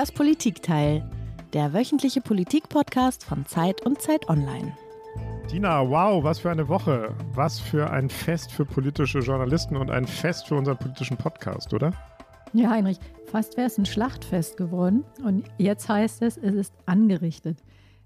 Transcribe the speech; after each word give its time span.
Das 0.00 0.12
Politikteil, 0.12 1.06
der 1.52 1.74
wöchentliche 1.74 2.22
Politik-Podcast 2.22 3.22
von 3.22 3.44
Zeit 3.44 3.84
und 3.84 4.00
Zeit 4.00 4.30
Online. 4.30 4.72
Tina, 5.46 5.86
wow, 5.86 6.24
was 6.24 6.38
für 6.38 6.50
eine 6.50 6.68
Woche. 6.68 7.14
Was 7.34 7.60
für 7.60 7.90
ein 7.90 8.08
Fest 8.08 8.50
für 8.50 8.64
politische 8.64 9.18
Journalisten 9.18 9.76
und 9.76 9.90
ein 9.90 10.06
Fest 10.06 10.48
für 10.48 10.54
unseren 10.54 10.78
politischen 10.78 11.18
Podcast, 11.18 11.74
oder? 11.74 11.92
Ja, 12.54 12.70
Heinrich, 12.70 12.98
fast 13.26 13.58
wäre 13.58 13.66
es 13.66 13.76
ein 13.76 13.84
Schlachtfest 13.84 14.56
geworden. 14.56 15.04
Und 15.22 15.46
jetzt 15.58 15.86
heißt 15.90 16.22
es, 16.22 16.38
es 16.38 16.54
ist 16.54 16.74
angerichtet. 16.86 17.62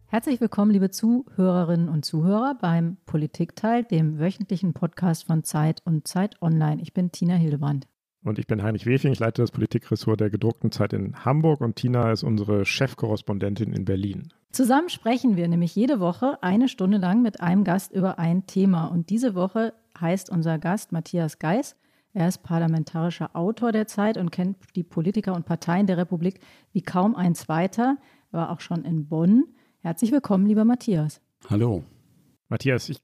Herzlich 0.07 0.41
willkommen, 0.41 0.73
liebe 0.73 0.91
Zuhörerinnen 0.91 1.89
und 1.89 2.05
Zuhörer, 2.05 2.57
beim 2.61 2.97
Politikteil, 3.07 3.85
dem 3.85 4.19
wöchentlichen 4.19 4.73
Podcast 4.73 5.29
von 5.29 5.45
Zeit 5.45 5.81
und 5.85 6.09
Zeit 6.09 6.43
Online. 6.43 6.83
Ich 6.83 6.93
bin 6.93 7.13
Tina 7.13 7.35
Hildebrand. 7.35 7.87
Und 8.25 8.39
ich 8.39 8.47
bin 8.47 8.63
Heinrich 8.63 8.87
Wefing, 8.87 9.13
ich 9.13 9.19
leite 9.19 9.43
das 9.43 9.51
Politikressort 9.51 10.19
der 10.19 10.31
gedruckten 10.31 10.73
Zeit 10.73 10.95
in 10.95 11.25
Hamburg 11.27 11.61
und 11.61 11.77
Tina 11.77 12.11
ist 12.11 12.23
unsere 12.23 12.65
Chefkorrespondentin 12.65 13.75
in 13.75 13.85
Berlin. 13.85 14.33
Zusammen 14.51 14.89
sprechen 14.89 15.37
wir 15.37 15.47
nämlich 15.47 15.77
jede 15.77 16.01
Woche 16.01 16.43
eine 16.43 16.69
Stunde 16.69 16.97
lang 16.97 17.21
mit 17.21 17.43
einem 17.43 17.65
Gast 17.65 17.93
über 17.93 18.19
ein 18.19 18.47
Thema. 18.47 18.87
Und 18.87 19.11
diese 19.11 19.35
Woche 19.35 19.75
heißt 20.01 20.31
unser 20.31 20.59
Gast 20.59 20.91
Matthias 20.91 21.39
Geis. 21.39 21.77
Er 22.15 22.29
ist 22.29 22.43
parlamentarischer 22.43 23.37
Autor 23.37 23.73
der 23.73 23.87
Zeit 23.87 24.17
und 24.17 24.31
kennt 24.31 24.57
die 24.75 24.85
Politiker 24.85 25.35
und 25.35 25.45
Parteien 25.45 25.87
der 25.87 25.99
Republik 25.99 26.41
wie 26.73 26.83
kaum 26.83 27.17
ein 27.17 27.35
zweiter. 27.35 27.99
Er 28.33 28.39
war 28.39 28.51
auch 28.51 28.61
schon 28.61 28.85
in 28.85 29.07
Bonn. 29.07 29.45
Herzlich 29.81 30.13
willkommen, 30.13 30.47
lieber 30.47 30.65
Matthias. 30.65 31.21
Hallo. 31.51 31.83
Matthias, 32.49 32.89
ich 32.89 32.99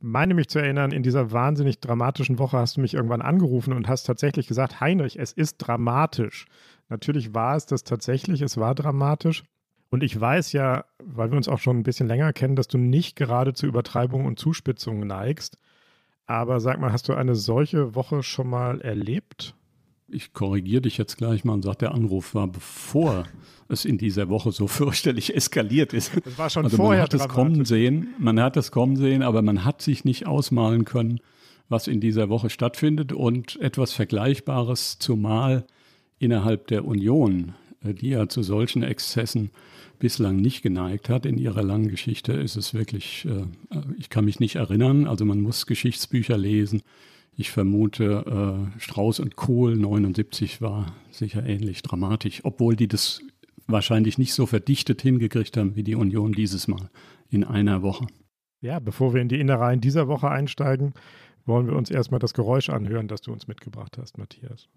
meine 0.00 0.34
mich 0.34 0.48
zu 0.48 0.58
erinnern, 0.58 0.92
in 0.92 1.02
dieser 1.02 1.32
wahnsinnig 1.32 1.80
dramatischen 1.80 2.38
Woche 2.38 2.58
hast 2.58 2.76
du 2.76 2.80
mich 2.80 2.94
irgendwann 2.94 3.22
angerufen 3.22 3.72
und 3.72 3.88
hast 3.88 4.04
tatsächlich 4.04 4.46
gesagt, 4.46 4.80
Heinrich, 4.80 5.18
es 5.18 5.32
ist 5.32 5.58
dramatisch. 5.58 6.46
Natürlich 6.88 7.34
war 7.34 7.56
es 7.56 7.66
das 7.66 7.84
tatsächlich, 7.84 8.40
es 8.42 8.56
war 8.56 8.74
dramatisch. 8.74 9.44
Und 9.90 10.02
ich 10.02 10.20
weiß 10.20 10.52
ja, 10.52 10.84
weil 11.02 11.30
wir 11.30 11.36
uns 11.36 11.48
auch 11.48 11.60
schon 11.60 11.78
ein 11.78 11.82
bisschen 11.84 12.08
länger 12.08 12.32
kennen, 12.32 12.56
dass 12.56 12.68
du 12.68 12.78
nicht 12.78 13.16
gerade 13.16 13.54
zu 13.54 13.66
Übertreibungen 13.66 14.26
und 14.26 14.38
Zuspitzungen 14.38 15.06
neigst. 15.06 15.58
Aber 16.26 16.60
sag 16.60 16.80
mal, 16.80 16.92
hast 16.92 17.08
du 17.08 17.14
eine 17.14 17.34
solche 17.34 17.94
Woche 17.94 18.22
schon 18.22 18.48
mal 18.48 18.80
erlebt? 18.80 19.54
Ich 20.14 20.32
korrigiere 20.32 20.82
dich 20.82 20.96
jetzt 20.96 21.16
gleich 21.16 21.44
mal 21.44 21.54
und 21.54 21.62
sage, 21.62 21.78
der 21.78 21.92
Anruf 21.92 22.34
war 22.34 22.46
bevor 22.46 23.24
es 23.68 23.84
in 23.84 23.98
dieser 23.98 24.28
Woche 24.28 24.52
so 24.52 24.66
fürchterlich 24.68 25.34
eskaliert 25.34 25.92
ist. 25.92 26.12
Das 26.24 26.38
war 26.38 26.50
schon 26.50 26.64
also 26.64 26.76
vorher 26.76 27.02
man 27.02 27.04
hat 27.04 27.14
es 27.14 27.28
kommen 27.28 27.64
sehen, 27.64 28.08
man 28.18 28.40
hat 28.40 28.56
es 28.56 28.70
kommen 28.70 28.96
sehen, 28.96 29.22
aber 29.22 29.42
man 29.42 29.64
hat 29.64 29.82
sich 29.82 30.04
nicht 30.04 30.26
ausmalen 30.26 30.84
können, 30.84 31.20
was 31.68 31.88
in 31.88 32.00
dieser 32.00 32.28
Woche 32.28 32.50
stattfindet 32.50 33.12
und 33.12 33.60
etwas 33.60 33.92
Vergleichbares, 33.92 34.98
zumal 34.98 35.66
innerhalb 36.18 36.68
der 36.68 36.84
Union, 36.84 37.54
äh, 37.82 37.94
die 37.94 38.10
ja 38.10 38.28
zu 38.28 38.42
solchen 38.42 38.82
Exzessen 38.82 39.50
bislang 39.98 40.36
nicht 40.36 40.62
geneigt 40.62 41.08
hat 41.08 41.26
in 41.26 41.38
ihrer 41.38 41.62
langen 41.62 41.88
Geschichte, 41.88 42.32
ist 42.32 42.56
es 42.56 42.74
wirklich, 42.74 43.26
äh, 43.26 43.46
ich 43.98 44.10
kann 44.10 44.26
mich 44.26 44.38
nicht 44.38 44.56
erinnern, 44.56 45.06
also 45.06 45.24
man 45.24 45.40
muss 45.40 45.66
Geschichtsbücher 45.66 46.36
lesen. 46.36 46.82
Ich 47.36 47.50
vermute, 47.50 48.70
äh, 48.76 48.80
Strauß 48.80 49.20
und 49.20 49.34
Kohl 49.36 49.76
79 49.76 50.60
war 50.60 50.94
sicher 51.10 51.44
ähnlich 51.44 51.82
dramatisch, 51.82 52.40
obwohl 52.44 52.76
die 52.76 52.86
das 52.86 53.22
wahrscheinlich 53.66 54.18
nicht 54.18 54.34
so 54.34 54.46
verdichtet 54.46 55.02
hingekriegt 55.02 55.56
haben 55.56 55.74
wie 55.74 55.82
die 55.82 55.96
Union 55.96 56.32
dieses 56.32 56.68
Mal 56.68 56.90
in 57.30 57.44
einer 57.44 57.82
Woche. 57.82 58.06
Ja, 58.60 58.78
bevor 58.78 59.14
wir 59.14 59.20
in 59.20 59.28
die 59.28 59.40
Innereien 59.40 59.80
dieser 59.80 60.06
Woche 60.06 60.30
einsteigen, 60.30 60.94
wollen 61.44 61.66
wir 61.66 61.76
uns 61.76 61.90
erstmal 61.90 62.20
das 62.20 62.34
Geräusch 62.34 62.70
anhören, 62.70 63.08
das 63.08 63.20
du 63.20 63.32
uns 63.32 63.48
mitgebracht 63.48 63.98
hast, 63.98 64.16
Matthias. 64.16 64.68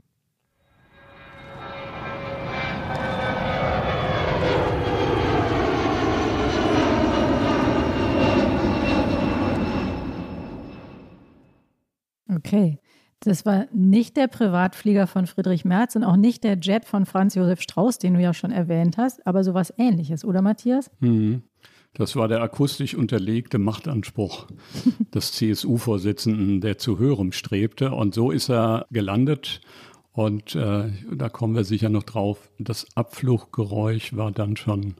Okay. 12.33 12.79
Das 13.21 13.45
war 13.45 13.65
nicht 13.73 14.15
der 14.15 14.27
Privatflieger 14.27 15.07
von 15.07 15.25
Friedrich 15.25 15.65
Merz 15.65 15.95
und 15.95 16.03
auch 16.03 16.17
nicht 16.17 16.43
der 16.43 16.57
Jet 16.59 16.85
von 16.85 17.05
Franz 17.07 17.33
Josef 17.33 17.61
Strauß, 17.61 17.97
den 17.97 18.13
du 18.13 18.21
ja 18.21 18.33
schon 18.33 18.51
erwähnt 18.51 18.97
hast, 18.97 19.25
aber 19.25 19.43
sowas 19.43 19.73
ähnliches, 19.77 20.23
oder 20.23 20.41
Matthias? 20.41 20.91
Mhm. 20.99 21.41
Das 21.93 22.15
war 22.15 22.27
der 22.27 22.41
akustisch 22.41 22.93
unterlegte 22.93 23.57
Machtanspruch 23.57 24.47
des 25.15 25.31
CSU-Vorsitzenden, 25.31 26.61
der 26.61 26.77
zu 26.77 26.99
höherem 26.99 27.31
strebte. 27.31 27.91
Und 27.91 28.13
so 28.13 28.29
ist 28.29 28.49
er 28.49 28.85
gelandet. 28.91 29.61
Und 30.11 30.53
äh, 30.53 30.91
da 31.11 31.29
kommen 31.29 31.55
wir 31.55 31.63
sicher 31.63 31.89
noch 31.89 32.03
drauf. 32.03 32.51
Das 32.59 32.85
Abfluggeräusch 32.95 34.15
war 34.15 34.31
dann 34.31 34.57
schon 34.57 34.95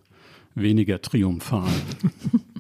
weniger 0.55 0.99
triumphal. 1.01 1.69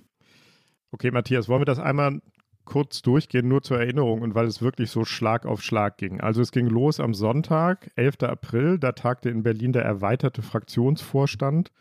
Okay, 0.91 1.11
Matthias, 1.11 1.49
wollen 1.49 1.61
wir 1.61 1.65
das 1.65 1.79
einmal 1.79 2.21
kurz 2.67 3.01
durchgehen, 3.01 3.47
nur 3.47 3.63
zur 3.63 3.79
Erinnerung 3.79 4.21
und 4.21 4.35
weil 4.35 4.45
es 4.45 4.61
wirklich 4.61 4.91
so 4.91 5.05
Schlag 5.05 5.45
auf 5.45 5.63
Schlag 5.63 5.97
ging. 5.97 6.21
Also 6.21 6.41
es 6.41 6.51
ging 6.51 6.67
los 6.67 6.99
am 6.99 7.13
Sonntag, 7.13 7.89
11. 7.95 8.23
April, 8.23 8.77
da 8.77 8.91
tagte 8.91 9.29
in 9.29 9.41
Berlin 9.41 9.71
der 9.71 9.83
erweiterte 9.83 10.43
Fraktionsvorstand 10.43 11.71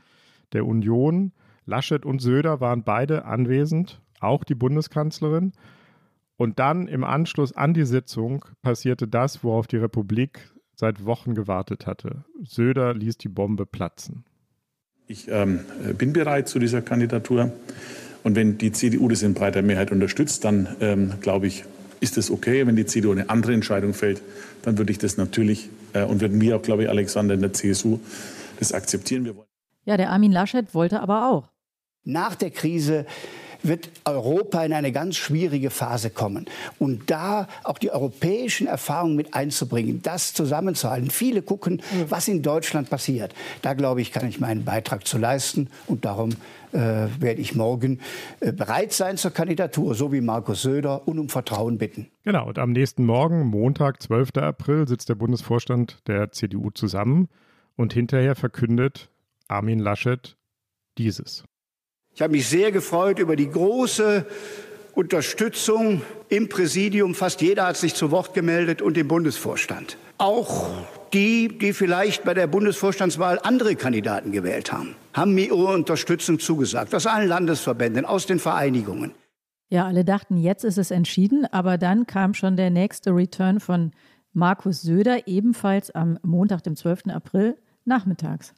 der 0.53 0.65
Union. 0.65 1.33
Laschet 1.67 2.07
und 2.07 2.21
Söder 2.23 2.61
waren 2.61 2.85
beide 2.85 3.25
anwesend, 3.25 4.01
auch 4.21 4.45
die 4.45 4.55
Bundeskanzlerin. 4.55 5.53
Und 6.37 6.59
dann 6.59 6.87
im 6.87 7.03
Anschluss 7.03 7.53
an 7.55 7.75
die 7.75 7.85
Sitzung 7.85 8.45
passierte 8.63 9.09
das, 9.09 9.43
worauf 9.43 9.67
die 9.67 9.79
Republik 9.79 10.53
seit 10.75 11.05
Wochen 11.05 11.35
gewartet 11.35 11.87
hatte. 11.87 12.25
Söder 12.45 12.95
ließ 12.95 13.19
die 13.19 13.29
Bombe 13.29 13.67
platzen. 13.67 14.25
Ich 15.09 15.29
ähm, 15.29 15.61
bin 15.99 16.13
bereit 16.13 16.49
zu 16.49 16.59
dieser 16.59 16.83
Kandidatur. 16.83 17.53
Und 18.27 18.35
wenn 18.35 18.59
die 18.59 18.73
CDU 18.73 19.07
das 19.07 19.23
in 19.23 19.35
breiter 19.35 19.63
Mehrheit 19.63 19.93
unterstützt, 19.93 20.45
dann 20.45 20.75
ähm, 20.81 21.13
glaube 21.21 21.47
ich, 21.47 21.63
ist 22.01 22.17
das 22.17 22.29
okay. 22.29 22.67
Wenn 22.67 22.75
die 22.75 22.85
CDU 22.85 23.13
eine 23.13 23.31
andere 23.31 23.55
Entscheidung 23.55 23.95
fällt, 23.95 24.21
dann 24.63 24.79
würde 24.79 24.91
ich 24.91 24.99
das 24.99 25.17
natürlich 25.17 25.71
äh, 25.93 26.03
und 26.03 26.21
würden 26.21 26.41
wir 26.41 26.57
auch, 26.57 26.63
glaube 26.63 26.83
ich, 26.83 26.89
Alexander 26.89 27.35
in 27.35 27.41
der 27.41 27.53
CSU 27.53 28.01
das 28.59 28.73
akzeptieren. 28.73 29.27
Wir 29.27 29.37
wollen 29.37 29.47
ja, 29.85 29.97
der 29.97 30.11
Armin 30.11 30.33
Laschet 30.33 30.75
wollte 30.75 30.99
aber 30.99 31.31
auch. 31.31 31.53
Nach 32.03 32.35
der 32.35 32.51
Krise 32.51 33.07
wird 33.69 33.91
Europa 34.05 34.65
in 34.65 34.73
eine 34.73 34.93
ganz 34.93 35.17
schwierige 35.17 35.71
Phase 35.71 36.11
kommen. 36.11 36.47
Und 36.79 37.11
da 37.11 37.49
auch 37.65 37.79
die 37.79 37.91
europäischen 37.91 38.67
Erfahrungen 38.67 39.17
mit 39.17 39.35
einzubringen, 39.35 40.03
das 40.03 40.35
zusammenzuhalten. 40.35 41.11
Viele 41.11 41.43
gucken, 41.43 41.83
was 42.09 42.29
in 42.29 42.43
Deutschland 42.43 42.91
passiert. 42.91 43.35
Da 43.63 43.75
glaube 43.75 44.01
ich, 44.01 44.13
kann 44.13 44.29
ich 44.29 44.41
meinen 44.41 44.65
Beitrag 44.65 45.07
zu 45.07 45.19
leisten. 45.19 45.69
Und 45.87 46.05
darum 46.05 46.31
äh, 46.73 47.09
werde 47.19 47.41
ich 47.41 47.55
morgen 47.55 48.01
äh, 48.41 48.53
bereit 48.53 48.93
sein 48.93 49.17
zur 49.17 49.31
Kandidatur, 49.31 49.95
so 49.95 50.13
wie 50.13 50.21
Markus 50.21 50.63
Söder, 50.63 51.07
und 51.07 51.19
um 51.19 51.29
Vertrauen 51.29 51.79
bitten. 51.79 52.09
Genau, 52.25 52.49
und 52.49 52.59
am 52.59 52.73
nächsten 52.73 53.05
Morgen, 53.05 53.47
Montag, 53.47 54.03
12. 54.03 54.37
April, 54.37 54.87
sitzt 54.89 55.09
der 55.09 55.15
Bundesvorstand 55.15 56.07
der 56.07 56.33
CDU 56.33 56.71
zusammen 56.71 57.29
und 57.77 57.93
hinterher 57.93 58.35
verkündet 58.35 59.11
Armin 59.49 59.79
Laschet 59.79 60.37
dieses. 60.99 61.45
Ich 62.17 62.23
habe 62.23 62.33
mich 62.33 62.49
sehr 62.49 62.73
gefreut 62.73 63.19
über 63.19 63.37
die 63.37 63.51
große 63.51 64.25
Unterstützung 64.95 66.01
im 66.31 66.49
Präsidium. 66.49 67.15
Fast 67.15 67.43
jeder 67.43 67.67
hat 67.67 67.77
sich 67.77 67.95
zu 67.95 68.11
Wort 68.11 68.33
gemeldet 68.33 68.81
und 68.81 68.97
im 68.97 69.07
Bundesvorstand. 69.07 69.99
Auch 70.17 70.67
die, 71.13 71.59
die 71.59 71.75
vielleicht 71.75 72.25
bei 72.25 72.33
der 72.33 72.47
Bundesvorstandswahl 72.47 73.39
andere 73.43 73.77
Kandidaten 73.77 74.33
gewählt 74.33 74.73
haben, 74.73 74.97
haben 75.13 75.35
mir 75.35 75.49
ihre 75.49 75.67
Unterstützung 75.67 76.39
zugesagt. 76.39 76.95
Aus 76.95 77.07
allen 77.07 77.29
Landesverbänden, 77.29 78.07
aus 78.07 78.25
den 78.25 78.39
Vereinigungen. 78.39 79.13
Ja, 79.69 79.85
alle 79.85 80.03
dachten, 80.03 80.39
jetzt 80.39 80.65
ist 80.65 80.79
es 80.79 80.91
entschieden, 80.91 81.45
aber 81.45 81.77
dann 81.77 82.07
kam 82.07 82.33
schon 82.33 82.57
der 82.57 82.71
nächste 82.71 83.11
Return 83.11 83.61
von 83.61 83.93
Markus 84.33 84.81
Söder, 84.81 85.29
ebenfalls 85.29 85.91
am 85.91 86.19
Montag, 86.23 86.63
dem 86.63 86.77
12. 86.77 87.09
April, 87.09 87.59
nachmittags. 87.85 88.55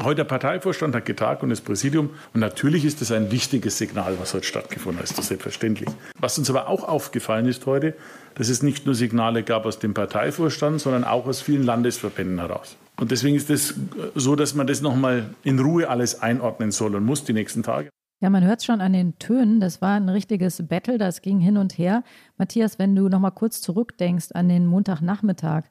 Heute 0.00 0.16
der 0.16 0.24
Parteivorstand 0.24 0.94
hat 0.94 1.06
getagt 1.06 1.42
und 1.42 1.50
das 1.50 1.60
Präsidium. 1.60 2.10
Und 2.32 2.40
natürlich 2.40 2.84
ist 2.84 3.00
das 3.00 3.10
ein 3.10 3.32
wichtiges 3.32 3.78
Signal, 3.78 4.14
was 4.20 4.32
heute 4.32 4.46
stattgefunden 4.46 5.02
hat. 5.02 5.10
Das 5.10 5.18
ist 5.18 5.26
selbstverständlich. 5.26 5.88
Was 6.20 6.38
uns 6.38 6.48
aber 6.48 6.68
auch 6.68 6.84
aufgefallen 6.84 7.46
ist 7.46 7.66
heute, 7.66 7.94
dass 8.36 8.48
es 8.48 8.62
nicht 8.62 8.86
nur 8.86 8.94
Signale 8.94 9.42
gab 9.42 9.66
aus 9.66 9.80
dem 9.80 9.94
Parteivorstand, 9.94 10.80
sondern 10.80 11.02
auch 11.02 11.26
aus 11.26 11.40
vielen 11.40 11.64
Landesverbänden 11.64 12.38
heraus. 12.38 12.76
Und 13.00 13.10
deswegen 13.10 13.34
ist 13.34 13.50
es 13.50 13.74
so, 14.14 14.36
dass 14.36 14.54
man 14.54 14.68
das 14.68 14.82
nochmal 14.82 15.30
in 15.42 15.58
Ruhe 15.58 15.88
alles 15.88 16.22
einordnen 16.22 16.70
soll 16.70 16.94
und 16.94 17.04
muss 17.04 17.24
die 17.24 17.32
nächsten 17.32 17.64
Tage. 17.64 17.88
Ja, 18.20 18.30
man 18.30 18.44
hört 18.44 18.60
es 18.60 18.66
schon 18.66 18.80
an 18.80 18.92
den 18.92 19.18
Tönen. 19.18 19.58
Das 19.58 19.82
war 19.82 19.96
ein 19.96 20.08
richtiges 20.08 20.64
Battle, 20.66 20.98
das 20.98 21.22
ging 21.22 21.40
hin 21.40 21.56
und 21.56 21.76
her. 21.76 22.04
Matthias, 22.36 22.78
wenn 22.78 22.94
du 22.94 23.08
nochmal 23.08 23.32
kurz 23.32 23.60
zurückdenkst 23.60 24.28
an 24.34 24.48
den 24.48 24.66
Montagnachmittag, 24.66 25.64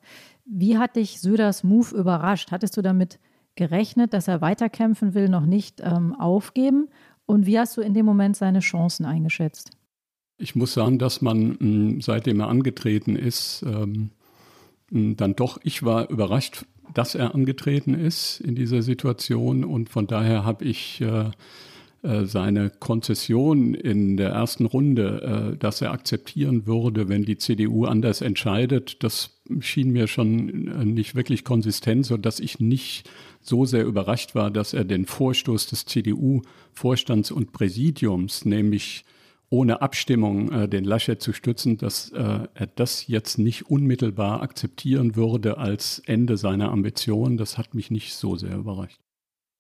wie 0.46 0.78
hat 0.78 0.98
dich 0.98 1.22
Söders 1.22 1.64
Move 1.64 1.96
überrascht? 1.96 2.52
Hattest 2.52 2.76
du 2.76 2.82
damit 2.82 3.20
gerechnet, 3.58 4.14
dass 4.14 4.30
er 4.30 4.40
weiterkämpfen 4.40 5.14
will, 5.14 5.28
noch 5.28 5.46
nicht 5.46 5.82
ähm, 5.84 6.16
aufgeben? 6.16 6.88
Und 7.26 7.46
wie 7.46 7.60
hast 7.60 7.76
du 7.76 7.82
in 7.82 7.94
dem 7.94 8.06
Moment 8.06 8.38
seine 8.38 8.60
Chancen 8.60 9.06
eingeschätzt? 9.06 9.72
Ich 10.38 10.56
muss 10.56 10.74
sagen, 10.74 11.00
dass 11.00 11.22
man 11.22 11.58
mh, 11.60 12.02
seitdem 12.02 12.40
er 12.40 12.48
angetreten 12.48 13.18
ist, 13.18 13.64
ähm, 13.64 14.12
mh, 14.92 15.16
dann 15.16 15.36
doch, 15.36 15.60
ich 15.64 15.84
war 15.84 16.10
überrascht 16.10 16.66
dass 16.94 17.16
er 17.16 17.36
angetreten 17.36 17.94
ist 17.94 18.40
in 18.40 18.56
dieser 18.56 18.82
Situation. 18.82 19.64
Und 19.64 19.90
von 19.90 20.08
daher 20.08 20.46
habe 20.46 20.66
ich 20.66 21.02
äh, 21.02 21.32
äh, 22.04 22.26
seine 22.26 22.70
Konzession 22.70 23.74
in 23.74 24.18
der 24.18 24.30
ersten 24.30 24.66
Runde, 24.66 25.54
äh, 25.54 25.58
dass 25.58 25.82
er 25.82 25.92
akzeptieren 25.92 26.66
würde, 26.66 27.10
wenn 27.10 27.24
die 27.24 27.38
CDU 27.38 27.86
anders 27.86 28.22
entscheidet, 28.22 29.04
das 29.04 29.37
schien 29.60 29.92
mir 29.92 30.08
schon 30.08 30.68
äh, 30.68 30.86
nicht 30.86 31.16
wirklich 31.16 31.44
konsistent, 31.44 32.06
sodass 32.06 32.40
ich 32.40 32.60
nicht 32.60 33.10
so 33.42 33.66
sehr 33.66 33.86
überrascht 33.86 34.36
war, 34.36 34.52
dass 34.52 34.74
er 34.74 34.86
den 34.86 35.06
Vorstoß 35.06 35.68
des 35.68 35.86
CDU-Vorstands 35.86 37.32
und 37.32 37.52
Präsidiums, 37.52 38.46
nämlich 38.46 39.06
ohne 39.50 39.82
Abstimmung 39.82 40.52
äh, 40.52 40.70
den 40.70 40.84
Laschet 40.84 41.22
zu 41.22 41.34
stützen, 41.34 41.78
dass 41.78 42.12
äh, 42.12 42.48
er 42.54 42.68
das 42.76 43.08
jetzt 43.08 43.38
nicht 43.38 43.70
unmittelbar 43.70 44.42
akzeptieren 44.42 45.16
würde 45.16 45.58
als 45.58 46.00
Ende 46.06 46.38
seiner 46.38 46.72
Ambition. 46.72 47.38
Das 47.38 47.58
hat 47.58 47.74
mich 47.74 47.90
nicht 47.90 48.14
so 48.14 48.36
sehr 48.36 48.58
überrascht. 48.58 49.00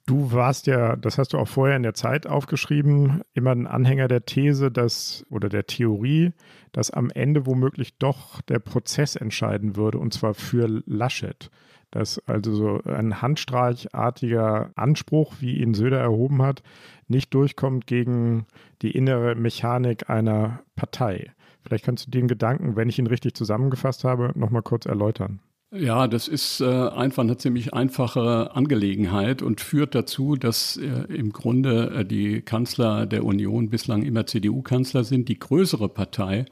Du 0.07 0.31
warst 0.31 0.67
ja, 0.67 0.95
das 0.95 1.17
hast 1.17 1.33
du 1.33 1.37
auch 1.37 1.49
vorher 1.49 1.75
in 1.75 1.83
der 1.83 1.93
Zeit 1.93 2.27
aufgeschrieben, 2.27 3.23
immer 3.33 3.51
ein 3.51 3.67
Anhänger 3.67 4.07
der 4.07 4.25
These, 4.25 4.71
dass 4.71 5.25
oder 5.29 5.49
der 5.49 5.67
Theorie, 5.67 6.31
dass 6.71 6.91
am 6.91 7.09
Ende 7.09 7.45
womöglich 7.45 7.97
doch 7.97 8.41
der 8.43 8.59
Prozess 8.59 9.17
entscheiden 9.17 9.75
würde, 9.75 9.97
und 9.97 10.13
zwar 10.13 10.33
für 10.33 10.81
Laschet. 10.85 11.51
Dass 11.91 12.19
also 12.25 12.53
so 12.53 12.81
ein 12.89 13.21
handstreichartiger 13.21 14.71
Anspruch, 14.75 15.35
wie 15.41 15.57
ihn 15.57 15.73
Söder 15.73 15.99
erhoben 15.99 16.41
hat, 16.41 16.63
nicht 17.09 17.33
durchkommt 17.33 17.85
gegen 17.85 18.45
die 18.81 18.91
innere 18.91 19.35
Mechanik 19.35 20.09
einer 20.09 20.61
Partei. 20.77 21.33
Vielleicht 21.63 21.83
kannst 21.83 22.07
du 22.07 22.11
den 22.11 22.29
Gedanken, 22.29 22.77
wenn 22.77 22.87
ich 22.87 22.97
ihn 22.97 23.07
richtig 23.07 23.33
zusammengefasst 23.35 24.05
habe, 24.05 24.31
nochmal 24.35 24.63
kurz 24.63 24.85
erläutern. 24.85 25.41
Ja, 25.71 26.07
das 26.07 26.29
ist 26.29 26.61
äh, 26.61 26.65
einfach 26.65 27.23
eine 27.23 27.35
ziemlich 27.35 27.73
einfache 27.73 28.55
Angelegenheit 28.55 29.41
und 29.41 29.59
führt 29.59 29.95
dazu, 29.95 30.37
dass 30.37 30.77
äh, 30.77 30.87
im 31.13 31.33
Grunde 31.33 31.89
äh, 31.89 32.05
die 32.05 32.41
Kanzler 32.41 33.05
der 33.05 33.25
Union 33.25 33.69
bislang 33.69 34.03
immer 34.03 34.25
CDU-Kanzler 34.25 35.03
sind. 35.03 35.27
Die 35.27 35.37
größere 35.39 35.89
Partei 35.89 36.45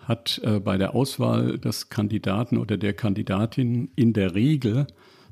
hat 0.00 0.40
bei 0.64 0.78
der 0.78 0.94
Auswahl 0.94 1.58
des 1.58 1.90
Kandidaten 1.90 2.56
oder 2.56 2.78
der 2.78 2.94
Kandidatin 2.94 3.90
in 3.94 4.14
der 4.14 4.34
Regel 4.34 4.86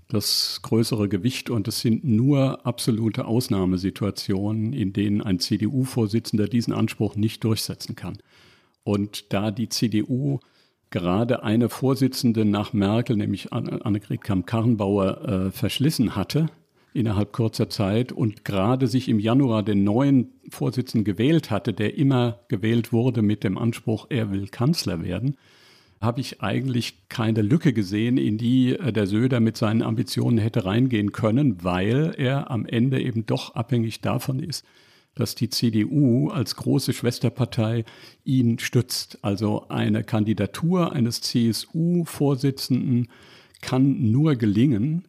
das 0.09 0.61
größere 0.61 1.09
Gewicht 1.09 1.49
und 1.49 1.67
es 1.67 1.81
sind 1.81 2.05
nur 2.05 2.67
absolute 2.67 3.25
Ausnahmesituationen, 3.25 4.75
in 4.75 4.93
denen 4.93 5.23
ein 5.23 5.39
CDU-Vorsitzender 5.39 6.47
diesen 6.47 6.75
Anspruch 6.75 7.17
nicht 7.17 7.43
durchsetzen 7.43 7.97
kann. 7.97 8.19
Und 8.85 9.33
da 9.33 9.51
die 9.51 9.71
CDU 9.71 10.41
gerade 10.91 11.43
eine 11.43 11.69
Vorsitzende 11.69 12.45
nach 12.45 12.73
Merkel, 12.73 13.17
nämlich 13.17 13.53
Annegret 13.53 14.23
Kamm-Karrenbauer, 14.23 15.29
äh, 15.29 15.51
verschlissen 15.51 16.17
hatte 16.17 16.47
innerhalb 16.97 17.33
kurzer 17.33 17.69
Zeit 17.69 18.11
und 18.11 18.45
gerade 18.45 18.87
sich 18.87 19.09
im 19.09 19.21
Januar 19.21 19.63
den 19.63 19.85
neuen 19.85 20.33
Vorsitzenden 20.49 21.05
gewählt 21.05 21.51
hatte, 21.51 21.75
der 21.75 21.99
immer 21.99 22.41
gewählt 22.49 22.91
wurde 22.91 23.21
mit 23.21 23.45
dem 23.45 23.59
Anspruch, 23.59 24.07
er 24.09 24.33
will 24.33 24.49
Kanzler 24.49 25.03
werden, 25.03 25.37
habe 26.01 26.21
ich 26.21 26.41
eigentlich 26.41 27.09
keine 27.09 27.43
Lücke 27.43 27.73
gesehen, 27.75 28.17
in 28.17 28.39
die 28.39 28.75
äh, 28.75 28.93
der 28.93 29.07
Söder 29.07 29.41
mit 29.41 29.57
seinen 29.57 29.83
Ambitionen 29.83 30.39
hätte 30.39 30.65
reingehen 30.65 31.13
können, 31.13 31.63
weil 31.63 32.15
er 32.17 32.51
am 32.51 32.65
Ende 32.65 33.01
eben 33.01 33.27
doch 33.27 33.55
abhängig 33.55 34.01
davon 34.01 34.39
ist, 34.39 34.65
dass 35.17 35.35
die 35.35 35.51
CDU 35.51 36.29
als 36.29 36.55
große 36.57 36.93
Schwesterpartei 36.93 37.85
ihn 38.25 38.59
stützt. 38.59 39.19
Also 39.23 39.69
eine 39.69 40.05
Kandidatur 40.05 40.93
eines 40.93 41.21
CSU-Vorsitzenden 41.23 43.09
kann 43.61 44.13
nur 44.13 44.37
gelingen, 44.37 45.09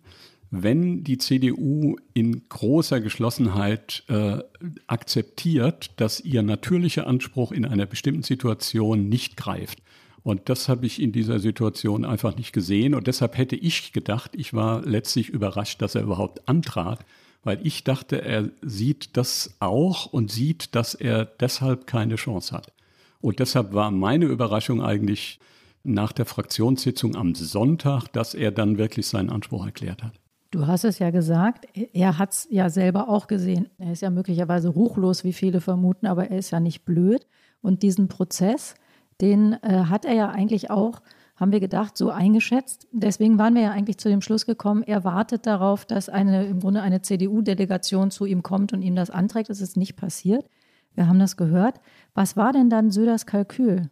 wenn 0.49 1.03
die 1.03 1.17
CDU 1.17 1.97
in 2.13 2.47
großer 2.47 3.01
Geschlossenheit 3.01 4.03
äh, 4.07 4.39
akzeptiert, 4.87 5.91
dass 5.97 6.21
ihr 6.21 6.41
natürlicher 6.41 7.05
Anspruch 7.05 7.51
in 7.51 7.65
einer 7.65 7.85
bestimmten 7.85 8.23
Situation 8.23 9.09
nicht 9.09 9.35
greift. 9.35 9.79
Und 10.23 10.49
das 10.49 10.69
habe 10.69 10.85
ich 10.85 11.01
in 11.01 11.11
dieser 11.11 11.39
Situation 11.39 12.05
einfach 12.05 12.35
nicht 12.37 12.53
gesehen. 12.53 12.95
Und 12.95 13.07
deshalb 13.07 13.37
hätte 13.37 13.55
ich 13.55 13.91
gedacht, 13.91 14.31
ich 14.35 14.53
war 14.53 14.85
letztlich 14.85 15.29
überrascht, 15.29 15.81
dass 15.81 15.95
er 15.95 16.03
überhaupt 16.03 16.47
antrat, 16.47 17.05
weil 17.47 17.65
ich 17.65 17.85
dachte, 17.85 18.21
er 18.21 18.49
sieht 18.61 19.15
das 19.15 19.55
auch 19.61 20.05
und 20.05 20.29
sieht, 20.29 20.75
dass 20.75 20.93
er 20.93 21.23
deshalb 21.23 21.87
keine 21.87 22.15
Chance 22.15 22.53
hat. 22.53 22.73
Und 23.21 23.39
deshalb 23.39 23.73
war 23.73 23.89
meine 23.89 24.25
Überraschung 24.25 24.83
eigentlich 24.83 25.39
nach 25.81 26.11
der 26.11 26.25
Fraktionssitzung 26.25 27.15
am 27.15 27.35
Sonntag, 27.35 28.09
dass 28.09 28.33
er 28.33 28.51
dann 28.51 28.77
wirklich 28.77 29.07
seinen 29.07 29.29
Anspruch 29.29 29.65
erklärt 29.65 30.03
hat. 30.03 30.11
Du 30.51 30.67
hast 30.67 30.83
es 30.83 30.99
ja 30.99 31.09
gesagt, 31.09 31.67
er 31.93 32.17
hat 32.17 32.33
es 32.33 32.47
ja 32.51 32.69
selber 32.69 33.07
auch 33.07 33.27
gesehen. 33.27 33.69
Er 33.77 33.93
ist 33.93 34.01
ja 34.01 34.09
möglicherweise 34.09 34.67
ruchlos, 34.67 35.23
wie 35.23 35.31
viele 35.31 35.61
vermuten, 35.61 36.05
aber 36.05 36.29
er 36.29 36.39
ist 36.39 36.51
ja 36.51 36.59
nicht 36.59 36.83
blöd. 36.83 37.25
Und 37.61 37.81
diesen 37.81 38.09
Prozess, 38.09 38.75
den 39.21 39.53
äh, 39.63 39.85
hat 39.85 40.03
er 40.03 40.15
ja 40.15 40.29
eigentlich 40.29 40.69
auch 40.69 41.01
haben 41.37 41.51
wir 41.51 41.59
gedacht, 41.59 41.95
so 41.95 42.09
eingeschätzt. 42.09 42.87
Deswegen 42.91 43.37
waren 43.37 43.55
wir 43.55 43.61
ja 43.61 43.71
eigentlich 43.71 43.99
zu 43.99 44.09
dem 44.09 44.21
Schluss 44.21 44.45
gekommen, 44.45 44.83
er 44.83 45.03
wartet 45.03 45.45
darauf, 45.45 45.85
dass 45.85 46.09
eine, 46.09 46.47
im 46.47 46.59
Grunde 46.59 46.81
eine 46.81 47.01
CDU-Delegation 47.01 48.11
zu 48.11 48.25
ihm 48.25 48.43
kommt 48.43 48.73
und 48.73 48.81
ihm 48.81 48.95
das 48.95 49.11
anträgt. 49.11 49.49
Das 49.49 49.61
ist 49.61 49.77
nicht 49.77 49.95
passiert. 49.95 50.49
Wir 50.95 51.07
haben 51.07 51.19
das 51.19 51.37
gehört. 51.37 51.79
Was 52.15 52.35
war 52.35 52.51
denn 52.51 52.69
dann 52.69 52.89
Söders 52.89 53.27
Kalkül? 53.27 53.89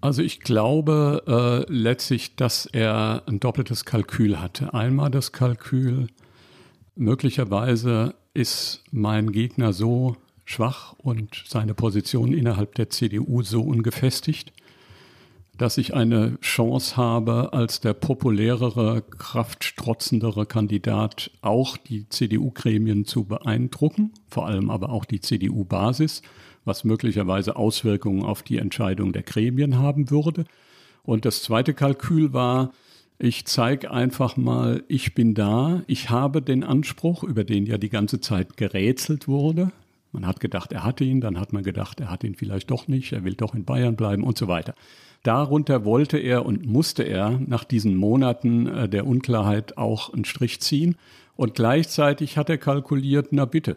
Also 0.00 0.22
ich 0.22 0.38
glaube 0.38 1.66
äh, 1.68 1.72
letztlich, 1.72 2.36
dass 2.36 2.66
er 2.66 3.24
ein 3.26 3.40
doppeltes 3.40 3.84
Kalkül 3.84 4.40
hatte. 4.40 4.72
Einmal 4.72 5.10
das 5.10 5.32
Kalkül, 5.32 6.06
möglicherweise 6.94 8.14
ist 8.34 8.84
mein 8.92 9.32
Gegner 9.32 9.72
so 9.72 10.16
schwach 10.44 10.94
und 10.98 11.42
seine 11.46 11.74
Position 11.74 12.32
innerhalb 12.32 12.76
der 12.76 12.88
CDU 12.88 13.42
so 13.42 13.62
ungefestigt, 13.62 14.52
dass 15.58 15.76
ich 15.76 15.92
eine 15.92 16.38
Chance 16.40 16.96
habe, 16.96 17.52
als 17.52 17.80
der 17.80 17.92
populärere, 17.92 19.02
kraftstrotzendere 19.02 20.46
Kandidat 20.46 21.32
auch 21.42 21.76
die 21.76 22.08
CDU-Gremien 22.08 23.04
zu 23.04 23.24
beeindrucken, 23.24 24.12
vor 24.28 24.46
allem 24.46 24.70
aber 24.70 24.90
auch 24.90 25.04
die 25.04 25.20
CDU-Basis, 25.20 26.22
was 26.64 26.84
möglicherweise 26.84 27.56
Auswirkungen 27.56 28.22
auf 28.22 28.42
die 28.42 28.58
Entscheidung 28.58 29.12
der 29.12 29.24
Gremien 29.24 29.78
haben 29.78 30.10
würde. 30.10 30.44
Und 31.02 31.24
das 31.24 31.42
zweite 31.42 31.74
Kalkül 31.74 32.32
war, 32.32 32.72
ich 33.18 33.44
zeige 33.46 33.90
einfach 33.90 34.36
mal, 34.36 34.84
ich 34.86 35.14
bin 35.14 35.34
da, 35.34 35.82
ich 35.88 36.08
habe 36.08 36.40
den 36.40 36.62
Anspruch, 36.62 37.24
über 37.24 37.42
den 37.42 37.66
ja 37.66 37.78
die 37.78 37.88
ganze 37.88 38.20
Zeit 38.20 38.56
gerätselt 38.56 39.26
wurde. 39.26 39.72
Man 40.12 40.24
hat 40.24 40.38
gedacht, 40.38 40.72
er 40.72 40.84
hatte 40.84 41.02
ihn, 41.02 41.20
dann 41.20 41.40
hat 41.40 41.52
man 41.52 41.64
gedacht, 41.64 41.98
er 41.98 42.10
hat 42.10 42.22
ihn 42.22 42.36
vielleicht 42.36 42.70
doch 42.70 42.86
nicht, 42.86 43.12
er 43.12 43.24
will 43.24 43.34
doch 43.34 43.54
in 43.56 43.64
Bayern 43.64 43.96
bleiben 43.96 44.22
und 44.22 44.38
so 44.38 44.46
weiter. 44.46 44.74
Darunter 45.28 45.84
wollte 45.84 46.16
er 46.16 46.46
und 46.46 46.64
musste 46.64 47.02
er 47.02 47.38
nach 47.46 47.64
diesen 47.64 47.94
Monaten 47.94 48.66
äh, 48.66 48.88
der 48.88 49.06
Unklarheit 49.06 49.76
auch 49.76 50.14
einen 50.14 50.24
Strich 50.24 50.62
ziehen. 50.62 50.96
Und 51.36 51.54
gleichzeitig 51.54 52.38
hat 52.38 52.48
er 52.48 52.56
kalkuliert, 52.56 53.28
na 53.30 53.44
bitte, 53.44 53.76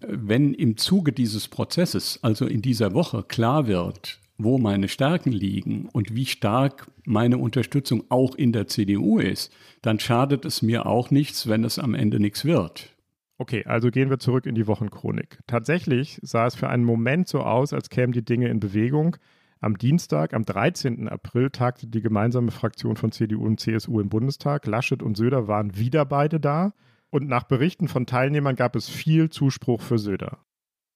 wenn 0.00 0.54
im 0.54 0.78
Zuge 0.78 1.12
dieses 1.12 1.46
Prozesses, 1.46 2.20
also 2.22 2.46
in 2.46 2.62
dieser 2.62 2.94
Woche, 2.94 3.22
klar 3.22 3.66
wird, 3.66 4.18
wo 4.38 4.56
meine 4.56 4.88
Stärken 4.88 5.30
liegen 5.30 5.90
und 5.92 6.14
wie 6.14 6.24
stark 6.24 6.90
meine 7.04 7.36
Unterstützung 7.36 8.04
auch 8.08 8.34
in 8.34 8.52
der 8.52 8.66
CDU 8.66 9.18
ist, 9.18 9.52
dann 9.82 10.00
schadet 10.00 10.46
es 10.46 10.62
mir 10.62 10.86
auch 10.86 11.10
nichts, 11.10 11.48
wenn 11.48 11.64
es 11.64 11.78
am 11.78 11.92
Ende 11.92 12.18
nichts 12.18 12.46
wird. 12.46 12.96
Okay, 13.36 13.62
also 13.66 13.90
gehen 13.90 14.08
wir 14.08 14.20
zurück 14.20 14.46
in 14.46 14.54
die 14.54 14.66
Wochenchronik. 14.66 15.38
Tatsächlich 15.46 16.18
sah 16.22 16.46
es 16.46 16.54
für 16.54 16.70
einen 16.70 16.84
Moment 16.84 17.28
so 17.28 17.40
aus, 17.40 17.74
als 17.74 17.90
kämen 17.90 18.14
die 18.14 18.24
Dinge 18.24 18.48
in 18.48 18.58
Bewegung. 18.58 19.18
Am 19.60 19.76
Dienstag, 19.76 20.34
am 20.34 20.44
13. 20.44 21.08
April, 21.08 21.50
tagte 21.50 21.88
die 21.88 22.00
gemeinsame 22.00 22.52
Fraktion 22.52 22.96
von 22.96 23.10
CDU 23.10 23.44
und 23.44 23.58
CSU 23.58 23.98
im 24.00 24.08
Bundestag. 24.08 24.66
Laschet 24.66 25.02
und 25.02 25.16
Söder 25.16 25.48
waren 25.48 25.76
wieder 25.76 26.04
beide 26.04 26.38
da. 26.38 26.74
Und 27.10 27.26
nach 27.26 27.42
Berichten 27.44 27.88
von 27.88 28.06
Teilnehmern 28.06 28.54
gab 28.54 28.76
es 28.76 28.88
viel 28.88 29.30
Zuspruch 29.30 29.80
für 29.80 29.98
Söder. 29.98 30.38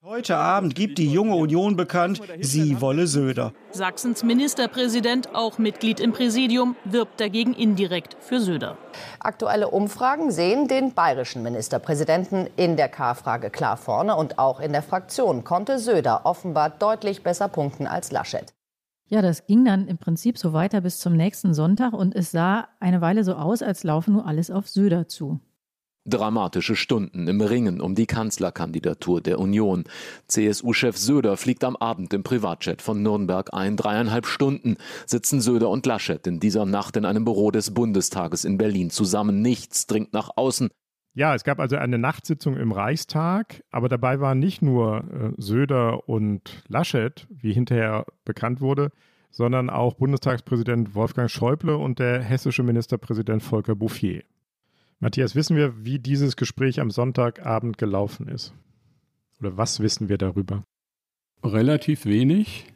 Heute 0.04 0.36
Abend 0.36 0.74
gibt 0.74 0.98
die 0.98 1.12
junge 1.12 1.36
Union 1.36 1.76
bekannt, 1.76 2.20
sie 2.40 2.80
wolle 2.80 3.06
Söder. 3.06 3.52
Sachsens 3.70 4.24
Ministerpräsident, 4.24 5.32
auch 5.32 5.58
Mitglied 5.58 6.00
im 6.00 6.12
Präsidium, 6.12 6.74
wirbt 6.84 7.20
dagegen 7.20 7.54
indirekt 7.54 8.16
für 8.18 8.40
Söder. 8.40 8.76
Aktuelle 9.20 9.68
Umfragen 9.68 10.32
sehen 10.32 10.66
den 10.66 10.92
bayerischen 10.92 11.44
Ministerpräsidenten 11.44 12.48
in 12.56 12.76
der 12.76 12.88
K-Frage 12.88 13.50
klar 13.50 13.76
vorne 13.76 14.16
und 14.16 14.40
auch 14.40 14.58
in 14.58 14.72
der 14.72 14.82
Fraktion 14.82 15.44
konnte 15.44 15.78
Söder 15.78 16.22
offenbar 16.24 16.70
deutlich 16.70 17.22
besser 17.22 17.46
punkten 17.46 17.86
als 17.86 18.10
Laschet. 18.10 18.52
Ja, 19.06 19.22
das 19.22 19.46
ging 19.46 19.64
dann 19.64 19.86
im 19.86 19.98
Prinzip 19.98 20.36
so 20.36 20.52
weiter 20.52 20.80
bis 20.80 20.98
zum 20.98 21.12
nächsten 21.12 21.54
Sonntag 21.54 21.92
und 21.92 22.16
es 22.16 22.32
sah 22.32 22.66
eine 22.80 23.00
Weile 23.02 23.22
so 23.22 23.34
aus, 23.34 23.62
als 23.62 23.84
laufe 23.84 24.10
nur 24.10 24.26
alles 24.26 24.50
auf 24.50 24.68
Söder 24.68 25.06
zu. 25.06 25.38
Dramatische 26.04 26.74
Stunden 26.74 27.28
im 27.28 27.40
Ringen 27.40 27.80
um 27.80 27.94
die 27.94 28.06
Kanzlerkandidatur 28.06 29.20
der 29.20 29.38
Union. 29.38 29.84
CSU-Chef 30.26 30.96
Söder 30.96 31.36
fliegt 31.36 31.62
am 31.62 31.76
Abend 31.76 32.12
im 32.12 32.24
Privatjet 32.24 32.82
von 32.82 33.02
Nürnberg 33.02 33.54
ein. 33.54 33.76
Dreieinhalb 33.76 34.26
Stunden 34.26 34.78
sitzen 35.06 35.40
Söder 35.40 35.68
und 35.68 35.86
Laschet 35.86 36.26
in 36.26 36.40
dieser 36.40 36.66
Nacht 36.66 36.96
in 36.96 37.04
einem 37.04 37.24
Büro 37.24 37.52
des 37.52 37.72
Bundestages 37.72 38.44
in 38.44 38.58
Berlin 38.58 38.90
zusammen. 38.90 39.42
Nichts 39.42 39.86
dringt 39.86 40.12
nach 40.12 40.30
außen. 40.34 40.70
Ja, 41.14 41.36
es 41.36 41.44
gab 41.44 41.60
also 41.60 41.76
eine 41.76 41.98
Nachtsitzung 41.98 42.56
im 42.56 42.72
Reichstag, 42.72 43.62
aber 43.70 43.88
dabei 43.88 44.18
waren 44.18 44.40
nicht 44.40 44.60
nur 44.60 45.04
äh, 45.04 45.32
Söder 45.36 46.08
und 46.08 46.64
Laschet, 46.66 47.28
wie 47.30 47.52
hinterher 47.52 48.06
bekannt 48.24 48.60
wurde, 48.60 48.90
sondern 49.30 49.70
auch 49.70 49.94
Bundestagspräsident 49.94 50.96
Wolfgang 50.96 51.30
Schäuble 51.30 51.76
und 51.76 52.00
der 52.00 52.22
hessische 52.22 52.64
Ministerpräsident 52.64 53.42
Volker 53.42 53.76
Bouffier. 53.76 54.24
Matthias, 55.02 55.34
wissen 55.34 55.56
wir, 55.56 55.84
wie 55.84 55.98
dieses 55.98 56.36
Gespräch 56.36 56.78
am 56.78 56.92
Sonntagabend 56.92 57.76
gelaufen 57.76 58.28
ist? 58.28 58.54
Oder 59.40 59.56
was 59.56 59.80
wissen 59.80 60.08
wir 60.08 60.16
darüber? 60.16 60.62
Relativ 61.42 62.06
wenig. 62.06 62.66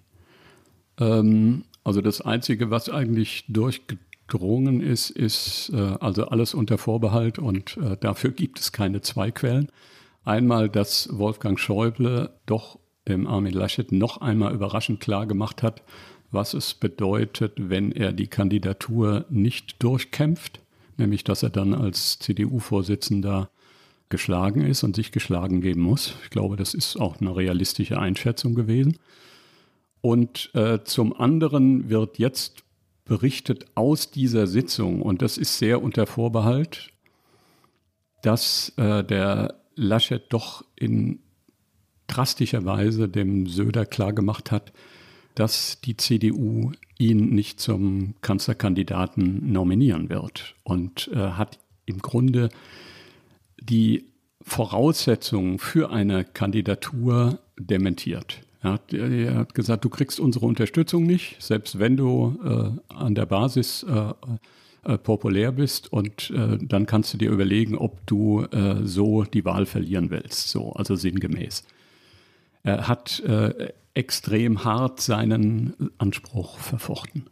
Ähm, 0.99 1.63
also 1.85 2.01
das 2.01 2.21
Einzige, 2.21 2.69
was 2.69 2.91
eigentlich 2.91 3.45
durchgedrungen 3.47 4.81
ist, 4.81 5.11
ist 5.11 5.71
äh, 5.73 5.77
also 6.01 6.27
alles 6.27 6.53
unter 6.53 6.79
Vorbehalt 6.79 7.39
und 7.39 7.77
äh, 7.77 7.97
dafür 7.97 8.33
gibt 8.33 8.59
es 8.59 8.73
keine 8.73 9.03
zwei 9.03 9.31
Quellen. 9.31 9.71
Einmal, 10.25 10.69
dass 10.69 11.09
Wolfgang 11.13 11.61
Schäuble 11.61 12.31
doch 12.45 12.81
dem 13.07 13.29
Armin 13.29 13.55
Laschet 13.55 13.93
noch 13.93 14.21
einmal 14.21 14.53
überraschend 14.53 14.99
klar 14.99 15.27
gemacht 15.27 15.63
hat, 15.63 15.85
was 16.33 16.55
es 16.55 16.75
bedeutet, 16.75 17.53
wenn 17.57 17.93
er 17.93 18.11
die 18.11 18.27
Kandidatur 18.27 19.27
nicht 19.31 19.81
durchkämpft 19.81 20.66
nämlich 20.97 21.25
dass 21.25 21.43
er 21.43 21.51
dann 21.51 21.75
als 21.75 22.19
CDU-Vorsitzender 22.19 23.51
geschlagen 24.09 24.63
ist 24.63 24.85
und 24.85 24.95
sich 24.97 25.11
geschlagen 25.13 25.61
geben 25.61 25.81
muss. 25.81 26.15
Ich 26.25 26.31
glaube, 26.31 26.57
das 26.57 26.75
ist 26.75 26.97
auch 26.97 27.21
eine 27.21 27.35
realistische 27.35 27.99
Einschätzung 27.99 28.55
gewesen. 28.55 28.99
Und 30.01 30.51
äh, 30.55 30.85
zum 30.85 31.19
anderen 31.19 31.91
wird 31.91 32.19
jetzt 32.19 32.63
berichtet 33.05 33.67
aus 33.75 34.11
dieser 34.11 34.47
Sitzung, 34.47 35.03
und 35.03 35.23
das 35.23 35.39
ist 35.39 35.59
sehr 35.59 35.83
unter 35.83 36.07
Vorbehalt, 36.07 36.91
dass 38.23 38.73
äh, 38.77 39.03
der 39.05 39.61
Laschet 39.75 40.23
doch 40.31 40.65
in 40.77 41.21
drastischer 42.07 42.65
Weise 42.65 43.09
dem 43.09 43.47
Söder 43.47 43.87
klargemacht 43.87 44.51
hat, 44.51 44.73
dass 45.37 45.81
die 45.83 45.97
CDU 45.97 46.73
ihn 46.99 47.35
nicht 47.35 47.61
zum 47.61 48.15
Kanzlerkandidaten 48.23 49.53
nominieren 49.53 50.09
wird 50.09 50.57
und 50.65 51.09
äh, 51.13 51.17
hat 51.17 51.59
im 51.85 51.99
Grunde 51.99 52.49
die 53.61 54.07
Voraussetzungen 54.41 55.59
für 55.59 55.91
eine 55.91 56.25
Kandidatur 56.25 57.39
dementiert. 57.59 58.41
Er 58.63 58.73
hat, 58.73 58.93
er 58.95 59.35
hat, 59.35 59.55
gesagt, 59.55 59.85
du 59.85 59.91
kriegst 59.91 60.19
unsere 60.19 60.47
Unterstützung 60.47 61.05
nicht, 61.05 61.41
selbst 61.43 61.79
wenn 61.79 61.97
du 61.97 62.39
äh, 62.43 62.95
an 62.95 63.15
der 63.15 63.27
Basis 63.27 63.83
äh, 63.85 64.13
äh 64.85 64.99
populär 64.99 65.53
bist 65.53 65.93
und 65.93 66.31
äh, 66.31 66.59
dann 66.63 66.87
kannst 66.87 67.13
du 67.13 67.19
dir 67.19 67.31
überlegen, 67.31 67.77
ob 67.77 68.07
du 68.07 68.45
äh, 68.45 68.87
so 68.87 69.25
die 69.25 69.45
Wahl 69.45 69.67
verlieren 69.67 70.11
willst, 70.11 70.49
so 70.49 70.73
also 70.73 70.95
sinngemäß. 70.95 71.65
Er 72.63 72.89
hat 72.89 73.23
extrem 73.97 74.65
hart 74.65 75.01
seinen 75.01 75.91
Anspruch 75.99 76.59
verfochten. 76.59 77.31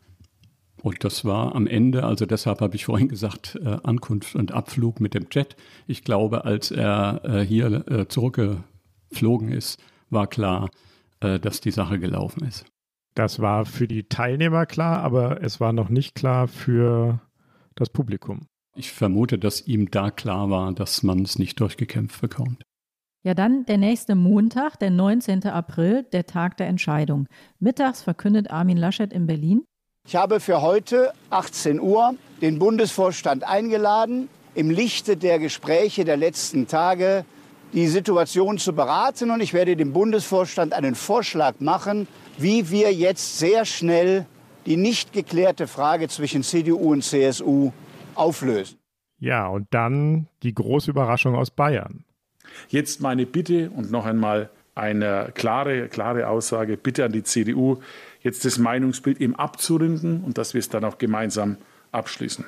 Und 0.83 1.03
das 1.03 1.25
war 1.25 1.55
am 1.55 1.67
Ende, 1.67 2.05
also 2.05 2.27
deshalb 2.27 2.61
habe 2.61 2.77
ich 2.77 2.85
vorhin 2.85 3.09
gesagt, 3.09 3.59
äh, 3.65 3.79
Ankunft 3.85 4.35
und 4.35 4.53
Abflug 4.53 5.01
mit 5.01 5.15
dem 5.15 5.27
Jet. 5.31 5.57
Ich 5.87 6.05
glaube, 6.05 6.45
als 6.45 6.71
er 6.71 7.23
äh, 7.25 7.41
hier 7.41 7.89
äh, 7.89 8.09
zurückgeflogen 8.09 9.51
ist, 9.51 9.83
war 10.11 10.27
klar, 10.27 10.69
äh, 11.21 11.41
dass 11.41 11.63
die 11.63 11.71
Sache 11.71 11.99
gelaufen 11.99 12.45
ist. 12.45 12.67
Das 13.15 13.41
war 13.41 13.65
für 13.65 13.89
die 13.89 14.09
Teilnehmer 14.09 14.67
klar, 14.67 15.01
aber 15.03 15.43
es 15.43 15.61
war 15.61 15.73
noch 15.73 15.89
nicht 15.89 16.15
klar 16.15 16.49
für 16.49 17.21
das 17.77 17.89
Publikum. 17.89 18.47
Ich 18.77 18.91
vermute, 18.91 19.39
dass 19.39 19.67
ihm 19.67 19.91
da 19.91 20.11
klar 20.11 20.51
war, 20.51 20.73
dass 20.73 21.03
man 21.03 21.23
es 21.23 21.39
nicht 21.39 21.61
durchgekämpft 21.61 22.21
bekommt. 22.21 22.63
Ja, 23.27 23.33
dann 23.33 23.65
der 23.65 23.79
nächste 23.79 24.15
Montag, 24.15 24.79
der 24.79 24.91
19. 24.91 25.45
April, 25.45 26.03
der 26.13 26.27
Tag 26.27 26.59
der 26.59 26.67
Entscheidung. 26.67 27.27
Mittags 27.59 28.03
verkündet 28.03 28.51
Armin 28.51 28.77
Laschet 28.77 29.11
in 29.15 29.27
Berlin. 29.27 29.65
Ich 30.07 30.15
habe 30.15 30.41
für 30.41 30.61
heute 30.61 31.15
18 31.31 31.81
Uhr 31.81 32.17
den 32.43 32.59
Bundesvorstand 32.59 33.43
eingeladen, 33.43 34.29
im 34.55 34.69
Lichte 34.69 35.17
der 35.17 35.39
Gespräche 35.39 36.05
der 36.05 36.19
letzten 36.19 36.67
Tage 36.67 37.25
die 37.73 37.89
Situation 37.89 38.59
zu 38.59 38.75
beraten. 38.75 39.31
Und 39.31 39.41
ich 39.41 39.55
werde 39.55 39.75
dem 39.75 39.95
Bundesvorstand 39.95 40.75
einen 40.75 40.95
Vorschlag 40.95 41.55
machen, 41.61 42.07
wie 42.37 42.69
wir 42.69 42.93
jetzt 42.93 43.39
sehr 43.39 43.65
schnell 43.65 44.27
die 44.67 44.77
nicht 44.77 45.15
geklärte 45.15 45.67
Frage 45.67 46.09
zwischen 46.09 46.43
CDU 46.43 46.93
und 46.93 47.03
CSU 47.03 47.73
auflösen. 48.15 48.79
Ja, 49.19 49.49
und 49.49 49.67
dann 49.71 50.29
die 50.43 50.53
große 50.53 50.91
Überraschung 50.91 51.35
aus 51.35 51.51
Bayern. 51.51 52.05
Jetzt 52.69 53.01
meine 53.01 53.27
Bitte 53.27 53.71
und 53.71 53.91
noch 53.91 54.07
einmal 54.07 54.51
eine 54.75 55.31
klare, 55.35 55.89
klare 55.89 56.29
Aussage, 56.29 56.77
bitte 56.77 57.05
an 57.05 57.13
die 57.13 57.23
CDU, 57.23 57.79
jetzt 58.23 58.45
das 58.45 58.59
Meinungsbild 58.59 59.21
eben 59.21 59.37
abzurinden 59.37 60.25
und 60.25 60.39
dass 60.39 60.55
wir 60.55 60.59
es 60.59 60.69
dann 60.69 60.85
auch 60.85 60.99
gemeinsam 60.99 61.57
abschließen. 61.93 62.45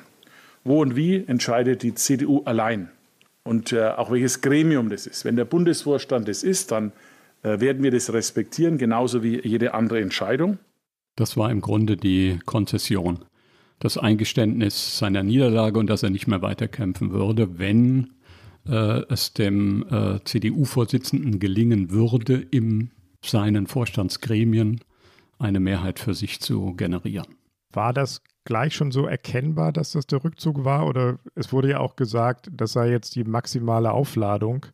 Wo 0.63 0.81
und 0.81 0.95
wie 0.95 1.23
entscheidet 1.25 1.83
die 1.83 1.93
CDU 1.93 2.41
allein 2.43 2.89
und 3.43 3.71
äh, 3.71 3.87
auch 3.89 4.11
welches 4.11 4.41
Gremium 4.41 4.89
das 4.89 5.07
ist. 5.07 5.23
Wenn 5.23 5.37
der 5.37 5.45
Bundesvorstand 5.45 6.27
das 6.27 6.43
ist, 6.43 6.71
dann 6.71 6.91
äh, 7.43 7.59
werden 7.61 7.81
wir 7.83 7.91
das 7.91 8.11
respektieren, 8.11 8.77
genauso 8.77 9.23
wie 9.23 9.39
jede 9.47 9.73
andere 9.73 10.01
Entscheidung. 10.01 10.59
Das 11.15 11.37
war 11.37 11.49
im 11.49 11.61
Grunde 11.61 11.95
die 11.95 12.39
Konzession, 12.45 13.19
das 13.79 13.97
Eingeständnis 13.97 14.97
seiner 14.97 15.23
Niederlage 15.23 15.79
und 15.79 15.87
dass 15.87 16.03
er 16.03 16.09
nicht 16.09 16.27
mehr 16.27 16.41
weiterkämpfen 16.41 17.11
würde, 17.11 17.57
wenn 17.57 18.11
es 19.09 19.33
dem 19.33 19.85
äh, 19.89 20.19
CDU-Vorsitzenden 20.23 21.39
gelingen 21.39 21.91
würde, 21.91 22.35
in 22.35 22.91
seinen 23.23 23.67
Vorstandsgremien 23.67 24.81
eine 25.39 25.59
Mehrheit 25.59 25.99
für 25.99 26.13
sich 26.13 26.39
zu 26.39 26.73
generieren. 26.73 27.27
War 27.73 27.93
das 27.93 28.21
gleich 28.45 28.75
schon 28.75 28.91
so 28.91 29.05
erkennbar, 29.05 29.71
dass 29.71 29.91
das 29.91 30.07
der 30.07 30.23
Rückzug 30.23 30.63
war? 30.63 30.87
Oder 30.87 31.19
es 31.35 31.51
wurde 31.51 31.69
ja 31.71 31.79
auch 31.79 31.95
gesagt, 31.95 32.49
das 32.51 32.73
sei 32.73 32.89
jetzt 32.89 33.15
die 33.15 33.23
maximale 33.23 33.91
Aufladung 33.91 34.65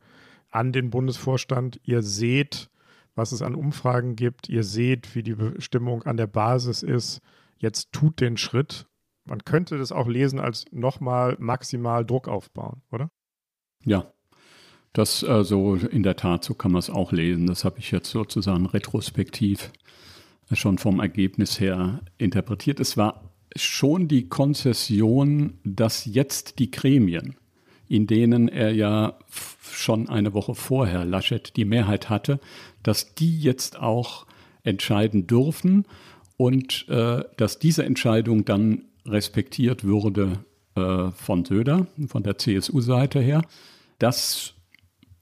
an 0.52 0.72
den 0.72 0.90
Bundesvorstand. 0.90 1.80
Ihr 1.84 2.04
seht, 2.04 2.70
was 3.16 3.32
es 3.32 3.42
an 3.42 3.56
Umfragen 3.56 4.16
gibt. 4.16 4.48
Ihr 4.48 4.64
seht, 4.64 5.16
wie 5.16 5.24
die 5.24 5.36
Bestimmung 5.36 6.04
an 6.04 6.18
der 6.18 6.28
Basis 6.28 6.84
ist. 6.84 7.20
Jetzt 7.58 7.92
tut 7.92 8.22
den 8.22 8.38
Schritt. 8.38 8.86
Man 9.26 9.44
könnte 9.44 9.78
das 9.78 9.92
auch 9.92 10.08
lesen 10.08 10.40
als 10.40 10.66
nochmal 10.72 11.36
maximal 11.40 12.06
Druck 12.06 12.28
aufbauen, 12.28 12.82
oder? 12.92 13.10
Ja, 13.86 14.12
das 14.94 15.24
also 15.24 15.76
in 15.76 16.04
der 16.04 16.16
Tat, 16.16 16.44
so 16.44 16.54
kann 16.54 16.72
man 16.72 16.80
es 16.80 16.90
auch 16.90 17.12
lesen. 17.12 17.48
Das 17.48 17.66
habe 17.66 17.80
ich 17.80 17.92
jetzt 17.92 18.12
sozusagen 18.12 18.66
retrospektiv 18.68 19.72
schon 20.52 20.78
vom 20.78 21.00
Ergebnis 21.00 21.60
her 21.60 22.02
interpretiert. 22.18 22.80
Es 22.80 22.96
war 22.96 23.32
schon 23.56 24.08
die 24.08 24.30
Konzession, 24.30 25.60
dass 25.64 26.06
jetzt 26.06 26.60
die 26.60 26.72
Gremien, 26.72 27.36
in 27.88 28.08
denen 28.08 28.48
er 28.48 28.72
ja 28.72 29.18
schon 29.72 30.10
eine 30.10 30.34
Woche 30.34 30.56
vorher 30.56 31.06
Laschet 31.06 31.56
die 31.56 31.66
Mehrheit 31.66 32.10
hatte, 32.10 32.40
dass 32.84 33.16
die 33.16 33.40
jetzt 33.40 33.80
auch 33.80 34.26
entscheiden 34.64 35.28
dürfen 35.28 35.86
und 36.38 36.88
äh, 36.90 37.24
dass 37.38 37.60
diese 37.60 37.84
Entscheidung 37.84 38.46
dann 38.46 38.86
respektiert 39.06 39.84
würde 39.84 40.46
äh, 40.76 41.12
von 41.12 41.46
Söder, 41.46 41.88
von 42.08 42.24
der 42.24 42.38
CSU-Seite 42.38 43.20
her 43.20 43.44
dass 44.04 44.54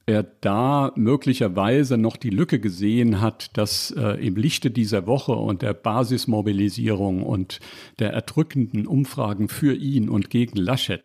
er 0.07 0.23
da 0.23 0.91
möglicherweise 0.95 1.97
noch 1.97 2.17
die 2.17 2.31
Lücke 2.31 2.59
gesehen 2.59 3.21
hat, 3.21 3.55
dass 3.55 3.91
äh, 3.91 4.25
im 4.25 4.35
Lichte 4.35 4.71
dieser 4.71 5.05
Woche 5.05 5.33
und 5.33 5.61
der 5.61 5.73
Basismobilisierung 5.73 7.21
und 7.21 7.59
der 7.99 8.11
erdrückenden 8.11 8.87
Umfragen 8.87 9.47
für 9.47 9.75
ihn 9.75 10.09
und 10.09 10.31
gegen 10.31 10.57
Laschet, 10.57 11.03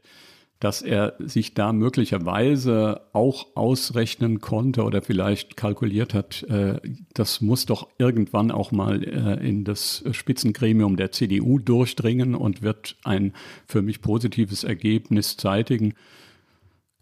dass 0.61 0.81
er 0.81 1.15
sich 1.19 1.55
da 1.55 1.73
möglicherweise 1.73 3.03
auch 3.13 3.47
ausrechnen 3.55 4.41
konnte 4.41 4.85
oder 4.85 5.03
vielleicht 5.03 5.57
kalkuliert 5.57 6.15
hat, 6.15 6.43
äh, 6.45 6.81
das 7.13 7.41
muss 7.41 7.67
doch 7.67 7.89
irgendwann 7.99 8.51
auch 8.51 8.73
mal 8.73 9.05
äh, 9.05 9.47
in 9.47 9.65
das 9.65 10.05
Spitzengremium 10.13 10.97
der 10.97 11.13
CDU 11.13 11.59
durchdringen 11.59 12.35
und 12.35 12.63
wird 12.63 12.97
ein 13.05 13.33
für 13.67 13.83
mich 13.83 14.01
positives 14.01 14.65
Ergebnis 14.65 15.37
zeitigen 15.37 15.95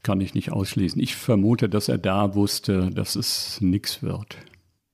kann 0.05 0.21
ich 0.21 0.35
nicht 0.35 0.53
ausschließen. 0.53 1.01
Ich 1.03 1.17
vermute, 1.17 1.69
dass 1.69 1.89
er 1.89 1.99
da 1.99 2.37
wusste, 2.37 2.91
dass 2.91 3.17
es 3.17 3.61
nichts 3.61 4.03
wird. 4.03 4.37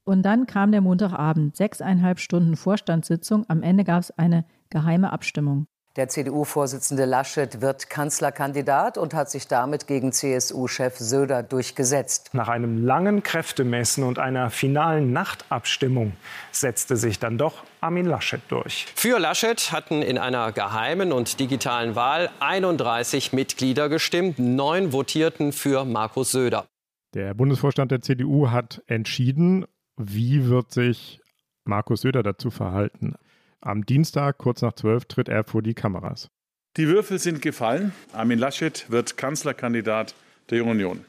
Und 0.05 0.23
dann 0.23 0.47
kam 0.47 0.73
der 0.73 0.81
Montagabend, 0.81 1.57
sechseinhalb 1.57 2.21
Stunden 2.21 2.57
Vorstandssitzung. 2.57 3.45
Am 3.49 3.63
Ende 3.63 3.85
gab 3.85 4.01
es 4.01 4.11
eine 4.13 4.47
geheime 4.71 5.13
Abstimmung. 5.13 5.67
Der 5.97 6.09
CDU-Vorsitzende 6.09 7.05
Laschet 7.05 7.61
wird 7.61 7.91
Kanzlerkandidat 7.91 8.97
und 8.97 9.13
hat 9.13 9.29
sich 9.29 9.49
damit 9.49 9.89
gegen 9.89 10.13
CSU-Chef 10.13 10.97
Söder 10.97 11.43
durchgesetzt. 11.43 12.31
Nach 12.33 12.47
einem 12.49 12.85
langen 12.85 13.25
Kräftemessen 13.25 14.05
und 14.05 14.21
einer 14.21 14.51
finalen 14.51 15.13
Nachtabstimmung 15.13 16.13
setzte 16.53 16.97
sich 16.97 17.19
dann 17.19 17.39
doch 17.39 17.65
Armin 17.81 18.07
Laschet 18.07 18.41
durch. 18.51 18.87
Für 18.95 19.19
Laschet 19.19 19.73
hatten 19.73 20.03
in 20.03 20.17
einer 20.17 20.53
geheimen 20.53 21.11
und 21.11 21.41
digitalen 21.41 21.97
Wahl 21.97 22.31
31 22.39 23.33
Mitglieder 23.33 23.89
gestimmt. 23.89 24.39
Neun 24.39 24.93
votierten 24.93 25.53
für 25.53 25.85
Markus 25.85 26.31
Söder. 26.31 26.67
Der 27.15 27.35
Bundesvorstand 27.35 27.91
der 27.91 28.01
CDU 28.01 28.51
hat 28.51 28.81
entschieden, 28.87 29.67
wie 29.97 30.47
wird 30.49 30.71
sich 30.71 31.21
Markus 31.65 32.03
Söder 32.03 32.23
dazu 32.23 32.53
verhalten. 32.53 33.17
Am 33.63 33.85
Dienstag, 33.85 34.39
kurz 34.39 34.63
nach 34.63 34.73
zwölf, 34.73 35.05
tritt 35.05 35.29
er 35.29 35.45
vor 35.45 35.63
die 35.63 35.75
Kameras. 35.75 36.29
Die 36.77 36.89
Würfel 36.89 37.19
sind 37.19 37.43
gefallen. 37.43 37.93
Armin 38.13 38.39
Laschet 38.39 38.91
wird 38.91 39.17
Kanzlerkandidat 39.17 40.15
der 40.49 40.65
Union. 40.65 41.05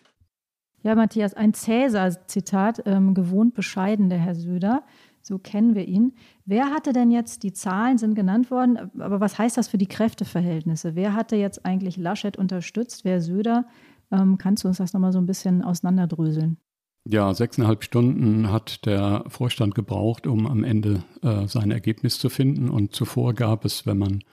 Ja, 0.83 0.95
Matthias, 0.95 1.33
ein 1.33 1.53
Cäsar-Zitat, 1.53 2.83
ähm, 2.85 3.13
gewohnt 3.13 3.53
bescheiden, 3.53 4.09
der 4.09 4.17
Herr 4.17 4.35
Söder. 4.35 4.83
So 5.21 5.37
kennen 5.37 5.75
wir 5.75 5.87
ihn. 5.87 6.13
Wer 6.45 6.71
hatte 6.71 6.91
denn 6.91 7.11
jetzt, 7.11 7.43
die 7.43 7.53
Zahlen 7.53 7.99
sind 7.99 8.15
genannt 8.15 8.49
worden, 8.49 8.91
aber 8.99 9.19
was 9.21 9.37
heißt 9.37 9.55
das 9.55 9.67
für 9.67 9.77
die 9.77 9.87
Kräfteverhältnisse? 9.87 10.95
Wer 10.95 11.13
hatte 11.13 11.35
jetzt 11.35 11.65
eigentlich 11.65 11.95
Laschet 11.95 12.35
unterstützt? 12.37 13.05
Wer 13.05 13.21
Söder? 13.21 13.65
Ähm, 14.11 14.39
kannst 14.39 14.63
du 14.63 14.67
uns 14.67 14.77
das 14.77 14.93
nochmal 14.93 15.13
so 15.13 15.19
ein 15.19 15.27
bisschen 15.27 15.61
auseinanderdröseln? 15.61 16.57
Ja, 17.03 17.33
sechseinhalb 17.33 17.83
Stunden 17.83 18.51
hat 18.51 18.85
der 18.85 19.23
Vorstand 19.27 19.73
gebraucht, 19.73 20.27
um 20.27 20.45
am 20.45 20.63
Ende 20.63 21.03
äh, 21.23 21.47
sein 21.47 21.71
Ergebnis 21.71 22.19
zu 22.19 22.29
finden. 22.29 22.69
Und 22.69 22.93
zuvor 22.93 23.33
gab 23.33 23.65
es, 23.65 23.87
wenn 23.87 23.97
man 23.97 24.23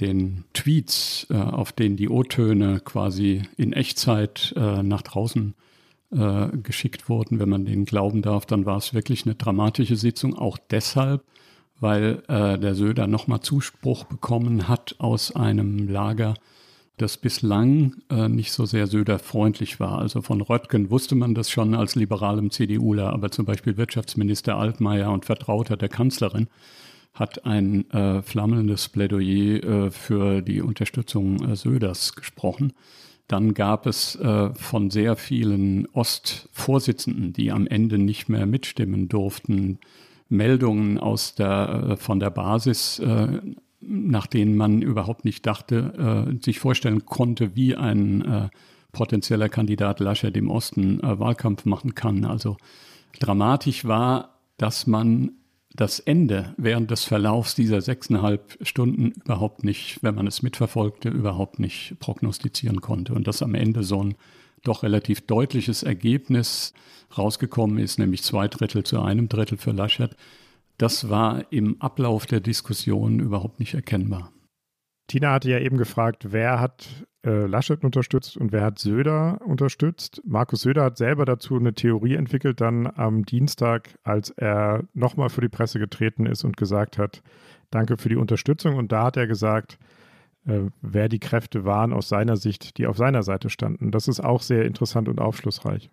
den 0.00 0.44
Tweets, 0.54 1.26
äh, 1.28 1.34
auf 1.34 1.72
denen 1.72 1.96
die 1.96 2.08
O-Töne 2.08 2.80
quasi 2.80 3.42
in 3.58 3.74
Echtzeit 3.74 4.54
äh, 4.56 4.82
nach 4.82 5.02
draußen 5.02 5.54
äh, 6.10 6.48
geschickt 6.62 7.10
wurden, 7.10 7.40
wenn 7.40 7.50
man 7.50 7.66
denen 7.66 7.84
glauben 7.84 8.22
darf, 8.22 8.46
dann 8.46 8.64
war 8.64 8.78
es 8.78 8.94
wirklich 8.94 9.26
eine 9.26 9.34
dramatische 9.34 9.96
Sitzung. 9.96 10.34
Auch 10.34 10.56
deshalb, 10.70 11.22
weil 11.78 12.22
äh, 12.28 12.58
der 12.58 12.74
Söder 12.74 13.06
nochmal 13.06 13.40
Zuspruch 13.40 14.04
bekommen 14.04 14.66
hat 14.66 14.94
aus 14.98 15.36
einem 15.36 15.88
Lager, 15.88 16.34
das 17.02 17.16
bislang 17.16 17.94
äh, 18.10 18.28
nicht 18.28 18.52
so 18.52 18.66
sehr 18.66 18.86
Söder-freundlich 18.86 19.80
war. 19.80 19.98
Also 19.98 20.22
von 20.22 20.40
Röttgen 20.40 20.90
wusste 20.90 21.14
man 21.14 21.34
das 21.34 21.50
schon 21.50 21.74
als 21.74 21.94
liberalem 21.94 22.50
CDUler, 22.50 23.12
aber 23.12 23.30
zum 23.30 23.44
Beispiel 23.44 23.76
Wirtschaftsminister 23.76 24.56
Altmaier 24.56 25.10
und 25.10 25.24
Vertrauter 25.24 25.76
der 25.76 25.88
Kanzlerin 25.88 26.48
hat 27.14 27.44
ein 27.46 27.90
äh, 27.90 28.22
flammendes 28.22 28.88
Plädoyer 28.88 29.86
äh, 29.86 29.90
für 29.90 30.42
die 30.42 30.62
Unterstützung 30.62 31.50
äh, 31.50 31.56
Söders 31.56 32.14
gesprochen. 32.14 32.72
Dann 33.26 33.54
gab 33.54 33.86
es 33.86 34.16
äh, 34.16 34.54
von 34.54 34.90
sehr 34.90 35.16
vielen 35.16 35.86
Ostvorsitzenden, 35.92 37.32
die 37.32 37.52
am 37.52 37.66
Ende 37.66 37.98
nicht 37.98 38.28
mehr 38.28 38.46
mitstimmen 38.46 39.08
durften, 39.08 39.78
Meldungen 40.28 40.98
aus 40.98 41.34
der, 41.34 41.90
äh, 41.90 41.96
von 41.96 42.20
der 42.20 42.30
Basis, 42.30 43.02
nach 43.80 44.26
denen 44.26 44.56
man 44.56 44.82
überhaupt 44.82 45.24
nicht 45.24 45.46
dachte, 45.46 46.26
äh, 46.30 46.44
sich 46.44 46.58
vorstellen 46.58 47.06
konnte, 47.06 47.54
wie 47.54 47.76
ein 47.76 48.24
äh, 48.24 48.48
potenzieller 48.92 49.48
Kandidat 49.48 50.00
Laschet 50.00 50.36
im 50.36 50.50
Osten 50.50 51.00
äh, 51.00 51.18
Wahlkampf 51.18 51.64
machen 51.64 51.94
kann. 51.94 52.24
Also 52.24 52.56
dramatisch 53.20 53.84
war, 53.84 54.38
dass 54.56 54.86
man 54.86 55.32
das 55.74 56.00
Ende 56.00 56.54
während 56.56 56.90
des 56.90 57.04
Verlaufs 57.04 57.54
dieser 57.54 57.80
sechseinhalb 57.80 58.58
Stunden 58.62 59.12
überhaupt 59.24 59.62
nicht, 59.62 60.02
wenn 60.02 60.16
man 60.16 60.26
es 60.26 60.42
mitverfolgte, 60.42 61.08
überhaupt 61.08 61.60
nicht 61.60 61.96
prognostizieren 62.00 62.80
konnte. 62.80 63.14
Und 63.14 63.28
dass 63.28 63.42
am 63.42 63.54
Ende 63.54 63.84
so 63.84 64.02
ein 64.02 64.14
doch 64.64 64.82
relativ 64.82 65.20
deutliches 65.26 65.84
Ergebnis 65.84 66.72
rausgekommen 67.16 67.78
ist, 67.78 67.98
nämlich 67.98 68.22
zwei 68.22 68.48
Drittel 68.48 68.82
zu 68.82 69.00
einem 69.00 69.28
Drittel 69.28 69.56
für 69.56 69.70
Laschet, 69.70 70.16
das 70.78 71.10
war 71.10 71.44
im 71.52 71.80
Ablauf 71.80 72.26
der 72.26 72.40
Diskussion 72.40 73.20
überhaupt 73.20 73.58
nicht 73.60 73.74
erkennbar. 73.74 74.32
Tina 75.08 75.32
hatte 75.32 75.50
ja 75.50 75.58
eben 75.58 75.78
gefragt, 75.78 76.28
wer 76.30 76.60
hat 76.60 77.06
äh, 77.24 77.46
Laschet 77.46 77.82
unterstützt 77.82 78.36
und 78.36 78.52
wer 78.52 78.62
hat 78.62 78.78
Söder 78.78 79.40
unterstützt. 79.44 80.20
Markus 80.24 80.60
Söder 80.60 80.84
hat 80.84 80.98
selber 80.98 81.24
dazu 81.24 81.56
eine 81.56 81.74
Theorie 81.74 82.14
entwickelt, 82.14 82.60
dann 82.60 82.86
am 82.86 83.24
Dienstag, 83.24 83.98
als 84.04 84.30
er 84.30 84.84
nochmal 84.94 85.30
für 85.30 85.40
die 85.40 85.48
Presse 85.48 85.78
getreten 85.78 86.26
ist 86.26 86.44
und 86.44 86.56
gesagt 86.56 86.98
hat, 86.98 87.22
danke 87.70 87.96
für 87.96 88.10
die 88.10 88.16
Unterstützung. 88.16 88.76
Und 88.76 88.92
da 88.92 89.04
hat 89.04 89.16
er 89.16 89.26
gesagt, 89.26 89.78
äh, 90.46 90.60
wer 90.82 91.08
die 91.08 91.18
Kräfte 91.18 91.64
waren 91.64 91.92
aus 91.92 92.08
seiner 92.08 92.36
Sicht, 92.36 92.78
die 92.78 92.86
auf 92.86 92.98
seiner 92.98 93.22
Seite 93.22 93.50
standen. 93.50 93.90
Das 93.90 94.08
ist 94.08 94.20
auch 94.20 94.42
sehr 94.42 94.66
interessant 94.66 95.08
und 95.08 95.20
aufschlussreich. 95.20 95.90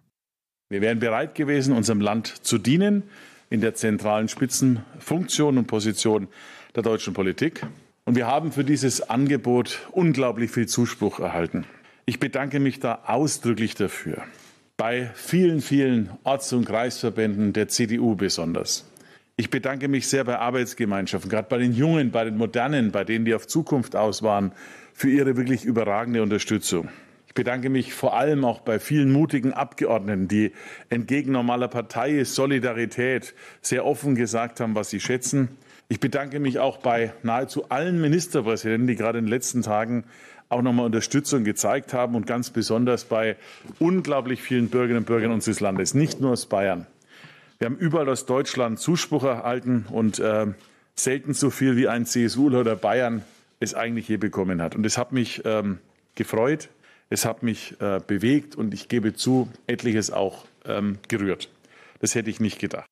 Wir 0.69 0.81
wären 0.81 0.99
bereit 0.99 1.35
gewesen, 1.35 1.73
unserem 1.73 2.01
Land 2.01 2.27
zu 2.27 2.57
dienen 2.57 3.03
in 3.49 3.61
der 3.61 3.75
zentralen 3.75 4.27
Spitzenfunktion 4.27 5.57
und 5.57 5.67
Position 5.67 6.27
der 6.75 6.83
deutschen 6.83 7.13
Politik. 7.13 7.65
Und 8.05 8.15
wir 8.15 8.27
haben 8.27 8.51
für 8.51 8.63
dieses 8.63 9.09
Angebot 9.09 9.87
unglaublich 9.91 10.51
viel 10.51 10.67
Zuspruch 10.67 11.19
erhalten. 11.19 11.65
Ich 12.05 12.19
bedanke 12.19 12.59
mich 12.59 12.79
da 12.79 12.99
ausdrücklich 13.05 13.73
dafür. 13.75 14.23
Bei 14.77 15.09
vielen, 15.15 15.61
vielen 15.61 16.11
Orts- 16.23 16.53
und 16.53 16.65
Kreisverbänden 16.65 17.53
der 17.53 17.67
CDU 17.67 18.15
besonders. 18.15 18.85
Ich 19.37 19.49
bedanke 19.49 19.87
mich 19.87 20.07
sehr 20.07 20.23
bei 20.23 20.37
Arbeitsgemeinschaften, 20.37 21.29
gerade 21.29 21.47
bei 21.49 21.57
den 21.57 21.73
Jungen, 21.73 22.11
bei 22.11 22.23
den 22.25 22.37
Modernen, 22.37 22.91
bei 22.91 23.03
denen, 23.03 23.25
die 23.25 23.33
auf 23.33 23.47
Zukunft 23.47 23.95
aus 23.95 24.21
waren, 24.21 24.51
für 24.93 25.09
ihre 25.09 25.35
wirklich 25.35 25.65
überragende 25.65 26.21
Unterstützung. 26.21 26.89
Ich 27.35 27.43
bedanke 27.43 27.69
mich 27.69 27.93
vor 27.93 28.17
allem 28.17 28.45
auch 28.45 28.61
bei 28.61 28.79
vielen 28.79 29.11
mutigen 29.11 29.51
Abgeordneten, 29.51 30.29
die 30.29 30.53
entgegen 30.87 31.33
normaler 31.33 31.67
Partei 31.67 32.23
Solidarität 32.23 33.33
sehr 33.61 33.85
offen 33.85 34.15
gesagt 34.15 34.61
haben, 34.61 34.73
was 34.73 34.89
sie 34.89 35.01
schätzen. 35.01 35.49
Ich 35.89 35.99
bedanke 35.99 36.39
mich 36.39 36.59
auch 36.59 36.77
bei 36.77 37.11
nahezu 37.23 37.69
allen 37.69 37.99
Ministerpräsidenten, 37.99 38.87
die 38.87 38.95
gerade 38.95 39.19
in 39.19 39.25
den 39.25 39.29
letzten 39.29 39.63
Tagen 39.63 40.05
auch 40.47 40.61
nochmal 40.61 40.85
Unterstützung 40.85 41.43
gezeigt 41.43 41.91
haben 41.91 42.15
und 42.15 42.25
ganz 42.25 42.51
besonders 42.51 43.03
bei 43.03 43.35
unglaublich 43.79 44.41
vielen 44.41 44.69
Bürgerinnen 44.69 44.99
und 44.99 45.05
Bürgern 45.05 45.31
unseres 45.31 45.59
Landes, 45.59 45.93
nicht 45.93 46.21
nur 46.21 46.31
aus 46.31 46.45
Bayern. 46.45 46.87
Wir 47.59 47.65
haben 47.65 47.75
überall 47.75 48.07
aus 48.07 48.25
Deutschland 48.25 48.79
Zuspruch 48.79 49.25
erhalten 49.25 49.87
und 49.91 50.19
äh, 50.19 50.45
selten 50.95 51.33
so 51.33 51.49
viel 51.49 51.75
wie 51.75 51.89
ein 51.89 52.05
CSU 52.05 52.47
oder 52.47 52.77
Bayern 52.77 53.25
es 53.59 53.73
eigentlich 53.73 54.07
je 54.07 54.15
bekommen 54.15 54.61
hat. 54.61 54.73
Und 54.73 54.85
es 54.85 54.97
hat 54.97 55.11
mich 55.11 55.41
ähm, 55.43 55.79
gefreut. 56.15 56.69
Es 57.09 57.25
hat 57.25 57.43
mich 57.43 57.79
äh, 57.79 57.99
bewegt 58.05 58.55
und 58.55 58.73
ich 58.73 58.87
gebe 58.87 59.13
zu, 59.13 59.49
etliches 59.67 60.11
auch 60.11 60.45
ähm, 60.65 60.97
gerührt. 61.07 61.49
Das 61.99 62.15
hätte 62.15 62.29
ich 62.29 62.39
nicht 62.39 62.59
gedacht. 62.59 62.87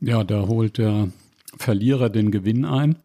Ja, 0.00 0.24
da 0.24 0.46
holt 0.46 0.78
der 0.78 1.08
Verlierer 1.56 2.10
den 2.10 2.30
Gewinn 2.30 2.64
ein. 2.64 2.96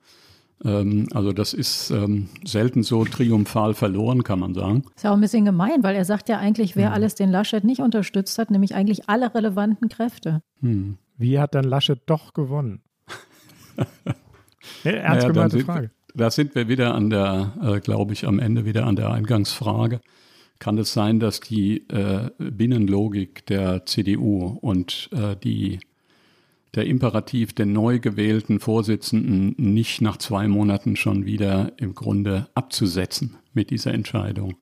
Ähm, 0.63 1.07
also 1.13 1.31
das 1.31 1.53
ist 1.53 1.89
ähm, 1.91 2.29
selten 2.43 2.83
so 2.83 3.05
triumphal 3.05 3.73
verloren, 3.73 4.23
kann 4.23 4.39
man 4.39 4.53
sagen. 4.53 4.83
Ist 4.95 5.03
ja 5.03 5.11
auch 5.11 5.15
ein 5.15 5.21
bisschen 5.21 5.45
gemein, 5.45 5.83
weil 5.83 5.95
er 5.95 6.05
sagt 6.05 6.29
ja 6.29 6.37
eigentlich, 6.37 6.75
wer 6.75 6.89
mhm. 6.89 6.95
alles 6.95 7.15
den 7.15 7.31
Laschet 7.31 7.63
nicht 7.63 7.79
unterstützt 7.81 8.37
hat, 8.37 8.51
nämlich 8.51 8.75
eigentlich 8.75 9.09
alle 9.09 9.33
relevanten 9.33 9.89
Kräfte. 9.89 10.41
Hm. 10.61 10.97
Wie 11.17 11.39
hat 11.39 11.55
dann 11.55 11.65
Laschet 11.65 12.01
doch 12.05 12.33
gewonnen? 12.33 12.81
ja, 14.83 14.91
ernst 14.91 15.27
naja, 15.27 15.27
gemeinte 15.27 15.59
Frage. 15.59 15.91
Da 16.15 16.31
sind 16.31 16.55
wir 16.55 16.67
wieder 16.67 16.95
an 16.95 17.09
der, 17.09 17.53
äh, 17.61 17.79
glaube 17.79 18.13
ich, 18.13 18.25
am 18.27 18.39
Ende 18.39 18.65
wieder 18.65 18.85
an 18.85 18.95
der 18.95 19.11
Eingangsfrage. 19.11 20.01
Kann 20.59 20.77
es 20.77 20.93
sein, 20.93 21.19
dass 21.19 21.39
die 21.39 21.87
äh, 21.89 22.29
Binnenlogik 22.37 23.45
der 23.45 23.85
CDU 23.85 24.57
und 24.61 25.09
äh, 25.13 25.37
die, 25.37 25.79
der 26.75 26.85
Imperativ 26.85 27.53
der 27.53 27.65
neu 27.65 27.99
gewählten 27.99 28.59
Vorsitzenden 28.59 29.55
nicht 29.57 30.01
nach 30.01 30.17
zwei 30.17 30.47
Monaten 30.49 30.97
schon 30.97 31.25
wieder 31.25 31.71
im 31.77 31.95
Grunde 31.95 32.49
abzusetzen 32.55 33.37
mit 33.53 33.69
dieser 33.69 33.93
Entscheidung, 33.93 34.57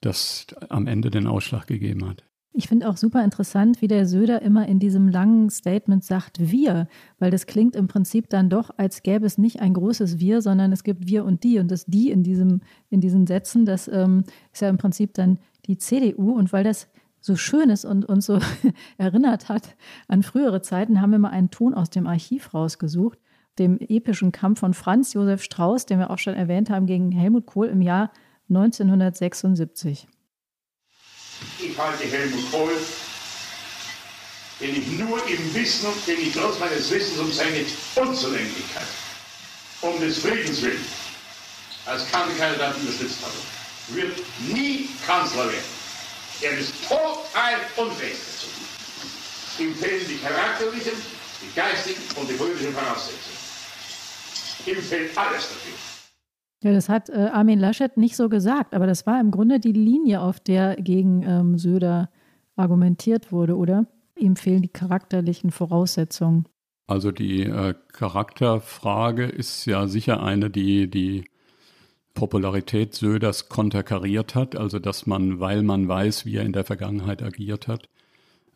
das 0.00 0.48
am 0.68 0.88
Ende 0.88 1.10
den 1.10 1.28
Ausschlag 1.28 1.68
gegeben 1.68 2.08
hat? 2.08 2.24
Ich 2.52 2.66
finde 2.66 2.88
auch 2.88 2.96
super 2.96 3.22
interessant, 3.22 3.80
wie 3.80 3.86
der 3.86 4.06
Söder 4.06 4.42
immer 4.42 4.66
in 4.66 4.80
diesem 4.80 5.08
langen 5.08 5.50
Statement 5.50 6.02
sagt 6.02 6.50
wir, 6.50 6.88
weil 7.20 7.30
das 7.30 7.46
klingt 7.46 7.76
im 7.76 7.86
Prinzip 7.86 8.28
dann 8.28 8.50
doch, 8.50 8.70
als 8.76 9.04
gäbe 9.04 9.24
es 9.24 9.38
nicht 9.38 9.60
ein 9.60 9.72
großes 9.72 10.18
Wir, 10.18 10.42
sondern 10.42 10.72
es 10.72 10.82
gibt 10.82 11.06
wir 11.06 11.24
und 11.24 11.44
die. 11.44 11.60
Und 11.60 11.70
das 11.70 11.86
die 11.86 12.10
in, 12.10 12.24
diesem, 12.24 12.62
in 12.88 13.00
diesen 13.00 13.28
Sätzen, 13.28 13.66
das 13.66 13.86
ähm, 13.86 14.24
ist 14.52 14.62
ja 14.62 14.68
im 14.68 14.78
Prinzip 14.78 15.14
dann 15.14 15.38
die 15.66 15.78
CDU. 15.78 16.32
Und 16.32 16.52
weil 16.52 16.64
das 16.64 16.88
so 17.20 17.36
schön 17.36 17.70
ist 17.70 17.84
und 17.84 18.04
uns 18.04 18.26
so 18.26 18.40
erinnert 18.98 19.48
hat 19.48 19.76
an 20.08 20.24
frühere 20.24 20.60
Zeiten, 20.60 21.00
haben 21.00 21.12
wir 21.12 21.20
mal 21.20 21.30
einen 21.30 21.50
Ton 21.50 21.72
aus 21.72 21.90
dem 21.90 22.08
Archiv 22.08 22.52
rausgesucht, 22.52 23.20
dem 23.60 23.78
epischen 23.78 24.32
Kampf 24.32 24.58
von 24.58 24.74
Franz 24.74 25.12
Josef 25.12 25.44
Strauß, 25.44 25.86
den 25.86 26.00
wir 26.00 26.10
auch 26.10 26.18
schon 26.18 26.34
erwähnt 26.34 26.68
haben, 26.68 26.86
gegen 26.86 27.12
Helmut 27.12 27.46
Kohl 27.46 27.68
im 27.68 27.80
Jahr 27.80 28.10
1976. 28.48 30.08
Ich 31.58 31.76
halte 31.76 32.04
Helmut 32.04 32.50
Kohl, 32.50 32.76
den 34.60 34.76
ich 34.76 34.86
nur 34.98 35.26
im 35.26 35.54
Wissen, 35.54 35.88
den 36.06 36.20
ich 36.20 36.34
trotz 36.34 36.58
meines 36.58 36.90
Wissens 36.90 37.18
um 37.18 37.32
seine 37.32 37.64
Unzulänglichkeit, 37.94 38.86
um 39.80 40.00
des 40.00 40.18
Friedens 40.18 40.62
willen, 40.62 40.84
als 41.86 42.10
Kandidat 42.10 42.76
unterstützt 42.76 43.18
habe, 43.22 43.34
wird 43.88 44.18
nie 44.48 44.88
Kanzler 45.06 45.46
werden. 45.46 45.80
Er 46.42 46.58
ist 46.58 46.72
total 46.88 47.60
unfähig 47.76 48.16
dazu. 48.16 49.62
Ihm 49.62 49.76
fehlen 49.76 50.06
die 50.08 50.18
charakterlichen, 50.18 50.92
die 51.42 51.54
geistigen 51.54 52.02
und 52.16 52.28
die 52.28 52.34
politischen 52.34 52.74
Voraussetzungen. 52.74 53.40
Ihm 54.66 54.82
fehlt 54.82 55.16
alles 55.18 55.42
dafür. 55.42 55.89
Ja, 56.62 56.72
das 56.72 56.88
hat 56.88 57.08
äh, 57.08 57.30
Armin 57.32 57.58
Laschet 57.58 57.96
nicht 57.96 58.16
so 58.16 58.28
gesagt, 58.28 58.74
aber 58.74 58.86
das 58.86 59.06
war 59.06 59.18
im 59.20 59.30
Grunde 59.30 59.60
die 59.60 59.72
Linie, 59.72 60.20
auf 60.20 60.40
der 60.40 60.76
gegen 60.76 61.22
ähm, 61.22 61.58
Söder 61.58 62.10
argumentiert 62.56 63.32
wurde, 63.32 63.56
oder? 63.56 63.86
Ihm 64.16 64.36
fehlen 64.36 64.60
die 64.60 64.68
charakterlichen 64.68 65.50
Voraussetzungen. 65.50 66.44
Also 66.86 67.12
die 67.12 67.44
äh, 67.44 67.74
Charakterfrage 67.92 69.24
ist 69.24 69.64
ja 69.64 69.86
sicher 69.86 70.22
eine, 70.22 70.50
die 70.50 70.90
die 70.90 71.24
Popularität 72.14 72.94
Söders 72.94 73.48
konterkariert 73.48 74.34
hat, 74.34 74.56
also 74.56 74.78
dass 74.78 75.06
man, 75.06 75.40
weil 75.40 75.62
man 75.62 75.88
weiß, 75.88 76.26
wie 76.26 76.36
er 76.36 76.44
in 76.44 76.52
der 76.52 76.64
Vergangenheit 76.64 77.22
agiert 77.22 77.68
hat, 77.68 77.88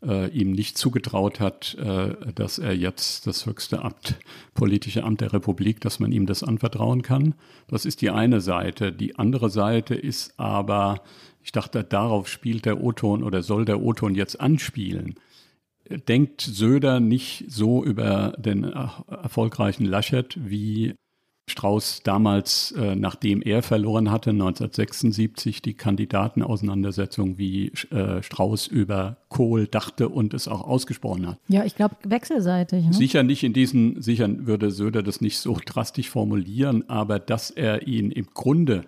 äh, 0.07 0.29
ihm 0.29 0.53
nicht 0.53 0.79
zugetraut 0.79 1.41
hat, 1.41 1.75
äh, 1.75 2.33
dass 2.35 2.59
er 2.59 2.75
jetzt 2.75 3.27
das 3.27 3.47
höchste 3.47 3.83
Amt, 3.83 4.17
politische 4.55 5.05
Amt 5.05 5.21
der 5.21 5.33
Republik, 5.33 5.81
dass 5.81 6.01
man 6.01 6.13
ihm 6.13 6.27
das 6.27 6.43
anvertrauen 6.43 7.03
kann. 7.03 7.35
Das 7.69 7.85
ist 7.85 8.03
die 8.03 8.11
eine 8.11 8.41
Seite. 8.41 8.93
Die 8.93 9.17
andere 9.17 9.51
Seite 9.51 9.95
ist 9.95 10.39
aber, 10.39 11.03
ich 11.43 11.53
dachte, 11.53 11.85
darauf 11.85 12.29
spielt 12.29 12.65
der 12.65 12.83
O-Ton 12.83 13.23
oder 13.23 13.43
soll 13.43 13.65
der 13.65 13.81
O-Ton 13.81 14.15
jetzt 14.15 14.41
anspielen. 14.41 15.15
Denkt 16.09 16.41
Söder 16.41 17.01
nicht 17.01 17.45
so 17.49 17.85
über 17.85 18.33
den 18.39 18.65
erfolgreichen 18.65 19.85
Laschet, 19.85 20.35
wie 20.37 20.95
Strauß 21.47 22.01
damals, 22.05 22.73
äh, 22.73 22.97
nachdem 22.97 23.43
er 23.43 23.63
verloren 23.63 24.11
hatte, 24.11 24.31
1976, 24.31 25.61
die 25.61 25.75
Kandidatenauseinandersetzung, 25.75 27.37
wie 27.37 27.69
äh, 27.91 28.23
Strauß 28.23 28.67
über 28.67 29.19
Kohl 29.29 29.67
dachte 29.67 30.09
und 30.09 30.33
es 30.33 30.49
auch 30.49 30.63
ausgesprochen 30.63 31.27
hat. 31.27 31.39
Ja, 31.49 31.65
ich 31.65 31.77
glaube 31.77 31.97
wechselseitig. 32.05 32.87
Ne? 32.87 32.93
Sicher 32.95 33.23
nicht 33.23 33.45
in 33.45 33.53
diesen, 33.53 34.01
sicher 34.01 34.29
würde 34.47 34.71
Söder 34.71 35.03
das 35.03 35.21
nicht 35.21 35.39
so 35.39 35.59
drastisch 35.65 36.09
formulieren, 36.09 36.89
aber 36.89 37.19
dass 37.19 37.51
er 37.51 37.87
ihn 37.87 38.11
im 38.11 38.29
Grunde 38.33 38.85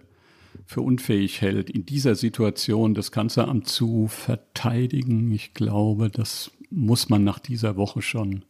für 0.64 0.80
unfähig 0.80 1.42
hält, 1.42 1.68
in 1.68 1.84
dieser 1.84 2.14
Situation 2.14 2.94
das 2.94 3.12
Kanzleramt 3.12 3.68
zu 3.68 4.08
verteidigen, 4.08 5.30
ich 5.30 5.52
glaube, 5.52 6.10
das 6.10 6.50
muss 6.70 7.10
man 7.10 7.22
nach 7.22 7.38
dieser 7.38 7.76
Woche 7.76 8.00
schon 8.00 8.44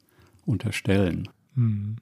unterstellen. 0.44 1.28
Hm. 1.54 1.96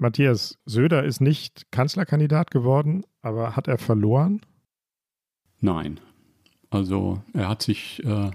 Matthias 0.00 0.58
Söder 0.64 1.04
ist 1.04 1.20
nicht 1.20 1.70
Kanzlerkandidat 1.70 2.50
geworden, 2.50 3.04
aber 3.20 3.54
hat 3.54 3.68
er 3.68 3.78
verloren? 3.78 4.40
Nein. 5.60 6.00
Also 6.70 7.22
er 7.34 7.48
hat 7.48 7.62
sich, 7.62 8.02
äh, 8.04 8.30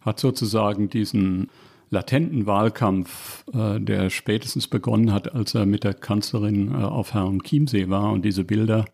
hat 0.00 0.20
sozusagen 0.20 0.88
diesen 0.90 1.48
latenten 1.90 2.46
Wahlkampf, 2.46 3.44
äh, 3.52 3.80
der 3.80 4.10
spätestens 4.10 4.68
begonnen 4.68 5.12
hat, 5.12 5.34
als 5.34 5.54
er 5.54 5.66
mit 5.66 5.84
der 5.84 5.94
Kanzlerin 5.94 6.70
äh, 6.70 6.74
auf 6.84 7.14
Herrn 7.14 7.40
Chiemsee 7.42 7.88
war 7.88 8.12
und 8.12 8.24
diese 8.24 8.44
Bilder 8.44 8.84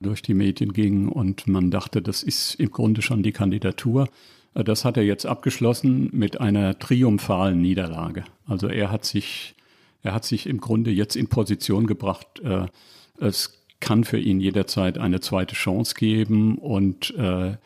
durch 0.00 0.20
die 0.20 0.34
Medien 0.34 0.72
gingen 0.72 1.08
und 1.08 1.46
man 1.46 1.70
dachte, 1.70 2.02
das 2.02 2.22
ist 2.22 2.56
im 2.56 2.70
Grunde 2.70 3.00
schon 3.00 3.22
die 3.22 3.32
Kandidatur. 3.32 4.08
Äh, 4.54 4.64
das 4.64 4.84
hat 4.84 4.96
er 4.96 5.04
jetzt 5.04 5.24
abgeschlossen 5.24 6.10
mit 6.12 6.40
einer 6.40 6.78
triumphalen 6.78 7.62
Niederlage. 7.62 8.24
Also 8.46 8.68
er 8.68 8.90
hat 8.90 9.04
sich 9.04 9.53
er 10.04 10.14
hat 10.14 10.24
sich 10.24 10.46
im 10.46 10.60
Grunde 10.60 10.92
jetzt 10.92 11.16
in 11.16 11.26
Position 11.26 11.88
gebracht, 11.88 12.40
äh, 12.44 12.66
es 13.18 13.64
kann 13.80 14.04
für 14.04 14.18
ihn 14.18 14.38
jederzeit 14.40 14.98
eine 14.98 15.20
zweite 15.20 15.54
Chance 15.54 15.94
geben 15.94 16.58
und 16.58 17.14
äh, 17.16 17.56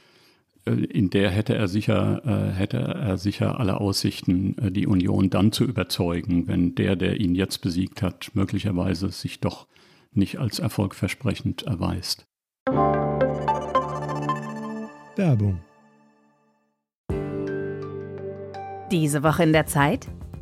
in 0.64 1.11
der 1.11 1.31
hätte 1.31 1.55
er 1.55 1.68
sicher, 1.68 2.22
äh, 2.24 2.53
hätte 2.53 2.79
er 2.79 3.18
sicher 3.18 3.59
alle 3.59 3.81
Aussichten, 3.81 4.57
äh, 4.59 4.70
die 4.70 4.87
Union 4.87 5.31
dann 5.31 5.53
zu 5.53 5.64
überzeugen, 5.64 6.46
wenn 6.46 6.74
der, 6.74 6.96
der 6.96 7.20
ihn 7.20 7.35
jetzt 7.35 7.59
besiegt 7.59 8.03
hat, 8.03 8.31
möglicherweise 8.35 9.11
sich 9.11 9.40
doch 9.40 9.66
nicht 10.12 10.38
als 10.38 10.59
erfolgversprechend 10.59 11.62
erweist. 11.62 12.27
Werbung. 15.16 15.61
Diese 18.90 19.22
Woche 19.22 19.42
in 19.42 19.53
der 19.53 19.66
Zeit? 19.66 20.09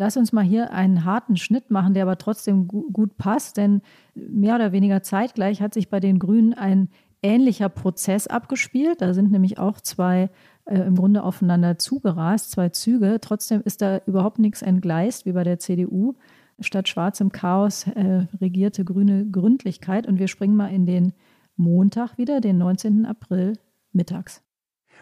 Lass 0.00 0.16
uns 0.16 0.32
mal 0.32 0.42
hier 0.42 0.72
einen 0.72 1.04
harten 1.04 1.36
Schnitt 1.36 1.70
machen, 1.70 1.92
der 1.92 2.04
aber 2.04 2.16
trotzdem 2.16 2.66
gut 2.68 3.18
passt, 3.18 3.58
denn 3.58 3.82
mehr 4.14 4.54
oder 4.54 4.72
weniger 4.72 5.02
zeitgleich 5.02 5.60
hat 5.60 5.74
sich 5.74 5.90
bei 5.90 6.00
den 6.00 6.18
Grünen 6.18 6.54
ein 6.54 6.88
ähnlicher 7.22 7.68
Prozess 7.68 8.26
abgespielt. 8.26 9.02
Da 9.02 9.12
sind 9.12 9.30
nämlich 9.30 9.58
auch 9.58 9.78
zwei 9.78 10.30
äh, 10.64 10.78
im 10.78 10.94
Grunde 10.94 11.22
aufeinander 11.22 11.76
zugerast, 11.76 12.50
zwei 12.50 12.70
Züge. 12.70 13.18
Trotzdem 13.20 13.60
ist 13.62 13.82
da 13.82 14.00
überhaupt 14.06 14.38
nichts 14.38 14.62
entgleist, 14.62 15.26
wie 15.26 15.32
bei 15.32 15.44
der 15.44 15.58
CDU. 15.58 16.14
Statt 16.60 16.88
schwarzem 16.88 17.30
Chaos 17.30 17.86
äh, 17.88 18.26
regierte 18.40 18.86
grüne 18.86 19.26
Gründlichkeit. 19.26 20.06
Und 20.06 20.18
wir 20.18 20.28
springen 20.28 20.56
mal 20.56 20.68
in 20.68 20.86
den 20.86 21.12
Montag 21.56 22.16
wieder, 22.16 22.40
den 22.40 22.56
19. 22.56 23.04
April 23.04 23.58
mittags 23.92 24.42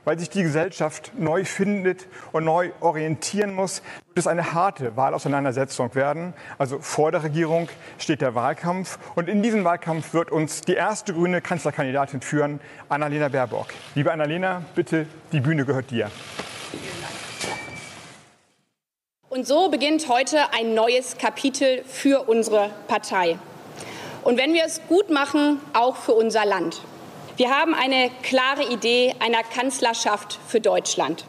weil 0.09 0.19
sich 0.19 0.31
die 0.31 0.43
Gesellschaft 0.43 1.13
neu 1.19 1.45
findet 1.45 2.07
und 2.33 2.47
neu 2.47 2.71
orientieren 2.81 3.55
muss, 3.55 3.83
wird 4.07 4.21
es 4.21 4.27
eine 4.27 4.55
harte 4.55 4.97
Wahlauseinandersetzung 4.97 5.95
werden. 5.95 6.33
Also 6.57 6.79
vor 6.79 7.13
der 7.13 7.25
Regierung 7.25 7.69
steht 7.99 8.23
der 8.23 8.35
Wahlkampf 8.35 8.99
und 9.17 9.29
in 9.29 9.43
diesem 9.43 9.65
Wahlkampf 9.65 10.15
wird 10.15 10.33
uns 10.33 10.63
die 10.63 10.73
erste 10.73 11.13
grüne 11.13 11.43
Kanzlerkandidatin 11.43 12.23
führen, 12.23 12.59
Annalena 12.89 13.29
Baerbock. 13.29 13.67
Liebe 13.95 14.11
Annalena, 14.11 14.63
bitte, 14.75 15.05
die 15.33 15.41
Bühne 15.41 15.67
gehört 15.67 15.91
dir. 15.91 16.11
Und 19.29 19.47
so 19.47 19.69
beginnt 19.69 20.09
heute 20.09 20.55
ein 20.55 20.73
neues 20.73 21.19
Kapitel 21.19 21.85
für 21.85 22.31
unsere 22.31 22.71
Partei. 22.87 23.39
Und 24.25 24.39
wenn 24.39 24.55
wir 24.55 24.65
es 24.65 24.81
gut 24.89 25.11
machen, 25.11 25.61
auch 25.75 25.97
für 25.97 26.13
unser 26.13 26.47
Land. 26.47 26.81
Wir 27.39 27.51
haben 27.51 27.73
eine 27.73 28.11
klare 28.25 28.69
Idee 28.69 29.15
einer 29.21 29.45
Kanzlerschaft 29.45 30.41
für 30.49 30.61
Deutschland. 30.61 31.25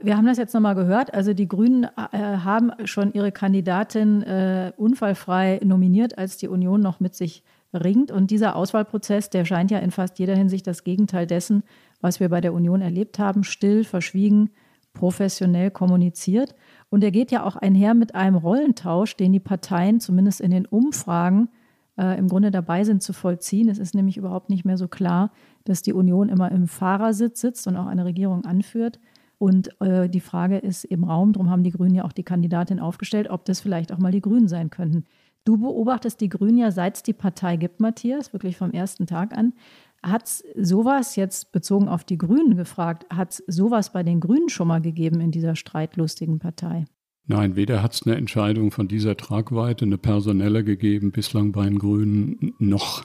Wir 0.00 0.16
haben 0.16 0.26
das 0.26 0.38
jetzt 0.38 0.54
nochmal 0.54 0.76
gehört. 0.76 1.12
Also 1.12 1.34
die 1.34 1.48
Grünen 1.48 1.82
äh, 1.82 1.88
haben 2.16 2.70
schon 2.84 3.12
ihre 3.12 3.32
Kandidatin 3.32 4.22
äh, 4.22 4.72
unfallfrei 4.76 5.58
nominiert, 5.64 6.16
als 6.16 6.36
die 6.36 6.46
Union 6.46 6.80
noch 6.80 7.00
mit 7.00 7.16
sich 7.16 7.42
ringt. 7.74 8.12
Und 8.12 8.30
dieser 8.30 8.54
Auswahlprozess, 8.54 9.30
der 9.30 9.44
scheint 9.44 9.72
ja 9.72 9.80
in 9.80 9.90
fast 9.90 10.20
jeder 10.20 10.36
Hinsicht 10.36 10.64
das 10.64 10.84
Gegenteil 10.84 11.26
dessen, 11.26 11.64
was 12.00 12.20
wir 12.20 12.28
bei 12.28 12.40
der 12.40 12.54
Union 12.54 12.80
erlebt 12.80 13.18
haben. 13.18 13.42
Still, 13.42 13.82
verschwiegen, 13.82 14.50
professionell 14.92 15.72
kommuniziert. 15.72 16.54
Und 16.88 17.02
er 17.02 17.10
geht 17.10 17.32
ja 17.32 17.42
auch 17.42 17.56
einher 17.56 17.94
mit 17.94 18.14
einem 18.14 18.36
Rollentausch, 18.36 19.16
den 19.16 19.32
die 19.32 19.40
Parteien 19.40 19.98
zumindest 19.98 20.40
in 20.40 20.52
den 20.52 20.66
Umfragen 20.66 21.48
äh, 21.98 22.18
im 22.18 22.28
Grunde 22.28 22.50
dabei 22.50 22.84
sind 22.84 23.02
zu 23.02 23.12
vollziehen. 23.12 23.68
Es 23.68 23.78
ist 23.78 23.94
nämlich 23.94 24.16
überhaupt 24.16 24.50
nicht 24.50 24.64
mehr 24.64 24.78
so 24.78 24.88
klar, 24.88 25.32
dass 25.64 25.82
die 25.82 25.92
Union 25.92 26.28
immer 26.28 26.50
im 26.52 26.68
Fahrersitz 26.68 27.40
sitzt 27.40 27.66
und 27.66 27.76
auch 27.76 27.86
eine 27.86 28.04
Regierung 28.04 28.44
anführt. 28.44 29.00
Und 29.38 29.80
äh, 29.80 30.08
die 30.08 30.20
Frage 30.20 30.58
ist 30.58 30.84
im 30.84 31.04
Raum, 31.04 31.32
darum 31.32 31.50
haben 31.50 31.62
die 31.62 31.70
Grünen 31.70 31.94
ja 31.94 32.04
auch 32.04 32.12
die 32.12 32.24
Kandidatin 32.24 32.80
aufgestellt, 32.80 33.30
ob 33.30 33.44
das 33.44 33.60
vielleicht 33.60 33.92
auch 33.92 33.98
mal 33.98 34.12
die 34.12 34.20
Grünen 34.20 34.48
sein 34.48 34.70
könnten. 34.70 35.04
Du 35.44 35.56
beobachtest 35.56 36.20
die 36.20 36.28
Grünen 36.28 36.58
ja, 36.58 36.70
seit 36.70 36.96
es 36.96 37.02
die 37.02 37.12
Partei 37.12 37.56
gibt, 37.56 37.80
Matthias, 37.80 38.32
wirklich 38.32 38.56
vom 38.56 38.72
ersten 38.72 39.06
Tag 39.06 39.36
an. 39.36 39.54
Hat 40.02 40.26
es 40.26 40.44
sowas 40.56 41.16
jetzt 41.16 41.52
bezogen 41.52 41.88
auf 41.88 42.04
die 42.04 42.18
Grünen 42.18 42.56
gefragt, 42.56 43.06
hat 43.10 43.30
es 43.30 43.44
sowas 43.46 43.92
bei 43.92 44.02
den 44.02 44.20
Grünen 44.20 44.48
schon 44.48 44.68
mal 44.68 44.80
gegeben 44.80 45.20
in 45.20 45.30
dieser 45.30 45.56
streitlustigen 45.56 46.38
Partei? 46.38 46.84
Nein, 47.30 47.56
weder 47.56 47.82
hat 47.82 47.92
es 47.92 48.06
eine 48.06 48.16
Entscheidung 48.16 48.70
von 48.70 48.88
dieser 48.88 49.14
Tragweite, 49.14 49.84
eine 49.84 49.98
personelle 49.98 50.64
gegeben, 50.64 51.12
bislang 51.12 51.52
bei 51.52 51.64
den 51.64 51.78
Grünen, 51.78 52.54
noch 52.58 53.04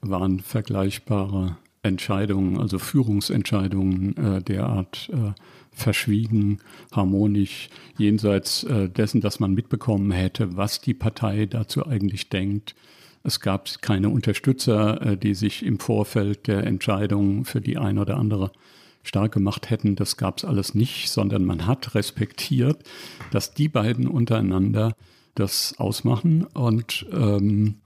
waren 0.00 0.38
vergleichbare 0.38 1.56
Entscheidungen, 1.82 2.60
also 2.60 2.78
Führungsentscheidungen 2.78 4.16
äh, 4.16 4.40
derart 4.40 5.10
äh, 5.12 5.32
verschwiegen, 5.72 6.58
harmonisch, 6.92 7.68
jenseits 7.98 8.62
äh, 8.62 8.88
dessen, 8.88 9.20
dass 9.20 9.40
man 9.40 9.52
mitbekommen 9.54 10.12
hätte, 10.12 10.56
was 10.56 10.80
die 10.80 10.94
Partei 10.94 11.46
dazu 11.46 11.84
eigentlich 11.86 12.28
denkt. 12.28 12.76
Es 13.24 13.40
gab 13.40 13.82
keine 13.82 14.10
Unterstützer, 14.10 15.02
äh, 15.02 15.16
die 15.16 15.34
sich 15.34 15.64
im 15.64 15.80
Vorfeld 15.80 16.46
der 16.46 16.64
Entscheidung 16.64 17.44
für 17.44 17.60
die 17.60 17.78
eine 17.78 18.02
oder 18.02 18.16
andere 18.16 18.52
stark 19.06 19.32
gemacht 19.32 19.70
hätten, 19.70 19.96
das 19.96 20.16
gab 20.16 20.38
es 20.38 20.44
alles 20.44 20.74
nicht, 20.74 21.08
sondern 21.08 21.44
man 21.44 21.66
hat 21.66 21.94
respektiert, 21.94 22.82
dass 23.30 23.54
die 23.54 23.68
beiden 23.68 24.06
untereinander 24.06 24.94
das 25.34 25.74
ausmachen. 25.78 26.44
Und 26.54 27.06
ähm, 27.12 27.76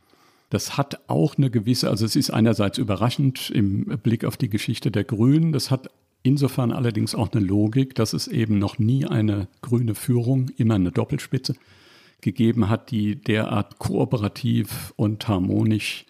das 0.50 0.76
hat 0.76 1.00
auch 1.09 1.37
eine 1.37 1.50
gewisse, 1.50 1.90
also 1.90 2.04
es 2.04 2.16
ist 2.16 2.30
einerseits 2.30 2.78
überraschend 2.78 3.50
im 3.50 3.85
Blick 4.02 4.24
auf 4.24 4.37
die 4.37 4.48
Geschichte 4.48 4.90
der 4.90 5.04
Grünen, 5.04 5.52
das 5.52 5.70
hat 5.70 5.90
insofern 6.22 6.72
allerdings 6.72 7.14
auch 7.14 7.33
eine 7.33 7.44
Logik, 7.44 7.94
dass 7.94 8.12
es 8.12 8.28
eben 8.28 8.59
noch 8.59 8.78
nie 8.78 9.06
eine 9.06 9.48
grüne 9.62 9.94
Führung, 9.94 10.50
immer 10.56 10.74
eine 10.74 10.92
Doppelspitze 10.92 11.54
gegeben 12.20 12.68
hat, 12.68 12.90
die 12.90 13.16
derart 13.16 13.78
kooperativ 13.78 14.92
und 14.96 15.26
harmonisch 15.28 16.04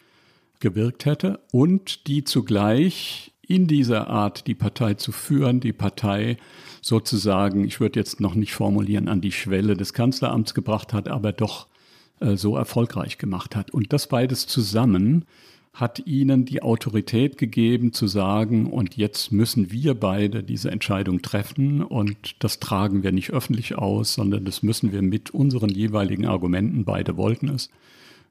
gewirkt 0.59 1.05
hätte. 1.05 1.41
Und 1.53 2.07
die 2.09 2.25
zugleich 2.25 3.33
in 3.51 3.67
dieser 3.67 4.07
Art, 4.09 4.47
die 4.47 4.55
Partei 4.55 4.95
zu 4.95 5.11
führen, 5.11 5.59
die 5.59 5.73
Partei 5.73 6.37
sozusagen, 6.81 7.65
ich 7.65 7.81
würde 7.81 7.99
jetzt 7.99 8.21
noch 8.21 8.37
nicht 8.37 8.55
formulieren, 8.55 9.09
an 9.09 9.21
die 9.21 9.33
Schwelle 9.33 9.77
des 9.77 9.93
Kanzleramts 9.93 10.55
gebracht 10.55 10.93
hat, 10.93 11.09
aber 11.09 11.33
doch 11.33 11.67
äh, 12.21 12.37
so 12.37 12.57
erfolgreich 12.57 13.19
gemacht 13.19 13.57
hat. 13.57 13.73
Und 13.73 13.93
das 13.93 14.07
beides 14.07 14.47
zusammen 14.47 15.25
hat 15.73 16.07
ihnen 16.07 16.45
die 16.45 16.63
Autorität 16.63 17.39
gegeben 17.39 17.93
zu 17.93 18.07
sagen, 18.07 18.67
und 18.67 18.97
jetzt 18.97 19.33
müssen 19.33 19.73
wir 19.73 19.95
beide 19.95 20.45
diese 20.45 20.71
Entscheidung 20.71 21.21
treffen 21.21 21.83
und 21.83 22.43
das 22.45 22.61
tragen 22.61 23.03
wir 23.03 23.11
nicht 23.11 23.31
öffentlich 23.31 23.77
aus, 23.77 24.15
sondern 24.15 24.45
das 24.45 24.63
müssen 24.63 24.93
wir 24.93 25.03
mit 25.03 25.31
unseren 25.31 25.71
jeweiligen 25.71 26.27
Argumenten, 26.27 26.85
beide 26.85 27.17
wollten 27.17 27.49
es, 27.49 27.69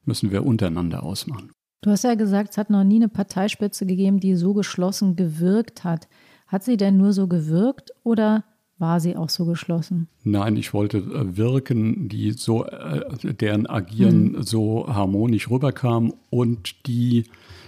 müssen 0.06 0.32
wir 0.32 0.46
untereinander 0.46 1.04
ausmachen. 1.04 1.52
Du 1.82 1.92
hast 1.92 2.04
ja 2.04 2.16
gesagt, 2.16 2.52
es 2.52 2.58
hat 2.58 2.70
noch 2.70 2.84
nie 2.84 2.98
eine 2.98 3.08
Parteispitze 3.08 3.86
gegeben, 3.86 4.20
die 4.20 4.36
so 4.36 4.54
geschlossen 4.54 5.16
gewirkt 5.16 5.84
hat. 5.84 6.08
Hat 6.48 6.64
sie 6.64 6.78
denn 6.78 6.98
nur 6.98 7.14
so 7.14 7.28
gewirkt 7.28 7.92
oder 8.04 8.44
war 8.80 9.00
sie 9.00 9.16
auch 9.16 9.30
so 9.30 9.46
geschlossen? 9.46 10.08
Nein, 10.24 10.56
ich 10.56 10.74
wollte 10.74 10.98
äh, 10.98 11.38
wirken, 11.38 12.10
die 12.10 12.32
so, 12.32 12.66
äh, 12.66 13.34
deren 13.34 13.68
Agieren 13.68 14.32
mhm. 14.32 14.44
so 14.44 14.88
harmonisch 14.88 15.50
rüberkam 15.50 16.14
und 16.30 16.88
die 16.88 17.26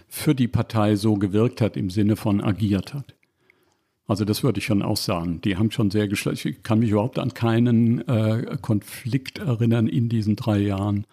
für 0.08 0.36
die 0.36 0.48
Partei 0.48 0.96
so 0.96 1.14
gewirkt 1.16 1.62
hat 1.62 1.78
im 1.78 1.90
Sinne 1.90 2.16
von 2.18 2.42
agiert 2.42 2.94
hat. 2.94 3.16
Also 4.08 4.26
das 4.26 4.44
würde 4.44 4.60
ich 4.60 4.66
schon 4.66 4.82
auch 4.82 4.98
sagen. 4.98 5.40
Die 5.40 5.56
haben 5.56 5.72
schon 5.72 5.90
sehr 5.90 6.10
geschlossen. 6.10 6.50
Ich 6.50 6.64
kann 6.64 6.80
mich 6.80 6.90
überhaupt 6.90 7.18
an 7.18 7.34
keinen 7.34 8.06
äh, 8.10 8.58
Konflikt 8.62 9.40
erinnern 9.40 9.88
in 9.88 10.10
diesen 10.10 10.36
drei 10.36 10.60
Jahren, 10.60 11.06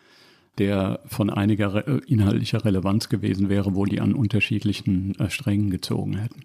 der 0.58 1.00
von 1.06 1.30
einiger 1.30 1.74
re 1.74 2.00
inhaltlicher 2.06 2.64
Relevanz 2.64 3.08
gewesen 3.08 3.48
wäre, 3.48 3.74
wo 3.74 3.84
die 3.84 4.00
an 4.00 4.14
unterschiedlichen 4.14 5.14
äh, 5.18 5.30
Strängen 5.30 5.70
gezogen 5.70 6.16
hätten. 6.16 6.42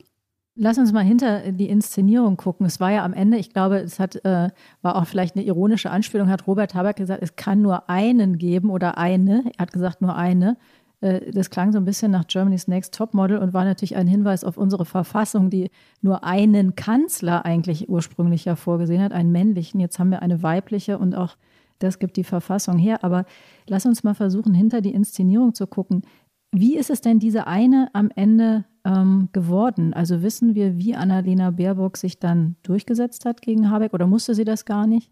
Lass 0.56 0.78
uns 0.78 0.94
mal 0.94 1.04
hinter 1.04 1.52
die 1.52 1.68
Inszenierung 1.68 2.38
gucken. 2.38 2.68
Es 2.68 2.80
war 2.80 2.92
ja 2.92 3.04
am 3.04 3.14
Ende, 3.14 3.38
ich 3.38 3.52
glaube, 3.52 3.78
es 3.78 4.00
hat, 4.00 4.24
äh, 4.24 4.50
war 4.84 4.96
auch 4.96 5.08
vielleicht 5.08 5.36
eine 5.36 5.44
ironische 5.44 5.90
Anspielung, 5.90 6.30
hat 6.30 6.46
Robert 6.46 6.76
Habeck 6.76 6.98
gesagt, 6.98 7.24
es 7.24 7.36
kann 7.36 7.64
nur 7.64 7.90
einen 7.90 8.38
geben 8.38 8.70
oder 8.70 9.00
eine. 9.00 9.46
Er 9.58 9.64
hat 9.64 9.74
gesagt, 9.74 10.02
nur 10.02 10.16
eine. 10.16 10.58
Äh, 11.02 11.32
das 11.32 11.50
klang 11.50 11.72
so 11.72 11.80
ein 11.80 11.86
bisschen 11.86 12.12
nach 12.12 12.28
Germany's 12.28 12.68
Next 12.68 12.94
Topmodel 12.94 13.40
und 13.40 13.54
war 13.54 13.66
natürlich 13.66 13.96
ein 13.96 14.06
Hinweis 14.06 14.44
auf 14.44 14.58
unsere 14.58 14.86
Verfassung, 14.86 15.50
die 15.50 15.72
nur 16.02 16.24
einen 16.24 16.76
Kanzler 16.76 17.46
eigentlich 17.46 17.90
ursprünglich 17.90 18.46
ja 18.46 18.56
vorgesehen 18.56 19.02
hat, 19.02 19.12
einen 19.12 19.32
männlichen. 19.32 19.80
Jetzt 19.80 19.98
haben 19.98 20.12
wir 20.12 20.22
eine 20.22 20.44
weibliche 20.44 21.00
und 21.00 21.16
auch 21.16 21.36
das 21.80 22.00
gibt 22.00 22.16
die 22.16 22.24
Verfassung 22.24 22.78
her. 22.78 23.04
Aber 23.04 23.26
lass 23.68 23.86
uns 23.86 24.04
mal 24.04 24.14
versuchen, 24.14 24.54
hinter 24.54 24.82
die 24.82 24.94
Inszenierung 24.94 25.54
zu 25.54 25.68
gucken. 25.68 26.04
Wie 26.52 26.78
ist 26.78 26.90
es 26.90 27.02
denn 27.02 27.20
diese 27.20 27.48
eine 27.48 27.90
am 27.94 28.12
Ende 28.16 28.66
ähm, 28.86 29.30
geworden? 29.32 29.94
Also 29.94 30.22
wissen 30.22 30.54
wir, 30.56 30.78
wie 30.78 30.96
Annalena 30.96 31.52
Baerbock 31.52 31.98
sich 31.98 32.20
dann 32.20 32.56
durchgesetzt 32.64 33.26
hat 33.26 33.42
gegen 33.42 33.70
Habeck 33.70 33.94
oder 33.94 34.06
musste 34.06 34.36
sie 34.36 34.46
das 34.46 34.66
gar 34.66 34.86
nicht? 34.86 35.10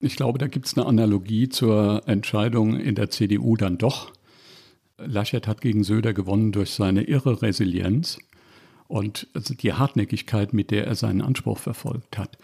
Ich 0.00 0.16
glaube, 0.16 0.38
da 0.38 0.46
gibt 0.46 0.66
es 0.66 0.76
eine 0.76 0.86
Analogie 0.86 1.48
zur 1.48 2.02
Entscheidung 2.06 2.78
in 2.78 2.94
der 2.94 3.08
CDU 3.08 3.56
dann 3.56 3.78
doch. 3.78 4.12
Laschet 4.98 5.48
hat 5.48 5.60
gegen 5.60 5.84
Söder 5.84 6.12
gewonnen 6.12 6.52
durch 6.52 6.70
seine 6.70 7.04
irre 7.04 7.40
Resilienz 7.40 8.18
und 8.86 9.28
die 9.62 9.72
Hartnäckigkeit, 9.72 10.52
mit 10.52 10.70
der 10.70 10.86
er 10.86 10.94
seinen 10.94 11.22
Anspruch 11.22 11.58
verfolgt 11.58 12.18
hat. 12.18 12.36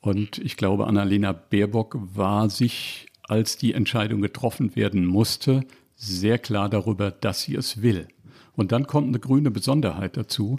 Und 0.00 0.38
ich 0.38 0.56
glaube, 0.56 0.86
Annalena 0.86 1.32
Baerbock 1.32 1.98
war 2.00 2.50
sich, 2.50 3.06
als 3.32 3.56
die 3.56 3.72
Entscheidung 3.72 4.20
getroffen 4.20 4.76
werden 4.76 5.06
musste, 5.06 5.64
sehr 5.96 6.38
klar 6.38 6.68
darüber, 6.68 7.10
dass 7.10 7.40
sie 7.40 7.54
es 7.54 7.80
will. 7.80 8.06
Und 8.52 8.72
dann 8.72 8.86
kommt 8.86 9.08
eine 9.08 9.20
grüne 9.20 9.50
Besonderheit 9.50 10.18
dazu, 10.18 10.58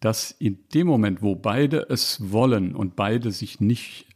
dass 0.00 0.30
in 0.30 0.60
dem 0.72 0.86
Moment, 0.86 1.20
wo 1.20 1.34
beide 1.34 1.90
es 1.90 2.32
wollen 2.32 2.74
und 2.74 2.96
beide 2.96 3.32
sich 3.32 3.60
nicht 3.60 4.06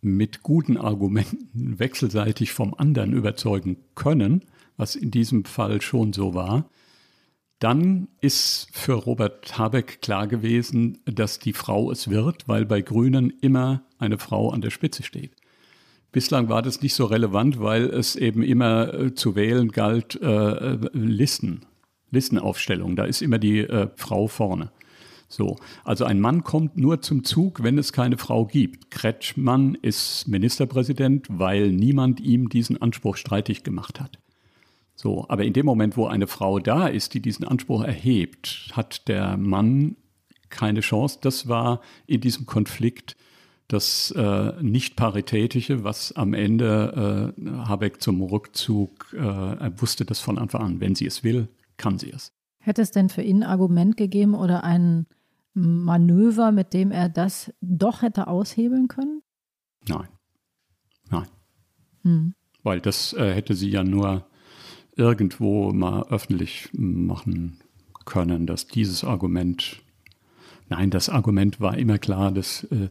mit 0.00 0.44
guten 0.44 0.76
Argumenten 0.76 1.80
wechselseitig 1.80 2.52
vom 2.52 2.74
anderen 2.74 3.12
überzeugen 3.12 3.78
können, 3.96 4.44
was 4.76 4.94
in 4.94 5.10
diesem 5.10 5.44
Fall 5.44 5.82
schon 5.82 6.12
so 6.12 6.32
war, 6.32 6.70
dann 7.58 8.06
ist 8.20 8.68
für 8.70 8.92
Robert 8.92 9.58
Habeck 9.58 10.00
klar 10.00 10.28
gewesen, 10.28 10.98
dass 11.06 11.40
die 11.40 11.54
Frau 11.54 11.90
es 11.90 12.08
wird, 12.08 12.46
weil 12.46 12.66
bei 12.66 12.82
Grünen 12.82 13.30
immer 13.40 13.82
eine 13.98 14.18
Frau 14.18 14.50
an 14.50 14.60
der 14.60 14.70
Spitze 14.70 15.02
steht. 15.02 15.34
Bislang 16.12 16.48
war 16.48 16.62
das 16.62 16.82
nicht 16.82 16.94
so 16.94 17.04
relevant, 17.04 17.60
weil 17.60 17.84
es 17.84 18.16
eben 18.16 18.42
immer 18.42 18.94
äh, 18.94 19.14
zu 19.14 19.34
wählen 19.34 19.70
galt, 19.70 20.20
äh, 20.20 20.78
Listen, 20.92 21.66
Listenaufstellung. 22.10 22.96
Da 22.96 23.04
ist 23.04 23.22
immer 23.22 23.38
die 23.38 23.60
äh, 23.60 23.88
Frau 23.96 24.26
vorne. 24.26 24.70
So, 25.28 25.56
also 25.84 26.04
ein 26.04 26.20
Mann 26.20 26.44
kommt 26.44 26.76
nur 26.76 27.02
zum 27.02 27.24
Zug, 27.24 27.62
wenn 27.62 27.78
es 27.78 27.92
keine 27.92 28.16
Frau 28.16 28.46
gibt. 28.46 28.90
Kretschmann 28.92 29.76
ist 29.82 30.28
Ministerpräsident, 30.28 31.26
weil 31.28 31.72
niemand 31.72 32.20
ihm 32.20 32.48
diesen 32.48 32.80
Anspruch 32.80 33.16
streitig 33.16 33.64
gemacht 33.64 34.00
hat. 34.00 34.18
So, 34.94 35.26
aber 35.28 35.44
in 35.44 35.52
dem 35.52 35.66
Moment, 35.66 35.96
wo 35.96 36.06
eine 36.06 36.26
Frau 36.26 36.58
da 36.60 36.86
ist, 36.86 37.12
die 37.12 37.20
diesen 37.20 37.46
Anspruch 37.46 37.82
erhebt, 37.82 38.70
hat 38.72 39.08
der 39.08 39.36
Mann 39.36 39.96
keine 40.48 40.80
Chance. 40.80 41.18
Das 41.20 41.48
war 41.48 41.80
in 42.06 42.20
diesem 42.20 42.46
Konflikt 42.46 43.16
das 43.68 44.12
äh, 44.12 44.52
nicht 44.62 44.96
paritätische, 44.96 45.82
was 45.82 46.12
am 46.12 46.34
Ende 46.34 47.34
äh, 47.36 47.48
Habeck 47.66 48.00
zum 48.00 48.22
Rückzug, 48.22 49.12
äh, 49.12 49.18
er 49.18 49.80
wusste 49.80 50.04
das 50.04 50.20
von 50.20 50.38
Anfang 50.38 50.62
an. 50.62 50.80
Wenn 50.80 50.94
sie 50.94 51.06
es 51.06 51.24
will, 51.24 51.48
kann 51.76 51.98
sie 51.98 52.12
es. 52.12 52.32
Hätte 52.60 52.82
es 52.82 52.90
denn 52.90 53.08
für 53.08 53.22
ihn 53.22 53.42
ein 53.42 53.48
Argument 53.48 53.96
gegeben 53.96 54.34
oder 54.34 54.64
ein 54.64 55.06
Manöver, 55.54 56.52
mit 56.52 56.74
dem 56.74 56.90
er 56.90 57.08
das 57.08 57.52
doch 57.60 58.02
hätte 58.02 58.28
aushebeln 58.28 58.88
können? 58.88 59.22
Nein. 59.88 60.08
Nein. 61.10 61.26
Hm. 62.02 62.34
Weil 62.62 62.80
das 62.80 63.12
äh, 63.14 63.34
hätte 63.34 63.54
sie 63.54 63.70
ja 63.70 63.84
nur 63.84 64.26
irgendwo 64.96 65.72
mal 65.72 66.04
öffentlich 66.08 66.68
machen 66.72 67.58
können, 68.04 68.46
dass 68.46 68.66
dieses 68.66 69.04
Argument, 69.04 69.82
nein, 70.68 70.90
das 70.90 71.08
Argument 71.08 71.60
war 71.60 71.76
immer 71.76 71.98
klar, 71.98 72.32
dass 72.32 72.64
äh, 72.64 72.88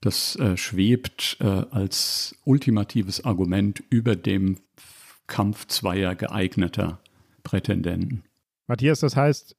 das 0.00 0.36
äh, 0.36 0.56
schwebt 0.56 1.36
äh, 1.40 1.44
als 1.44 2.36
ultimatives 2.44 3.24
Argument 3.24 3.82
über 3.90 4.16
dem 4.16 4.58
Kampf 5.26 5.66
zweier 5.66 6.14
geeigneter 6.14 7.00
Prätendenten. 7.42 8.22
Matthias, 8.66 9.00
das 9.00 9.16
heißt, 9.16 9.56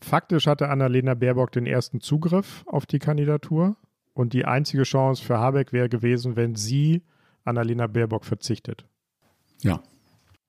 faktisch 0.00 0.46
hatte 0.46 0.68
Annalena 0.68 1.14
Baerbock 1.14 1.52
den 1.52 1.66
ersten 1.66 2.00
Zugriff 2.00 2.64
auf 2.66 2.86
die 2.86 2.98
Kandidatur 2.98 3.76
und 4.14 4.32
die 4.32 4.44
einzige 4.44 4.84
Chance 4.84 5.22
für 5.22 5.38
Habeck 5.38 5.72
wäre 5.72 5.88
gewesen, 5.88 6.36
wenn 6.36 6.54
sie 6.54 7.02
Annalena 7.44 7.86
Baerbock 7.86 8.24
verzichtet. 8.24 8.84
Ja. 9.62 9.82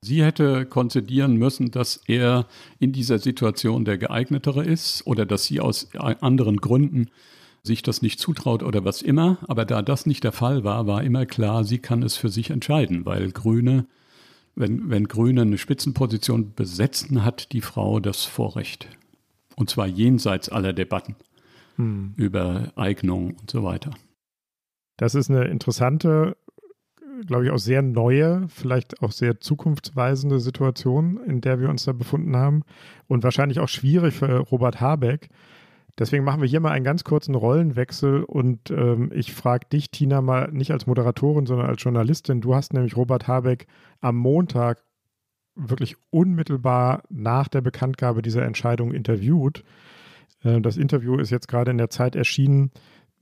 Sie 0.03 0.23
hätte 0.23 0.65
konzidieren 0.65 1.35
müssen, 1.35 1.69
dass 1.69 1.97
er 2.07 2.47
in 2.79 2.91
dieser 2.91 3.19
Situation 3.19 3.85
der 3.85 3.99
geeignetere 3.99 4.63
ist 4.63 5.05
oder 5.05 5.27
dass 5.27 5.45
sie 5.45 5.59
aus 5.59 5.89
anderen 5.95 6.57
Gründen 6.57 7.11
sich 7.63 7.83
das 7.83 8.01
nicht 8.01 8.19
zutraut 8.19 8.63
oder 8.63 8.85
was 8.85 9.01
immer. 9.01 9.37
Aber 9.47 9.65
da 9.65 9.81
das 9.81 10.05
nicht 10.05 10.23
der 10.23 10.31
Fall 10.31 10.63
war, 10.63 10.87
war 10.87 11.03
immer 11.03 11.25
klar, 11.25 11.63
sie 11.63 11.79
kann 11.79 12.03
es 12.03 12.17
für 12.17 12.29
sich 12.29 12.49
entscheiden, 12.49 13.05
weil 13.05 13.31
Grüne, 13.31 13.85
wenn, 14.55 14.89
wenn 14.89 15.07
Grüne 15.07 15.41
eine 15.41 15.57
Spitzenposition 15.57 16.53
besetzen, 16.53 17.23
hat 17.23 17.51
die 17.51 17.61
Frau 17.61 17.99
das 17.99 18.25
Vorrecht. 18.25 18.87
Und 19.55 19.69
zwar 19.69 19.87
jenseits 19.87 20.49
aller 20.49 20.73
Debatten 20.73 21.15
hm. 21.75 22.13
über 22.15 22.71
Eignung 22.75 23.35
und 23.39 23.51
so 23.51 23.63
weiter. 23.63 23.91
Das 24.97 25.15
ist 25.15 25.29
eine 25.29 25.45
interessante 25.45 26.35
glaube 27.25 27.45
ich, 27.45 27.51
auch 27.51 27.57
sehr 27.57 27.81
neue, 27.81 28.47
vielleicht 28.47 29.01
auch 29.01 29.11
sehr 29.11 29.39
zukunftsweisende 29.39 30.39
Situation, 30.39 31.19
in 31.25 31.41
der 31.41 31.59
wir 31.59 31.69
uns 31.69 31.85
da 31.85 31.93
befunden 31.93 32.35
haben 32.35 32.63
und 33.07 33.23
wahrscheinlich 33.23 33.59
auch 33.59 33.69
schwierig 33.69 34.15
für 34.15 34.37
Robert 34.37 34.81
Habeck. 34.81 35.29
Deswegen 36.01 36.23
machen 36.23 36.41
wir 36.41 36.49
hier 36.49 36.61
mal 36.61 36.71
einen 36.71 36.83
ganz 36.83 37.03
kurzen 37.03 37.35
Rollenwechsel 37.35 38.23
und 38.23 38.71
ähm, 38.71 39.11
ich 39.13 39.33
frage 39.33 39.67
dich, 39.71 39.91
Tina, 39.91 40.19
mal 40.19 40.51
nicht 40.51 40.71
als 40.71 40.87
Moderatorin, 40.87 41.45
sondern 41.45 41.67
als 41.67 41.83
Journalistin. 41.83 42.41
Du 42.41 42.55
hast 42.55 42.73
nämlich 42.73 42.97
Robert 42.97 43.27
Habeck 43.27 43.67
am 43.99 44.15
Montag 44.15 44.83
wirklich 45.53 45.97
unmittelbar 46.09 47.03
nach 47.09 47.47
der 47.49 47.61
Bekanntgabe 47.61 48.23
dieser 48.23 48.43
Entscheidung 48.43 48.93
interviewt. 48.93 49.63
Äh, 50.43 50.59
das 50.59 50.75
Interview 50.75 51.19
ist 51.19 51.29
jetzt 51.29 51.47
gerade 51.47 51.69
in 51.69 51.77
der 51.77 51.91
Zeit 51.91 52.15
erschienen. 52.15 52.71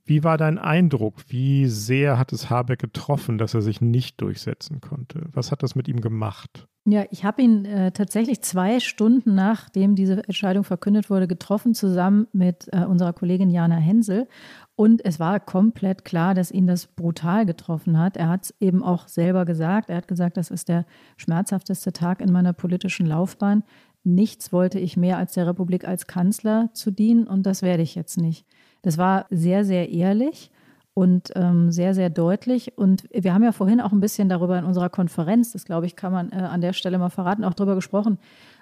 Wie 0.09 0.23
war 0.23 0.39
dein 0.39 0.57
Eindruck? 0.57 1.17
Wie 1.27 1.67
sehr 1.67 2.17
hat 2.17 2.33
es 2.33 2.49
Habeck 2.49 2.79
getroffen, 2.79 3.37
dass 3.37 3.53
er 3.53 3.61
sich 3.61 3.79
nicht 3.79 4.19
durchsetzen 4.21 4.81
konnte? 4.81 5.27
Was 5.33 5.51
hat 5.51 5.61
das 5.61 5.75
mit 5.75 5.87
ihm 5.87 6.01
gemacht? 6.01 6.67
Ja, 6.85 7.05
ich 7.11 7.25
habe 7.25 7.43
ihn 7.43 7.65
äh, 7.65 7.91
tatsächlich 7.91 8.41
zwei 8.41 8.79
Stunden 8.79 9.35
nachdem 9.35 9.93
diese 9.93 10.23
Entscheidung 10.23 10.63
verkündet 10.63 11.11
wurde, 11.11 11.27
getroffen, 11.27 11.75
zusammen 11.75 12.25
mit 12.33 12.67
äh, 12.71 12.85
unserer 12.85 13.13
Kollegin 13.13 13.51
Jana 13.51 13.75
Hensel. 13.75 14.27
Und 14.75 15.05
es 15.05 15.19
war 15.19 15.39
komplett 15.39 16.05
klar, 16.05 16.33
dass 16.33 16.49
ihn 16.49 16.65
das 16.65 16.87
brutal 16.87 17.45
getroffen 17.45 17.99
hat. 17.99 18.17
Er 18.17 18.29
hat 18.29 18.45
es 18.45 18.55
eben 18.59 18.81
auch 18.81 19.07
selber 19.07 19.45
gesagt. 19.45 19.91
Er 19.91 19.97
hat 19.97 20.07
gesagt, 20.07 20.37
das 20.37 20.49
ist 20.49 20.69
der 20.69 20.87
schmerzhafteste 21.17 21.93
Tag 21.93 22.19
in 22.19 22.31
meiner 22.31 22.53
politischen 22.53 23.05
Laufbahn. 23.05 23.63
Nichts 24.03 24.51
wollte 24.51 24.79
ich 24.79 24.97
mehr 24.97 25.17
als 25.19 25.33
der 25.33 25.45
Republik 25.45 25.87
als 25.87 26.07
Kanzler 26.07 26.71
zu 26.73 26.89
dienen 26.89 27.27
und 27.27 27.45
das 27.45 27.61
werde 27.61 27.83
ich 27.83 27.93
jetzt 27.93 28.17
nicht. 28.17 28.47
Das 28.81 28.97
war 28.97 29.25
sehr, 29.29 29.65
sehr 29.65 29.89
ehrlich 29.89 30.51
und 30.93 31.31
ähm, 31.35 31.71
sehr, 31.71 31.93
sehr 31.93 32.09
deutlich. 32.09 32.77
Und 32.77 33.03
wir 33.11 33.33
haben 33.33 33.43
ja 33.43 33.51
vorhin 33.51 33.79
auch 33.79 33.91
ein 33.91 34.01
bisschen 34.01 34.27
darüber 34.27 34.57
in 34.59 34.65
unserer 34.65 34.89
Konferenz, 34.89 35.51
das 35.51 35.65
glaube 35.65 35.85
ich, 35.85 35.95
kann 35.95 36.11
man 36.11 36.31
äh, 36.31 36.35
an 36.35 36.61
der 36.61 36.73
Stelle 36.73 36.97
mal 36.97 37.09
verraten, 37.09 37.43
auch 37.43 37.53
darüber 37.53 37.75
gesprochen, 37.75 38.17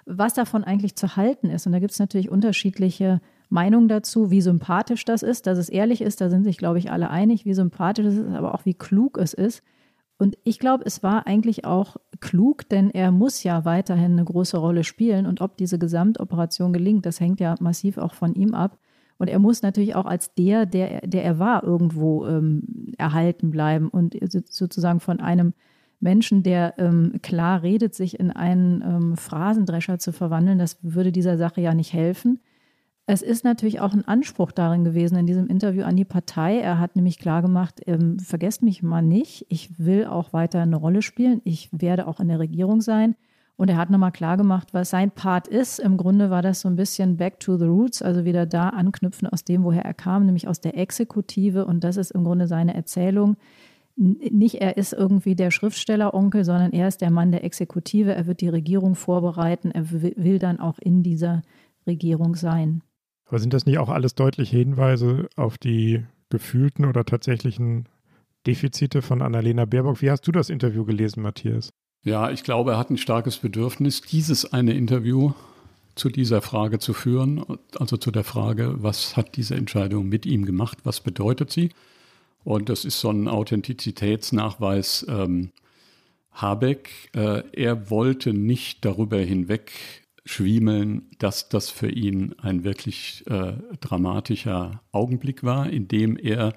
was 0.06 0.34
davon 0.34 0.64
eigentlich 0.64 0.96
zu 0.96 1.16
halten 1.16 1.50
ist. 1.50 1.66
Und 1.66 1.72
da 1.72 1.80
gibt 1.80 1.92
es 1.92 1.98
natürlich 1.98 2.30
unterschiedliche 2.30 3.20
Meinungen 3.48 3.88
dazu, 3.88 4.30
wie 4.30 4.40
sympathisch 4.40 5.04
das 5.04 5.22
ist, 5.22 5.46
dass 5.46 5.58
es 5.58 5.68
ehrlich 5.68 6.00
ist, 6.00 6.20
da 6.20 6.28
sind 6.28 6.44
sich, 6.44 6.58
glaube 6.58 6.78
ich, 6.78 6.90
alle 6.90 7.10
einig, 7.10 7.44
wie 7.44 7.54
sympathisch 7.54 8.06
es 8.06 8.16
ist, 8.16 8.34
aber 8.34 8.54
auch 8.54 8.64
wie 8.64 8.74
klug 8.74 9.18
es 9.18 9.32
ist. 9.34 9.62
Und 10.18 10.36
ich 10.42 10.58
glaube, 10.58 10.84
es 10.84 11.02
war 11.02 11.26
eigentlich 11.26 11.64
auch 11.64 11.96
klug, 12.20 12.68
denn 12.68 12.90
er 12.90 13.10
muss 13.10 13.44
ja 13.44 13.64
weiterhin 13.64 14.12
eine 14.12 14.24
große 14.24 14.58
Rolle 14.58 14.84
spielen. 14.84 15.26
Und 15.26 15.40
ob 15.40 15.56
diese 15.56 15.78
Gesamtoperation 15.78 16.72
gelingt, 16.72 17.06
das 17.06 17.20
hängt 17.20 17.40
ja 17.40 17.54
massiv 17.60 17.98
auch 17.98 18.14
von 18.14 18.34
ihm 18.34 18.54
ab. 18.54 18.78
Und 19.18 19.28
er 19.28 19.38
muss 19.38 19.62
natürlich 19.62 19.94
auch 19.94 20.06
als 20.06 20.34
der, 20.34 20.64
der, 20.64 21.00
der 21.02 21.24
er 21.24 21.38
war, 21.38 21.64
irgendwo 21.64 22.26
ähm, 22.26 22.92
erhalten 22.96 23.50
bleiben 23.50 23.88
und 23.88 24.16
sozusagen 24.48 25.00
von 25.00 25.20
einem 25.20 25.54
Menschen, 26.00 26.44
der 26.44 26.74
ähm, 26.78 27.14
klar 27.22 27.62
redet, 27.62 27.94
sich 27.94 28.20
in 28.20 28.30
einen 28.30 28.82
ähm, 28.82 29.16
Phrasendrescher 29.16 29.98
zu 29.98 30.12
verwandeln, 30.12 30.58
das 30.58 30.78
würde 30.82 31.10
dieser 31.10 31.36
Sache 31.36 31.60
ja 31.60 31.74
nicht 31.74 31.92
helfen. 31.92 32.40
Es 33.10 33.22
ist 33.22 33.42
natürlich 33.42 33.80
auch 33.80 33.94
ein 33.94 34.06
Anspruch 34.06 34.52
darin 34.52 34.84
gewesen 34.84 35.16
in 35.16 35.26
diesem 35.26 35.46
Interview 35.46 35.82
an 35.82 35.96
die 35.96 36.04
Partei. 36.04 36.58
Er 36.58 36.78
hat 36.78 36.94
nämlich 36.94 37.18
klargemacht, 37.18 37.80
ähm, 37.86 38.18
vergesst 38.18 38.62
mich 38.62 38.82
mal 38.82 39.02
nicht, 39.02 39.46
ich 39.48 39.78
will 39.78 40.04
auch 40.04 40.32
weiter 40.32 40.60
eine 40.60 40.76
Rolle 40.76 41.02
spielen, 41.02 41.40
ich 41.44 41.70
werde 41.72 42.06
auch 42.06 42.20
in 42.20 42.28
der 42.28 42.38
Regierung 42.38 42.80
sein. 42.80 43.16
Und 43.58 43.68
er 43.68 43.76
hat 43.76 43.90
nochmal 43.90 44.12
klargemacht, 44.12 44.72
was 44.72 44.90
sein 44.90 45.10
Part 45.10 45.48
ist. 45.48 45.80
Im 45.80 45.96
Grunde 45.96 46.30
war 46.30 46.42
das 46.42 46.60
so 46.60 46.68
ein 46.68 46.76
bisschen 46.76 47.16
back 47.16 47.40
to 47.40 47.56
the 47.56 47.64
roots, 47.64 48.02
also 48.02 48.24
wieder 48.24 48.46
da 48.46 48.68
anknüpfen 48.68 49.26
aus 49.26 49.42
dem, 49.42 49.64
woher 49.64 49.84
er 49.84 49.94
kam, 49.94 50.26
nämlich 50.26 50.46
aus 50.46 50.60
der 50.60 50.78
Exekutive. 50.78 51.66
Und 51.66 51.82
das 51.82 51.96
ist 51.96 52.12
im 52.12 52.22
Grunde 52.22 52.46
seine 52.46 52.74
Erzählung. 52.74 53.36
Nicht 53.96 54.60
er 54.60 54.76
ist 54.76 54.92
irgendwie 54.92 55.34
der 55.34 55.50
Schriftstelleronkel, 55.50 56.44
sondern 56.44 56.72
er 56.72 56.86
ist 56.86 57.00
der 57.00 57.10
Mann 57.10 57.32
der 57.32 57.42
Exekutive. 57.42 58.14
Er 58.14 58.28
wird 58.28 58.42
die 58.42 58.48
Regierung 58.48 58.94
vorbereiten. 58.94 59.72
Er 59.72 59.90
will 59.90 60.38
dann 60.38 60.60
auch 60.60 60.78
in 60.78 61.02
dieser 61.02 61.42
Regierung 61.84 62.36
sein. 62.36 62.82
Aber 63.26 63.40
sind 63.40 63.54
das 63.54 63.66
nicht 63.66 63.78
auch 63.78 63.88
alles 63.88 64.14
deutliche 64.14 64.56
Hinweise 64.56 65.28
auf 65.34 65.58
die 65.58 66.04
gefühlten 66.30 66.84
oder 66.84 67.04
tatsächlichen 67.04 67.88
Defizite 68.46 69.02
von 69.02 69.20
Annalena 69.20 69.64
Baerbock? 69.64 70.00
Wie 70.00 70.12
hast 70.12 70.28
du 70.28 70.30
das 70.30 70.48
Interview 70.48 70.84
gelesen, 70.84 71.24
Matthias? 71.24 71.70
Ja, 72.04 72.30
ich 72.30 72.42
glaube, 72.44 72.72
er 72.72 72.78
hat 72.78 72.90
ein 72.90 72.98
starkes 72.98 73.38
Bedürfnis, 73.38 74.00
dieses 74.00 74.52
eine 74.52 74.72
Interview 74.72 75.32
zu 75.94 76.08
dieser 76.08 76.40
Frage 76.40 76.78
zu 76.78 76.92
führen, 76.94 77.44
also 77.78 77.96
zu 77.96 78.10
der 78.10 78.24
Frage, 78.24 78.76
was 78.78 79.16
hat 79.16 79.36
diese 79.36 79.56
Entscheidung 79.56 80.08
mit 80.08 80.24
ihm 80.24 80.44
gemacht, 80.44 80.78
was 80.84 81.00
bedeutet 81.00 81.50
sie? 81.50 81.70
Und 82.44 82.68
das 82.68 82.84
ist 82.84 83.00
so 83.00 83.10
ein 83.10 83.28
Authentizitätsnachweis 83.28 85.04
ähm, 85.08 85.50
Habeck. 86.32 87.10
Äh, 87.14 87.42
er 87.52 87.90
wollte 87.90 88.32
nicht 88.32 88.84
darüber 88.84 89.18
hinweg 89.18 89.72
schwiemeln, 90.24 91.10
dass 91.18 91.48
das 91.48 91.70
für 91.70 91.90
ihn 91.90 92.34
ein 92.38 92.62
wirklich 92.62 93.24
äh, 93.26 93.54
dramatischer 93.80 94.82
Augenblick 94.92 95.42
war, 95.42 95.68
in 95.68 95.88
dem 95.88 96.16
er 96.16 96.54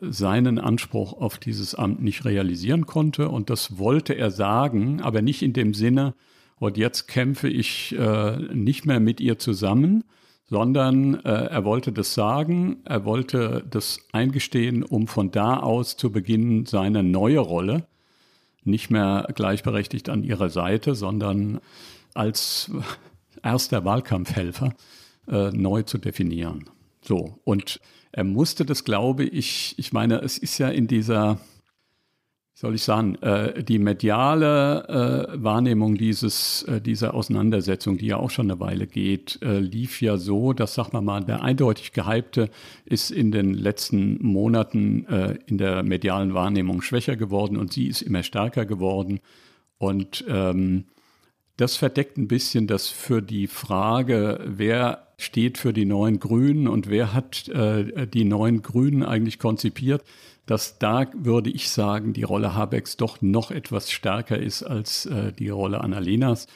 seinen 0.00 0.58
Anspruch 0.58 1.12
auf 1.12 1.38
dieses 1.38 1.74
Amt 1.74 2.02
nicht 2.02 2.24
realisieren 2.24 2.86
konnte. 2.86 3.28
Und 3.28 3.50
das 3.50 3.78
wollte 3.78 4.14
er 4.14 4.30
sagen, 4.30 5.00
aber 5.00 5.22
nicht 5.22 5.42
in 5.42 5.52
dem 5.52 5.74
Sinne, 5.74 6.14
und 6.58 6.76
jetzt 6.76 7.08
kämpfe 7.08 7.48
ich 7.48 7.96
äh, 7.98 8.36
nicht 8.52 8.84
mehr 8.84 9.00
mit 9.00 9.20
ihr 9.20 9.38
zusammen, 9.38 10.04
sondern 10.46 11.14
äh, 11.24 11.46
er 11.46 11.64
wollte 11.64 11.90
das 11.90 12.12
sagen, 12.12 12.78
er 12.84 13.04
wollte 13.04 13.64
das 13.70 14.00
eingestehen, 14.12 14.82
um 14.82 15.06
von 15.06 15.30
da 15.30 15.58
aus 15.58 15.96
zu 15.96 16.12
beginnen, 16.12 16.66
seine 16.66 17.02
neue 17.02 17.38
Rolle, 17.38 17.86
nicht 18.62 18.90
mehr 18.90 19.26
gleichberechtigt 19.34 20.10
an 20.10 20.22
ihrer 20.22 20.50
Seite, 20.50 20.94
sondern 20.94 21.60
als 22.12 22.70
erster 23.42 23.84
Wahlkampfhelfer 23.84 24.74
äh, 25.28 25.50
neu 25.52 25.82
zu 25.82 25.96
definieren. 25.96 26.68
So, 27.00 27.38
und 27.44 27.80
er 28.12 28.24
musste 28.24 28.64
das, 28.64 28.84
glaube 28.84 29.24
ich, 29.24 29.74
ich 29.78 29.92
meine, 29.92 30.20
es 30.22 30.38
ist 30.38 30.58
ja 30.58 30.68
in 30.68 30.86
dieser, 30.88 31.34
wie 31.34 32.58
soll 32.58 32.74
ich 32.74 32.82
sagen, 32.82 33.14
äh, 33.16 33.62
die 33.62 33.78
mediale 33.78 35.28
äh, 35.32 35.42
Wahrnehmung 35.42 35.96
dieses, 35.96 36.64
äh, 36.64 36.80
dieser 36.80 37.14
Auseinandersetzung, 37.14 37.98
die 37.98 38.06
ja 38.06 38.16
auch 38.16 38.30
schon 38.30 38.50
eine 38.50 38.58
Weile 38.58 38.86
geht, 38.86 39.38
äh, 39.42 39.60
lief 39.60 40.02
ja 40.02 40.16
so, 40.16 40.52
dass, 40.52 40.74
sag 40.74 40.92
mal 40.92 41.00
mal, 41.00 41.24
der 41.24 41.42
eindeutig 41.42 41.92
gehypte 41.92 42.50
ist 42.84 43.10
in 43.12 43.30
den 43.30 43.54
letzten 43.54 44.20
Monaten 44.24 45.06
äh, 45.06 45.38
in 45.46 45.58
der 45.58 45.82
medialen 45.84 46.34
Wahrnehmung 46.34 46.82
schwächer 46.82 47.16
geworden 47.16 47.56
und 47.56 47.72
sie 47.72 47.86
ist 47.86 48.02
immer 48.02 48.24
stärker 48.24 48.66
geworden. 48.66 49.20
Und 49.78 50.24
ähm, 50.28 50.84
das 51.56 51.76
verdeckt 51.76 52.16
ein 52.16 52.26
bisschen 52.26 52.66
das 52.66 52.88
für 52.88 53.22
die 53.22 53.46
Frage, 53.46 54.40
wer 54.46 55.06
steht 55.22 55.58
für 55.58 55.72
die 55.72 55.84
neuen 55.84 56.20
Grünen 56.20 56.68
und 56.68 56.88
wer 56.88 57.12
hat 57.12 57.48
äh, 57.48 58.06
die 58.06 58.24
neuen 58.24 58.62
Grünen 58.62 59.02
eigentlich 59.02 59.38
konzipiert, 59.38 60.02
dass 60.46 60.78
da 60.78 61.06
würde 61.14 61.50
ich 61.50 61.70
sagen, 61.70 62.12
die 62.12 62.22
Rolle 62.22 62.54
Habecks 62.54 62.96
doch 62.96 63.22
noch 63.22 63.50
etwas 63.50 63.90
stärker 63.90 64.38
ist 64.38 64.62
als 64.62 65.06
äh, 65.06 65.32
die 65.32 65.48
Rolle 65.48 65.80
Annalenas. 65.80 66.46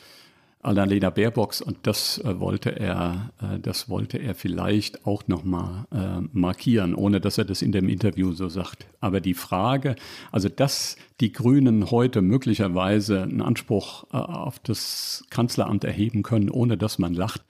Annalena 0.64 1.10
Baerbocks 1.10 1.60
und 1.60 1.76
das 1.82 2.18
äh, 2.18 2.40
wollte 2.40 2.70
er, 2.70 3.30
äh, 3.40 3.58
das 3.60 3.88
wollte 3.88 4.18
er 4.18 4.34
vielleicht 4.34 5.06
auch 5.06 5.28
nochmal 5.28 5.84
äh, 5.92 6.26
markieren, 6.32 6.94
ohne 6.94 7.20
dass 7.20 7.36
er 7.36 7.44
das 7.44 7.60
in 7.60 7.70
dem 7.70 7.88
Interview 7.88 8.32
so 8.32 8.48
sagt. 8.48 8.86
Aber 9.00 9.20
die 9.20 9.34
Frage, 9.34 9.94
also 10.32 10.48
dass 10.48 10.96
die 11.20 11.32
Grünen 11.32 11.90
heute 11.90 12.22
möglicherweise 12.22 13.22
einen 13.22 13.42
Anspruch 13.42 14.04
äh, 14.12 14.16
auf 14.16 14.58
das 14.58 15.24
Kanzleramt 15.28 15.84
erheben 15.84 16.22
können, 16.22 16.48
ohne 16.48 16.78
dass 16.78 16.98
man 16.98 17.12
lacht, 17.12 17.42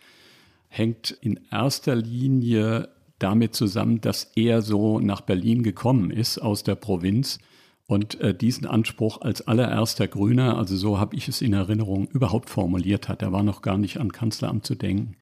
hängt 0.77 1.11
in 1.11 1.41
erster 1.51 1.95
Linie 1.95 2.89
damit 3.19 3.55
zusammen, 3.55 4.01
dass 4.01 4.33
er 4.35 4.61
so 4.61 4.99
nach 4.99 5.21
Berlin 5.21 5.63
gekommen 5.63 6.11
ist 6.11 6.39
aus 6.39 6.65
der 6.65 6.75
Provinz 6.75 7.39
und 7.87 8.21
äh, 8.21 8.35
diesen 8.35 8.67
Anspruch 8.67 9.21
als 9.21 9.47
allererster 9.47 10.09
Grüner, 10.09 10.57
also 10.59 10.77
so 10.77 10.99
habe 10.99 11.17
ich 11.17 11.29
es 11.29 11.43
in 11.43 11.53
Erinnerung, 11.53 12.09
überhaupt 12.09 12.51
formuliert 12.51 13.09
hat. 13.09 13.23
Er 13.23 13.33
war 13.33 13.43
noch 13.43 13.63
gar 13.63 13.79
nicht 13.79 13.99
an 13.99 14.13
Kanzleramt 14.13 14.67
zu 14.67 14.75
denken. 14.75 15.17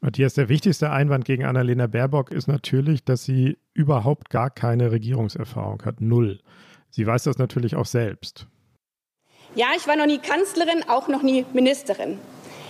Matthias, 0.00 0.34
der 0.34 0.48
wichtigste 0.48 0.90
Einwand 0.90 1.24
gegen 1.24 1.44
Annalena 1.44 1.86
Baerbock 1.86 2.30
ist 2.30 2.48
natürlich, 2.48 3.04
dass 3.04 3.24
sie 3.24 3.58
überhaupt 3.74 4.30
gar 4.30 4.50
keine 4.50 4.90
Regierungserfahrung 4.90 5.82
hat. 5.84 6.00
Null. 6.00 6.40
Sie 6.90 7.06
weiß 7.06 7.24
das 7.24 7.38
natürlich 7.38 7.76
auch 7.76 7.86
selbst. 7.86 8.46
Ja, 9.54 9.68
ich 9.76 9.86
war 9.86 9.96
noch 9.96 10.06
nie 10.06 10.18
Kanzlerin, 10.18 10.84
auch 10.88 11.08
noch 11.08 11.22
nie 11.22 11.46
Ministerin. 11.54 12.18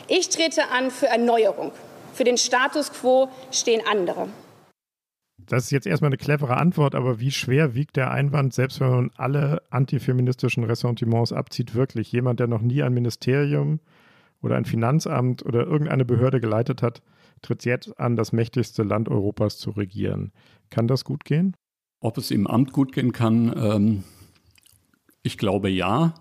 Ich 0.08 0.28
trete 0.28 0.70
an 0.70 0.90
für 0.90 1.06
Erneuerung. 1.06 1.72
Für 2.16 2.24
den 2.24 2.38
Status 2.38 2.90
quo 2.94 3.28
stehen 3.52 3.82
andere. 3.86 4.28
Das 5.36 5.64
ist 5.64 5.70
jetzt 5.70 5.86
erstmal 5.86 6.08
eine 6.08 6.16
clevere 6.16 6.56
Antwort, 6.56 6.94
aber 6.94 7.20
wie 7.20 7.30
schwer 7.30 7.74
wiegt 7.74 7.96
der 7.96 8.10
Einwand, 8.10 8.54
selbst 8.54 8.80
wenn 8.80 8.88
man 8.88 9.10
alle 9.16 9.60
antifeministischen 9.68 10.64
Ressentiments 10.64 11.34
abzieht, 11.34 11.74
wirklich? 11.74 12.10
Jemand, 12.12 12.40
der 12.40 12.46
noch 12.46 12.62
nie 12.62 12.82
ein 12.82 12.94
Ministerium 12.94 13.80
oder 14.40 14.56
ein 14.56 14.64
Finanzamt 14.64 15.44
oder 15.44 15.66
irgendeine 15.66 16.06
Behörde 16.06 16.40
geleitet 16.40 16.80
hat, 16.80 17.02
tritt 17.42 17.66
jetzt 17.66 18.00
an, 18.00 18.16
das 18.16 18.32
mächtigste 18.32 18.82
Land 18.82 19.10
Europas 19.10 19.58
zu 19.58 19.68
regieren. 19.72 20.32
Kann 20.70 20.88
das 20.88 21.04
gut 21.04 21.22
gehen? 21.26 21.54
Ob 22.00 22.16
es 22.16 22.30
im 22.30 22.46
Amt 22.46 22.72
gut 22.72 22.92
gehen 22.92 23.12
kann, 23.12 23.54
ähm, 23.58 24.04
ich 25.22 25.36
glaube 25.36 25.68
ja. 25.68 26.14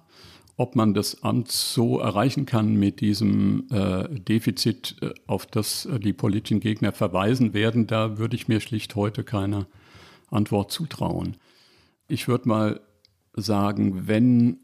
Ob 0.58 0.76
man 0.76 0.94
das 0.94 1.24
Amt 1.24 1.52
so 1.52 2.00
erreichen 2.00 2.46
kann 2.46 2.76
mit 2.76 3.02
diesem 3.02 3.68
äh, 3.72 4.08
Defizit, 4.10 4.96
äh, 5.02 5.14
auf 5.28 5.46
das 5.46 5.86
äh, 5.86 6.00
die 6.00 6.14
politischen 6.14 6.62
Gegner 6.62 6.94
verweisen 6.94 7.54
werden, 7.54 7.88
da 7.88 8.18
würde 8.18 8.36
ich 8.36 8.48
mir 8.48 8.62
schlicht 8.62 8.96
heute 8.96 9.24
keine 9.24 9.68
Antwort 10.32 10.72
zutrauen. 10.72 11.36
Ich 12.08 12.28
würde 12.28 12.48
mal 12.48 12.82
sagen, 13.34 14.08
wenn 14.08 14.60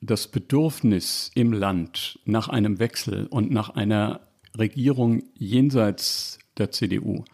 das 0.00 0.28
Bedürfnis 0.28 1.30
im 1.34 1.52
Land 1.52 2.18
nach 2.24 2.48
einem 2.48 2.78
Wechsel 2.78 3.26
und 3.26 3.50
nach 3.50 3.70
einer 3.70 4.20
Regierung 4.56 5.22
jenseits 5.34 6.38
der 6.56 6.70
CDU, 6.70 7.24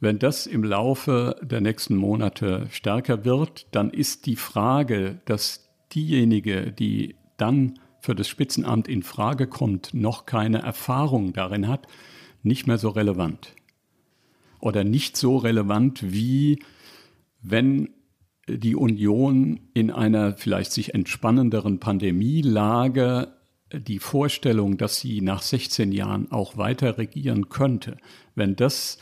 wenn 0.00 0.18
das 0.18 0.46
im 0.46 0.64
Laufe 0.64 1.36
der 1.42 1.60
nächsten 1.60 1.96
Monate 1.96 2.66
stärker 2.70 3.24
wird, 3.24 3.66
dann 3.72 3.90
ist 3.90 4.26
die 4.26 4.36
Frage, 4.36 5.20
dass 5.24 5.63
diejenige, 5.92 6.72
die 6.72 7.16
dann 7.36 7.78
für 8.00 8.14
das 8.14 8.28
Spitzenamt 8.28 8.88
in 8.88 9.02
Frage 9.02 9.46
kommt, 9.46 9.94
noch 9.94 10.26
keine 10.26 10.62
Erfahrung 10.62 11.32
darin 11.32 11.68
hat, 11.68 11.86
nicht 12.42 12.66
mehr 12.66 12.78
so 12.78 12.90
relevant. 12.90 13.54
Oder 14.60 14.84
nicht 14.84 15.16
so 15.16 15.36
relevant 15.36 16.12
wie 16.12 16.58
wenn 17.40 17.90
die 18.48 18.74
Union 18.74 19.60
in 19.74 19.90
einer 19.90 20.36
vielleicht 20.36 20.72
sich 20.72 20.94
entspannenderen 20.94 21.78
Pandemielage 21.80 23.28
die 23.72 23.98
Vorstellung, 23.98 24.76
dass 24.76 25.00
sie 25.00 25.20
nach 25.20 25.42
16 25.42 25.92
Jahren 25.92 26.30
auch 26.30 26.56
weiter 26.56 26.98
regieren 26.98 27.48
könnte, 27.48 27.96
wenn 28.34 28.56
das 28.56 28.98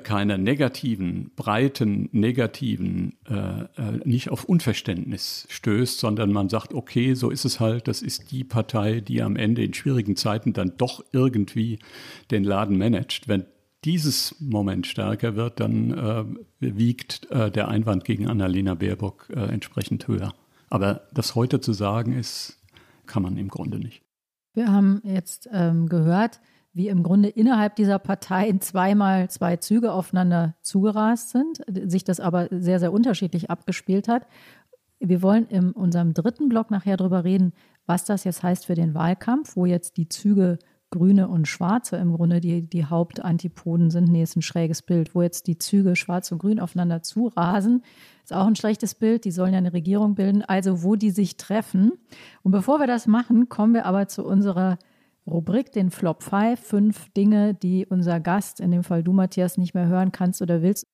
keine 0.00 0.36
negativen, 0.36 1.30
breiten, 1.36 2.08
negativen, 2.10 3.16
äh, 3.28 3.34
äh, 3.34 4.00
nicht 4.04 4.30
auf 4.30 4.44
Unverständnis 4.44 5.46
stößt, 5.48 6.00
sondern 6.00 6.32
man 6.32 6.48
sagt, 6.48 6.74
okay, 6.74 7.14
so 7.14 7.30
ist 7.30 7.44
es 7.44 7.60
halt, 7.60 7.86
das 7.86 8.02
ist 8.02 8.32
die 8.32 8.42
Partei, 8.42 9.00
die 9.00 9.22
am 9.22 9.36
Ende 9.36 9.62
in 9.62 9.74
schwierigen 9.74 10.16
Zeiten 10.16 10.52
dann 10.52 10.72
doch 10.76 11.04
irgendwie 11.12 11.78
den 12.30 12.42
Laden 12.42 12.78
managt. 12.78 13.28
Wenn 13.28 13.44
dieses 13.84 14.34
Moment 14.40 14.88
stärker 14.88 15.36
wird, 15.36 15.60
dann 15.60 15.92
äh, 15.92 16.24
wiegt 16.58 17.30
äh, 17.30 17.50
der 17.52 17.68
Einwand 17.68 18.04
gegen 18.04 18.26
Annalena 18.26 18.74
Baerbock 18.74 19.28
äh, 19.30 19.40
entsprechend 19.40 20.08
höher. 20.08 20.34
Aber 20.68 21.02
das 21.12 21.36
heute 21.36 21.60
zu 21.60 21.72
sagen 21.72 22.12
ist, 22.12 22.58
kann 23.06 23.22
man 23.22 23.36
im 23.36 23.48
Grunde 23.48 23.78
nicht. 23.78 24.02
Wir 24.54 24.72
haben 24.72 25.00
jetzt 25.04 25.48
ähm, 25.52 25.88
gehört, 25.88 26.40
wie 26.76 26.88
im 26.88 27.02
Grunde 27.02 27.30
innerhalb 27.30 27.74
dieser 27.76 27.98
Parteien 27.98 28.60
zweimal 28.60 29.30
zwei 29.30 29.56
Züge 29.56 29.92
aufeinander 29.92 30.56
zugerast 30.60 31.30
sind, 31.30 31.62
sich 31.90 32.04
das 32.04 32.20
aber 32.20 32.48
sehr, 32.50 32.78
sehr 32.78 32.92
unterschiedlich 32.92 33.48
abgespielt 33.48 34.08
hat. 34.08 34.26
Wir 35.00 35.22
wollen 35.22 35.46
in 35.46 35.72
unserem 35.72 36.12
dritten 36.12 36.50
Block 36.50 36.70
nachher 36.70 36.98
darüber 36.98 37.24
reden, 37.24 37.54
was 37.86 38.04
das 38.04 38.24
jetzt 38.24 38.42
heißt 38.42 38.66
für 38.66 38.74
den 38.74 38.92
Wahlkampf, 38.92 39.56
wo 39.56 39.64
jetzt 39.64 39.96
die 39.96 40.10
Züge 40.10 40.58
Grüne 40.90 41.28
und 41.28 41.48
Schwarze 41.48 41.96
im 41.96 42.12
Grunde 42.12 42.40
die, 42.40 42.68
die 42.68 42.84
Hauptantipoden 42.84 43.90
sind. 43.90 44.08
Nee, 44.08 44.22
ist 44.22 44.36
ein 44.36 44.42
schräges 44.42 44.82
Bild, 44.82 45.14
wo 45.14 45.22
jetzt 45.22 45.46
die 45.46 45.56
Züge 45.56 45.96
Schwarz 45.96 46.30
und 46.30 46.38
Grün 46.38 46.60
aufeinander 46.60 47.02
zurasen. 47.02 47.84
Ist 48.22 48.34
auch 48.34 48.46
ein 48.46 48.54
schlechtes 48.54 48.94
Bild. 48.94 49.24
Die 49.24 49.30
sollen 49.30 49.54
ja 49.54 49.58
eine 49.58 49.72
Regierung 49.72 50.14
bilden, 50.14 50.42
also 50.42 50.82
wo 50.82 50.94
die 50.94 51.10
sich 51.10 51.38
treffen. 51.38 51.92
Und 52.42 52.52
bevor 52.52 52.78
wir 52.80 52.86
das 52.86 53.06
machen, 53.06 53.48
kommen 53.48 53.72
wir 53.72 53.86
aber 53.86 54.08
zu 54.08 54.24
unserer 54.26 54.78
Rubrik, 55.28 55.72
den 55.72 55.90
Flop 55.90 56.22
5. 56.22 56.60
Fünf 56.60 57.08
Dinge, 57.14 57.54
die 57.54 57.84
unser 57.86 58.20
Gast, 58.20 58.60
in 58.60 58.70
dem 58.70 58.84
Fall 58.84 59.02
du, 59.02 59.12
Matthias, 59.12 59.58
nicht 59.58 59.74
mehr 59.74 59.88
hören 59.88 60.12
kannst 60.12 60.40
oder 60.40 60.62
willst. 60.62 60.84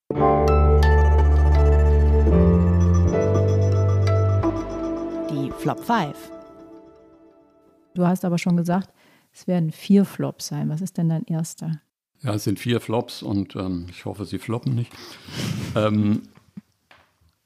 Die 5.30 5.51
Flop 5.59 5.80
5. 5.80 6.33
Du 7.95 8.07
hast 8.07 8.24
aber 8.24 8.39
schon 8.39 8.57
gesagt, 8.57 8.91
es 9.33 9.47
werden 9.47 9.70
vier 9.70 10.07
Flops 10.07 10.47
sein. 10.47 10.70
Was 10.70 10.80
ist 10.80 10.97
denn 10.97 11.11
dein 11.11 11.24
erster? 11.24 11.83
Ja, 12.22 12.35
es 12.35 12.45
sind 12.45 12.59
vier 12.59 12.80
Flops 12.80 13.22
und 13.22 13.55
ähm, 13.57 13.87
ich 13.91 14.07
hoffe, 14.07 14.24
sie 14.24 14.39
floppen 14.39 14.74
nicht. 14.74 14.93
ähm, 15.76 16.22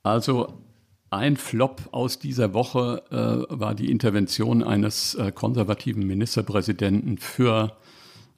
also 0.05 0.66
ein 1.11 1.37
Flop 1.37 1.89
aus 1.93 2.19
dieser 2.19 2.53
Woche 2.53 3.03
äh, 3.11 3.59
war 3.59 3.75
die 3.75 3.91
Intervention 3.91 4.63
eines 4.63 5.15
äh, 5.15 5.33
konservativen 5.33 6.07
Ministerpräsidenten 6.07 7.19
für 7.19 7.77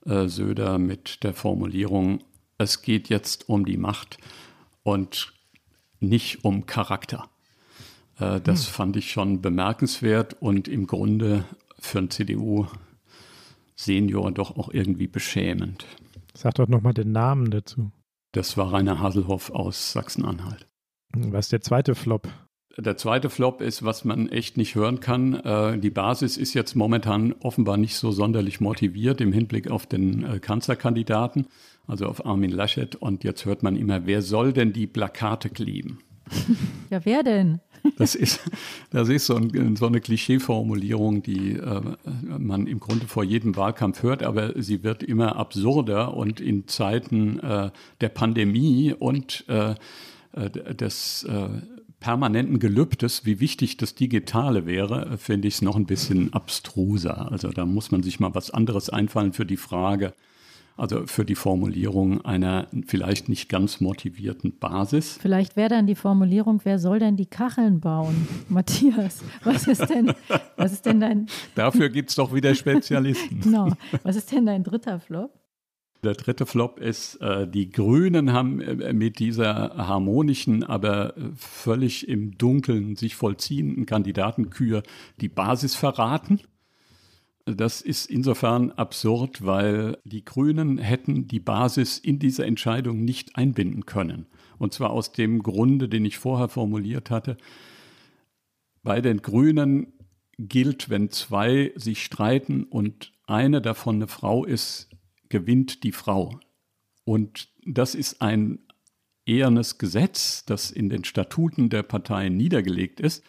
äh, 0.05 0.29
Söder 0.29 0.79
mit 0.79 1.23
der 1.25 1.35
Formulierung, 1.35 2.23
es 2.59 2.83
geht 2.83 3.09
jetzt 3.09 3.49
um 3.49 3.65
die 3.65 3.77
Macht 3.77 4.19
und 4.83 5.33
nicht 6.01 6.45
um 6.45 6.67
Charakter. 6.67 7.29
Äh, 8.19 8.41
das 8.41 8.67
hm. 8.67 8.73
fand 8.73 8.97
ich 8.97 9.11
schon 9.11 9.41
bemerkenswert 9.41 10.37
und 10.41 10.69
im 10.69 10.87
Grunde 10.87 11.45
für 11.79 11.99
einen 11.99 12.11
CDU 12.11 12.67
Senior 13.77 14.33
doch 14.33 14.57
auch 14.57 14.71
irgendwie 14.73 15.07
beschämend. 15.07 15.87
Sag 16.35 16.55
doch 16.55 16.69
nochmal 16.69 16.95
den 16.95 17.13
Namen 17.13 17.51
dazu. 17.51 17.93
Das 18.33 18.57
war 18.57 18.73
Rainer 18.73 19.01
Haselhoff 19.01 19.51
aus 19.51 19.93
Sachsen-Anhalt. 19.93 20.67
Was 21.15 21.47
ist 21.47 21.53
der 21.53 21.61
zweite 21.61 21.95
Flop? 21.95 22.29
Der 22.81 22.97
zweite 22.97 23.29
Flop 23.29 23.61
ist, 23.61 23.83
was 23.83 24.05
man 24.05 24.29
echt 24.29 24.57
nicht 24.57 24.77
hören 24.77 25.01
kann. 25.01 25.35
Äh, 25.35 25.79
die 25.79 25.91
Basis 25.91 26.37
ist 26.37 26.55
jetzt 26.55 26.77
momentan 26.77 27.35
offenbar 27.41 27.77
nicht 27.77 27.97
so 27.97 28.13
sonderlich 28.13 28.61
motiviert 28.61 29.21
im 29.21 29.33
Hinblick 29.33 29.69
auf 29.69 29.87
den 29.87 30.23
äh, 30.23 30.39
Kanzlerkandidaten, 30.39 31.49
also 31.89 32.07
auf 32.07 32.25
Armin 32.25 32.53
Laschet. 32.53 32.95
Und 32.95 33.25
jetzt 33.25 33.47
hört 33.47 33.65
man 33.65 33.75
immer, 33.75 34.07
wer 34.07 34.23
soll 34.23 34.53
denn 34.53 34.73
die 34.73 34.87
Plakate 34.87 35.51
kleben? 35.51 35.99
Ja, 36.91 37.05
wer 37.05 37.23
denn? 37.23 37.61
Das 37.99 38.15
ist, 38.15 38.41
das 38.91 39.11
ist 39.11 39.27
so, 39.27 39.37
ein, 39.37 39.77
so 39.77 39.87
eine 39.87 40.01
Klischeeformulierung, 40.01 41.23
die 41.23 41.53
äh, 41.53 41.81
man 42.39 42.67
im 42.67 42.81
Grunde 42.81 43.07
vor 43.07 43.25
jedem 43.25 43.57
Wahlkampf 43.57 44.03
hört, 44.03 44.23
aber 44.23 44.55
sie 44.61 44.83
wird 44.83 45.03
immer 45.03 45.37
absurder 45.37 46.15
und 46.15 46.41
in 46.41 46.67
Zeiten 46.67 47.41
äh, 47.41 47.71
der 48.01 48.09
Pandemie 48.09 48.95
und 48.99 49.45
äh, 49.49 49.75
äh 50.33 50.75
des 50.75 51.25
äh, 51.25 51.49
permanenten 52.01 52.59
Gelübdes, 52.59 53.25
wie 53.25 53.41
wichtig 53.41 53.77
das 53.77 53.95
Digitale 53.95 54.67
wäre, 54.67 55.19
finde 55.19 55.49
ich 55.49 55.55
es 55.55 55.63
noch 55.63 55.77
ein 55.77 55.87
bisschen 55.87 56.33
abstruser. 56.33 57.31
Also 57.31 57.51
da 57.51 57.67
muss 57.67 57.91
man 57.91 58.03
sich 58.03 58.21
mal 58.21 58.35
was 58.35 58.51
anderes 58.51 58.89
einfallen 58.89 59.33
für 59.33 59.47
die 59.47 59.57
Frage, 59.57 60.15
also 60.77 61.07
für 61.07 61.25
die 61.25 61.35
Formulierung 61.35 62.25
einer 62.25 62.69
vielleicht 62.87 63.29
nicht 63.29 63.49
ganz 63.49 63.81
motivierten 63.81 64.59
Basis. 64.59 65.19
Vielleicht 65.21 65.57
wäre 65.57 65.71
dann 65.71 65.89
die 65.89 65.97
Formulierung, 65.97 66.61
wer 66.63 66.79
soll 66.79 67.01
denn 67.01 67.17
die 67.17 67.27
Kacheln 67.27 67.81
bauen? 67.81 68.29
Matthias, 68.49 69.25
was 69.43 69.67
ist 69.67 69.89
denn, 69.89 70.13
was 70.57 70.73
ist 70.73 70.87
denn 70.87 71.01
dein... 71.01 71.27
Dafür 71.57 71.89
gibt 71.89 72.11
es 72.11 72.15
doch 72.15 72.33
wieder 72.33 72.55
Spezialisten. 72.55 73.41
genau. 73.41 73.73
Was 74.05 74.15
ist 74.15 74.31
denn 74.31 74.47
dein 74.47 74.63
dritter 74.63 75.01
Flop? 75.01 75.33
Der 76.05 76.15
dritte 76.15 76.47
Flop 76.47 76.79
ist, 76.79 77.17
äh, 77.17 77.49
die 77.49 77.71
Grünen 77.71 78.33
haben 78.33 78.61
äh, 78.61 78.93
mit 78.93 79.19
dieser 79.19 79.77
harmonischen, 79.77 80.63
aber 80.63 81.15
völlig 81.37 82.07
im 82.09 82.39
Dunkeln 82.39 82.95
sich 82.97 83.17
vollziehenden 83.17 83.85
Kandidatenkür 83.85 84.83
die 85.21 85.29
Basis 85.29 85.75
verraten. 85.75 86.41
Das 87.47 87.81
ist 87.81 88.11
insofern 88.11 88.73
absurd, 88.73 89.45
weil 89.45 89.97
die 90.05 90.25
Grünen 90.25 90.79
hätten 90.79 91.29
die 91.29 91.41
Basis 91.41 91.99
in 91.99 92.19
diese 92.19 92.45
Entscheidung 92.45 93.05
nicht 93.05 93.37
einbinden 93.37 93.87
können. 93.87 94.27
Und 94.59 94.75
zwar 94.75 94.91
aus 94.91 95.13
dem 95.13 95.43
Grunde, 95.43 95.89
den 95.89 96.05
ich 96.05 96.19
vorher 96.19 96.49
formuliert 96.49 97.11
hatte. 97.11 97.39
Bei 98.83 99.01
den 99.01 99.23
Grünen 99.23 99.95
gilt, 100.39 100.91
wenn 100.91 101.11
zwei 101.11 101.73
sich 101.75 102.05
streiten 102.05 102.65
und 102.65 103.13
eine 103.27 103.63
davon 103.63 103.97
eine 103.97 104.09
Frau 104.09 104.45
ist, 104.45 104.88
gewinnt 105.29 105.85
die 105.85 105.93
Frau. 105.93 106.41
Und 107.05 107.49
das 107.67 107.95
ist 107.95 108.23
ein 108.23 108.61
ehernes 109.27 109.79
Gesetz, 109.79 110.45
das 110.45 110.71
in 110.71 110.89
den 110.89 111.05
Statuten 111.05 111.69
der 111.69 111.83
Parteien 111.83 112.37
niedergelegt 112.37 113.01
ist. 113.01 113.23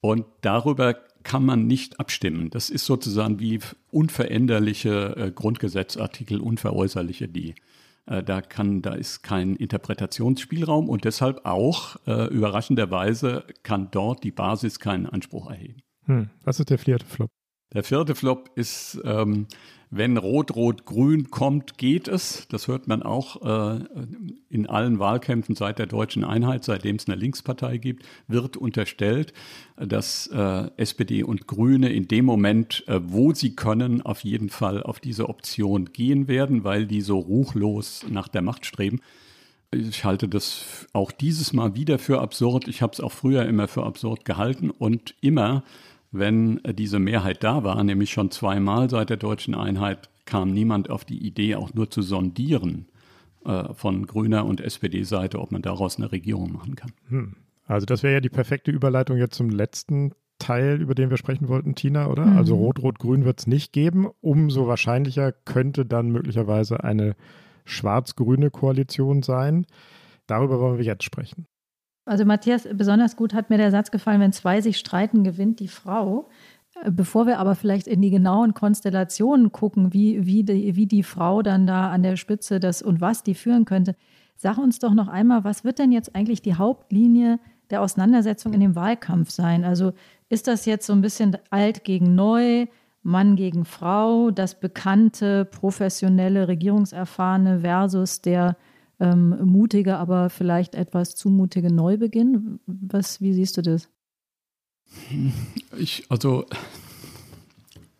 Und 0.00 0.26
darüber 0.42 0.94
kann 1.22 1.44
man 1.44 1.66
nicht 1.66 1.98
abstimmen. 1.98 2.50
Das 2.50 2.70
ist 2.70 2.84
sozusagen 2.84 3.40
wie 3.40 3.58
unveränderliche 3.90 5.16
äh, 5.16 5.30
Grundgesetzartikel, 5.30 6.40
unveräußerliche, 6.40 7.28
die 7.28 7.54
äh, 8.06 8.22
da 8.22 8.42
kann, 8.42 8.82
da 8.82 8.94
ist 8.94 9.22
kein 9.22 9.56
Interpretationsspielraum 9.56 10.88
und 10.88 11.04
deshalb 11.04 11.44
auch 11.46 11.96
äh, 12.06 12.26
überraschenderweise 12.28 13.44
kann 13.62 13.90
dort 13.90 14.24
die 14.24 14.30
Basis 14.30 14.78
keinen 14.78 15.06
Anspruch 15.06 15.50
erheben. 15.50 15.80
Hm. 16.04 16.30
Was 16.44 16.60
ist 16.60 16.70
der 16.70 16.78
vierte 16.78 17.06
Flop? 17.06 17.30
Der 17.72 17.82
vierte 17.82 18.14
Flop 18.14 18.50
ist, 18.54 19.00
ähm, 19.04 19.46
wenn 19.96 20.16
Rot-Rot-Grün 20.16 21.30
kommt, 21.30 21.78
geht 21.78 22.08
es. 22.08 22.48
Das 22.48 22.66
hört 22.66 22.88
man 22.88 23.02
auch 23.02 23.42
äh, 23.42 23.80
in 24.48 24.66
allen 24.66 24.98
Wahlkämpfen 24.98 25.54
seit 25.54 25.78
der 25.78 25.86
deutschen 25.86 26.24
Einheit, 26.24 26.64
seitdem 26.64 26.96
es 26.96 27.06
eine 27.06 27.16
Linkspartei 27.16 27.78
gibt, 27.78 28.04
wird 28.26 28.56
unterstellt, 28.56 29.32
dass 29.76 30.26
äh, 30.28 30.70
SPD 30.76 31.22
und 31.22 31.46
Grüne 31.46 31.92
in 31.92 32.08
dem 32.08 32.24
Moment, 32.24 32.84
äh, 32.88 33.00
wo 33.04 33.32
sie 33.32 33.54
können, 33.54 34.02
auf 34.02 34.24
jeden 34.24 34.48
Fall 34.48 34.82
auf 34.82 34.98
diese 34.98 35.28
Option 35.28 35.92
gehen 35.92 36.26
werden, 36.26 36.64
weil 36.64 36.86
die 36.86 37.00
so 37.00 37.18
ruchlos 37.18 38.04
nach 38.10 38.28
der 38.28 38.42
Macht 38.42 38.66
streben. 38.66 39.00
Ich 39.70 40.04
halte 40.04 40.28
das 40.28 40.88
auch 40.92 41.12
dieses 41.12 41.52
Mal 41.52 41.74
wieder 41.74 41.98
für 41.98 42.20
absurd. 42.20 42.68
Ich 42.68 42.82
habe 42.82 42.92
es 42.92 43.00
auch 43.00 43.12
früher 43.12 43.46
immer 43.46 43.68
für 43.68 43.84
absurd 43.84 44.24
gehalten 44.24 44.70
und 44.70 45.14
immer 45.20 45.62
wenn 46.14 46.60
diese 46.64 46.98
Mehrheit 46.98 47.42
da 47.42 47.64
war, 47.64 47.82
nämlich 47.82 48.10
schon 48.10 48.30
zweimal 48.30 48.88
seit 48.88 49.10
der 49.10 49.16
deutschen 49.16 49.54
Einheit, 49.54 50.08
kam 50.24 50.52
niemand 50.52 50.88
auf 50.88 51.04
die 51.04 51.18
Idee, 51.18 51.56
auch 51.56 51.74
nur 51.74 51.90
zu 51.90 52.02
sondieren 52.02 52.86
äh, 53.44 53.74
von 53.74 54.06
grüner 54.06 54.46
und 54.46 54.60
SPD-Seite, 54.60 55.40
ob 55.40 55.52
man 55.52 55.60
daraus 55.60 55.96
eine 55.96 56.12
Regierung 56.12 56.52
machen 56.52 56.76
kann. 56.76 56.92
Hm. 57.08 57.36
Also 57.66 57.84
das 57.84 58.02
wäre 58.02 58.14
ja 58.14 58.20
die 58.20 58.28
perfekte 58.28 58.70
Überleitung 58.70 59.16
jetzt 59.16 59.34
zum 59.34 59.50
letzten 59.50 60.12
Teil, 60.38 60.80
über 60.80 60.94
den 60.94 61.10
wir 61.10 61.16
sprechen 61.16 61.48
wollten, 61.48 61.74
Tina, 61.74 62.08
oder? 62.08 62.26
Mhm. 62.26 62.36
Also 62.36 62.56
Rot-Rot-Grün 62.56 63.24
wird 63.24 63.40
es 63.40 63.46
nicht 63.46 63.72
geben. 63.72 64.08
Umso 64.20 64.66
wahrscheinlicher 64.66 65.32
könnte 65.32 65.86
dann 65.86 66.10
möglicherweise 66.10 66.84
eine 66.84 67.16
schwarz-grüne 67.64 68.50
Koalition 68.50 69.22
sein. 69.22 69.66
Darüber 70.26 70.60
wollen 70.60 70.78
wir 70.78 70.84
jetzt 70.84 71.04
sprechen. 71.04 71.46
Also 72.06 72.24
Matthias, 72.24 72.68
besonders 72.72 73.16
gut 73.16 73.32
hat 73.32 73.50
mir 73.50 73.56
der 73.56 73.70
Satz 73.70 73.90
gefallen, 73.90 74.20
wenn 74.20 74.32
zwei 74.32 74.60
sich 74.60 74.78
streiten, 74.78 75.24
gewinnt 75.24 75.60
die 75.60 75.68
Frau. 75.68 76.28
Äh, 76.82 76.90
bevor 76.90 77.26
wir 77.26 77.38
aber 77.38 77.54
vielleicht 77.54 77.86
in 77.86 78.02
die 78.02 78.10
genauen 78.10 78.54
Konstellationen 78.54 79.52
gucken, 79.52 79.92
wie, 79.92 80.26
wie, 80.26 80.44
die, 80.44 80.76
wie 80.76 80.86
die 80.86 81.02
Frau 81.02 81.42
dann 81.42 81.66
da 81.66 81.90
an 81.90 82.02
der 82.02 82.16
Spitze 82.16 82.60
das 82.60 82.82
und 82.82 83.00
was 83.00 83.22
die 83.22 83.34
führen 83.34 83.64
könnte, 83.64 83.96
sag 84.36 84.58
uns 84.58 84.78
doch 84.78 84.94
noch 84.94 85.08
einmal, 85.08 85.44
was 85.44 85.64
wird 85.64 85.78
denn 85.78 85.92
jetzt 85.92 86.14
eigentlich 86.14 86.42
die 86.42 86.54
Hauptlinie 86.54 87.38
der 87.70 87.80
Auseinandersetzung 87.80 88.52
in 88.52 88.60
dem 88.60 88.76
Wahlkampf 88.76 89.30
sein? 89.30 89.64
Also 89.64 89.92
ist 90.28 90.46
das 90.46 90.66
jetzt 90.66 90.86
so 90.86 90.92
ein 90.92 91.00
bisschen 91.00 91.38
alt 91.50 91.84
gegen 91.84 92.14
neu, 92.14 92.66
Mann 93.02 93.36
gegen 93.36 93.64
Frau, 93.64 94.30
das 94.30 94.58
bekannte, 94.58 95.44
professionelle, 95.44 96.48
regierungserfahrene 96.48 97.60
versus 97.60 98.22
der 98.22 98.56
ähm, 99.00 99.36
mutige, 99.44 99.96
aber 99.96 100.30
vielleicht 100.30 100.74
etwas 100.74 101.16
zumutige 101.16 101.72
Neubeginn? 101.72 102.60
Was, 102.66 103.20
wie 103.20 103.32
siehst 103.32 103.56
du 103.56 103.62
das? 103.62 103.88
Ich, 105.76 106.04
also, 106.08 106.46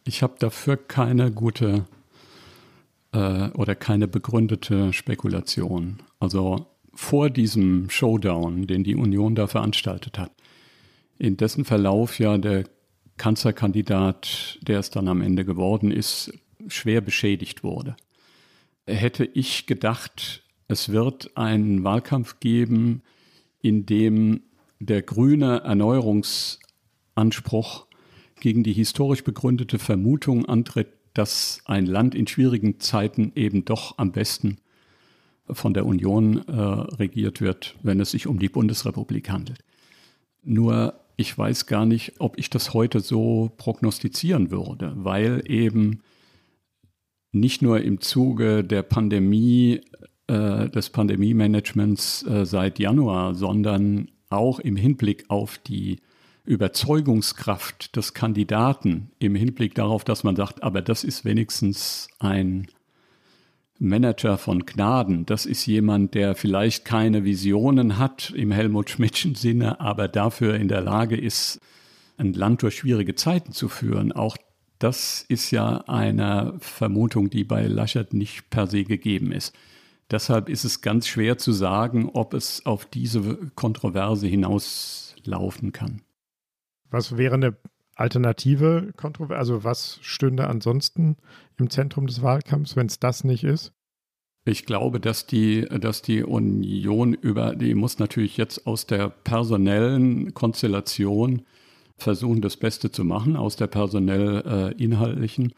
ich 0.05 0.22
habe 0.22 0.34
dafür 0.38 0.76
keine 0.76 1.32
gute 1.32 1.86
äh, 3.12 3.49
oder 3.51 3.74
keine 3.74 4.09
begründete 4.09 4.92
Spekulation. 4.92 5.99
Also 6.20 6.66
vor 6.95 7.30
diesem 7.30 7.90
Showdown, 7.90 8.66
den 8.66 8.84
die 8.84 8.97
Union 8.97 9.34
da 9.34 9.47
veranstaltet 9.47 10.18
hat, 10.18 10.30
in 11.18 11.36
dessen 11.36 11.64
Verlauf 11.64 12.18
ja 12.18 12.38
der 12.38 12.64
Kanzlerkandidat, 13.16 14.59
der 14.62 14.80
es 14.80 14.90
dann 14.90 15.09
am 15.09 15.20
Ende 15.20 15.45
geworden 15.45 15.90
ist, 15.90 16.32
schwer 16.68 17.01
beschädigt 17.01 17.62
wurde, 17.62 17.97
hätte 18.86 19.24
ich 19.24 19.66
gedacht, 19.66 20.43
es 20.68 20.90
wird 20.90 21.36
einen 21.36 21.82
Wahlkampf 21.84 22.40
geben, 22.40 23.02
in 23.60 23.84
dem 23.86 24.42
der 24.80 25.02
grüne 25.02 25.60
Erneuerungsanspruch 25.60 27.86
gegen 28.40 28.64
die 28.64 28.72
historisch 28.72 29.22
begründete 29.24 29.78
Vermutung 29.78 30.46
antritt, 30.46 30.88
dass 31.14 31.62
ein 31.64 31.86
Land 31.86 32.14
in 32.14 32.26
schwierigen 32.26 32.80
Zeiten 32.80 33.32
eben 33.34 33.64
doch 33.64 33.96
am 33.98 34.12
besten 34.12 34.58
von 35.48 35.74
der 35.74 35.86
Union 35.86 36.46
äh, 36.48 36.52
regiert 36.52 37.40
wird, 37.40 37.76
wenn 37.82 38.00
es 38.00 38.10
sich 38.10 38.26
um 38.26 38.38
die 38.38 38.48
Bundesrepublik 38.48 39.30
handelt. 39.30 39.60
Nur 40.42 41.00
ich 41.16 41.36
weiß 41.36 41.66
gar 41.66 41.86
nicht, 41.86 42.14
ob 42.18 42.38
ich 42.38 42.50
das 42.50 42.74
heute 42.74 43.00
so 43.00 43.52
prognostizieren 43.56 44.50
würde, 44.50 44.92
weil 44.96 45.42
eben 45.46 46.00
nicht 47.30 47.62
nur 47.62 47.82
im 47.82 48.00
Zuge 48.00 48.64
der 48.64 48.82
Pandemie, 48.82 49.80
äh, 50.26 50.68
des 50.70 50.90
Pandemie-Managements 50.90 52.24
äh, 52.26 52.46
seit 52.46 52.78
Januar, 52.78 53.34
sondern 53.34 54.10
auch 54.30 54.58
im 54.58 54.76
Hinblick 54.76 55.24
auf 55.28 55.58
die 55.58 55.98
Überzeugungskraft 56.44 57.96
des 57.96 58.14
Kandidaten, 58.14 59.10
im 59.18 59.34
Hinblick 59.34 59.74
darauf, 59.74 60.04
dass 60.04 60.24
man 60.24 60.36
sagt, 60.36 60.62
aber 60.62 60.82
das 60.82 61.04
ist 61.04 61.24
wenigstens 61.24 62.08
ein 62.18 62.66
Manager 63.78 64.38
von 64.38 64.66
Gnaden. 64.66 65.26
Das 65.26 65.46
ist 65.46 65.66
jemand, 65.66 66.14
der 66.14 66.34
vielleicht 66.34 66.84
keine 66.84 67.24
Visionen 67.24 67.98
hat 67.98 68.32
im 68.36 68.50
Helmut 68.50 68.90
Schmidtschen 68.90 69.34
Sinne, 69.34 69.80
aber 69.80 70.08
dafür 70.08 70.54
in 70.54 70.68
der 70.68 70.80
Lage 70.80 71.16
ist, 71.16 71.60
ein 72.16 72.32
Land 72.32 72.62
durch 72.62 72.76
schwierige 72.76 73.14
Zeiten 73.14 73.52
zu 73.52 73.68
führen. 73.68 74.12
Auch 74.12 74.36
das 74.78 75.24
ist 75.28 75.50
ja 75.50 75.78
eine 75.86 76.54
Vermutung, 76.60 77.30
die 77.30 77.44
bei 77.44 77.66
Laschet 77.66 78.12
nicht 78.12 78.50
per 78.50 78.66
se 78.66 78.84
gegeben 78.84 79.32
ist. 79.32 79.54
Deshalb 80.14 80.48
ist 80.48 80.62
es 80.62 80.80
ganz 80.80 81.08
schwer 81.08 81.38
zu 81.38 81.50
sagen, 81.50 82.08
ob 82.08 82.34
es 82.34 82.64
auf 82.66 82.84
diese 82.84 83.36
Kontroverse 83.56 84.28
hinauslaufen 84.28 85.72
kann. 85.72 86.02
Was 86.88 87.16
wäre 87.16 87.34
eine 87.34 87.56
alternative 87.96 88.92
Kontroverse? 88.96 89.40
Also 89.40 89.64
was 89.64 89.98
stünde 90.02 90.46
ansonsten 90.46 91.16
im 91.58 91.68
Zentrum 91.68 92.06
des 92.06 92.22
Wahlkampfs, 92.22 92.76
wenn 92.76 92.86
es 92.86 93.00
das 93.00 93.24
nicht 93.24 93.42
ist? 93.42 93.72
Ich 94.44 94.66
glaube, 94.66 95.00
dass 95.00 95.26
die, 95.26 95.62
dass 95.62 96.00
die 96.00 96.22
Union 96.22 97.14
über, 97.14 97.56
die 97.56 97.74
muss 97.74 97.98
natürlich 97.98 98.36
jetzt 98.36 98.68
aus 98.68 98.86
der 98.86 99.08
personellen 99.08 100.32
Konstellation 100.32 101.42
versuchen, 101.96 102.40
das 102.40 102.56
Beste 102.56 102.92
zu 102.92 103.02
machen, 103.02 103.34
aus 103.34 103.56
der 103.56 103.66
personell 103.66 104.44
äh, 104.46 104.80
inhaltlichen. 104.80 105.54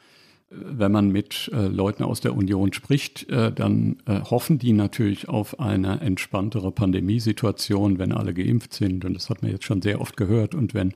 Wenn 0.49 0.92
man 0.92 1.11
mit 1.11 1.51
äh, 1.53 1.66
Leuten 1.66 2.05
aus 2.05 2.20
der 2.20 2.36
Union 2.36 2.72
spricht, 2.72 3.28
äh, 3.30 3.53
dann 3.53 3.97
äh, 4.07 4.20
hoffen 4.20 4.59
die 4.59 4.72
natürlich 4.72 5.28
auf 5.28 5.59
eine 5.59 6.01
entspanntere 6.01 6.70
Pandemiesituation, 6.70 7.99
wenn 7.99 8.12
alle 8.12 8.32
geimpft 8.32 8.72
sind. 8.72 9.05
Und 9.05 9.14
das 9.14 9.28
hat 9.28 9.42
man 9.42 9.51
jetzt 9.51 9.64
schon 9.64 9.82
sehr 9.82 10.01
oft 10.01 10.16
gehört. 10.16 10.55
Und 10.55 10.72
wenn 10.72 10.94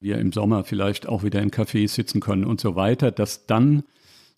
wir 0.00 0.18
im 0.18 0.32
Sommer 0.32 0.62
vielleicht 0.62 1.08
auch 1.08 1.24
wieder 1.24 1.42
in 1.42 1.50
Cafés 1.50 1.88
sitzen 1.88 2.20
können 2.20 2.44
und 2.44 2.60
so 2.60 2.76
weiter, 2.76 3.10
dass 3.10 3.46
dann 3.46 3.82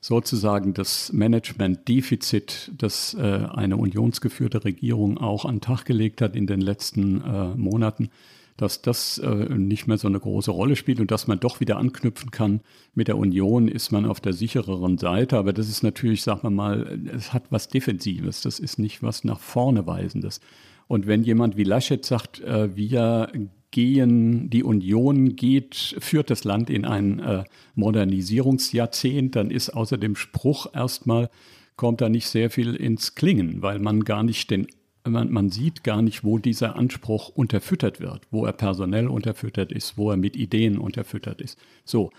sozusagen 0.01 0.75
das 0.75 1.13
Management-Defizit, 1.13 2.73
das 2.77 3.15
äh, 3.15 3.21
eine 3.21 3.79
unionsgeführte 3.79 4.65
Regierung 4.65 5.17
auch 5.19 5.47
an 5.47 5.57
den 5.57 5.61
Tag 5.63 5.85
gelegt 5.85 6.21
hat 6.21 6.37
in 6.37 6.47
den 6.47 6.61
letzten 6.61 7.23
äh, 7.23 7.55
Monaten, 7.55 8.11
dass 8.57 8.83
das 8.83 9.19
äh, 9.19 9.49
nicht 9.57 9.87
mehr 9.87 9.99
so 9.99 10.07
eine 10.07 10.21
große 10.21 10.51
Rolle 10.51 10.77
spielt 10.77 11.01
und 11.01 11.11
dass 11.11 11.27
man 11.27 11.41
doch 11.41 11.61
wieder 11.61 11.77
anknüpfen 11.77 12.31
kann. 12.31 12.61
Mit 12.95 13.09
der 13.09 13.19
Union 13.19 13.67
ist 13.67 13.91
man 13.91 14.07
auf 14.07 14.21
der 14.21 14.33
sichereren 14.33 14.99
Seite, 14.99 15.39
aber 15.39 15.53
das 15.53 15.69
ist 15.69 15.83
natürlich, 15.83 16.23
sagen 16.23 16.43
wir 16.45 16.51
mal, 16.51 16.99
es 17.13 17.33
hat 17.33 17.45
was 17.51 17.69
Defensives, 17.69 18.43
das 18.43 18.61
ist 18.61 18.79
nicht 18.79 19.03
was 19.03 19.25
nach 19.25 19.41
vorne 19.41 19.87
weisendes. 19.87 20.41
Und 20.87 21.07
wenn 21.07 21.25
jemand 21.25 21.57
wie 21.57 21.65
Laschet 21.65 22.05
sagt, 22.05 22.41
äh, 22.41 22.77
wir 22.77 23.33
gehen, 23.71 24.51
die 24.51 24.63
Union 24.63 25.35
geht, 25.35 25.97
führt 25.99 26.31
das 26.31 26.45
Land 26.45 26.71
in 26.71 26.85
ein 26.85 27.19
äh, 27.19 27.45
Modernisierungsjahrzehnt, 27.75 29.35
dann 29.35 29.51
ist 29.51 29.71
außer 29.71 29.99
dem 29.99 30.15
Spruch 30.15 30.73
erstmal, 30.73 31.29
kommt 31.75 32.01
da 32.01 32.09
nicht 32.09 32.29
sehr 32.29 32.51
viel 32.51 32.77
ins 32.77 33.17
Klingen, 33.17 33.63
weil 33.63 33.81
man 33.81 34.05
gar 34.05 34.23
nicht 34.23 34.53
den 34.53 34.69
man, 35.07 35.31
man, 35.31 35.51
sieht 35.51 35.85
gar 35.85 36.03
nicht, 36.03 36.25
wo 36.25 36.39
dieser 36.39 36.77
Anspruch 36.77 37.29
unterfüttert 37.29 38.01
wird, 38.01 38.23
wo 38.31 38.47
er 38.47 38.53
personell 38.53 39.09
unterfüttert 39.09 39.71
ist, 39.73 39.99
wo 39.99 40.11
er 40.11 40.17
mit 40.17 40.37
Ideen 40.37 40.79
unterfüttert 40.79 41.41
ist. 41.41 41.59
So. 41.85 42.11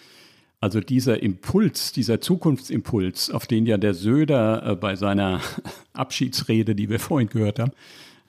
Also 0.62 0.80
dieser 0.80 1.22
Impuls, 1.22 1.92
dieser 1.92 2.22
Zukunftsimpuls, 2.22 3.30
auf 3.30 3.46
den 3.46 3.66
ja 3.66 3.78
der 3.78 3.94
Söder 3.94 4.66
äh, 4.66 4.76
bei 4.76 4.96
seiner 4.96 5.42
Abschiedsrede, 5.94 6.76
die 6.76 6.90
wir 6.90 7.00
vorhin 7.00 7.30
gehört 7.30 7.60
haben, 7.60 7.72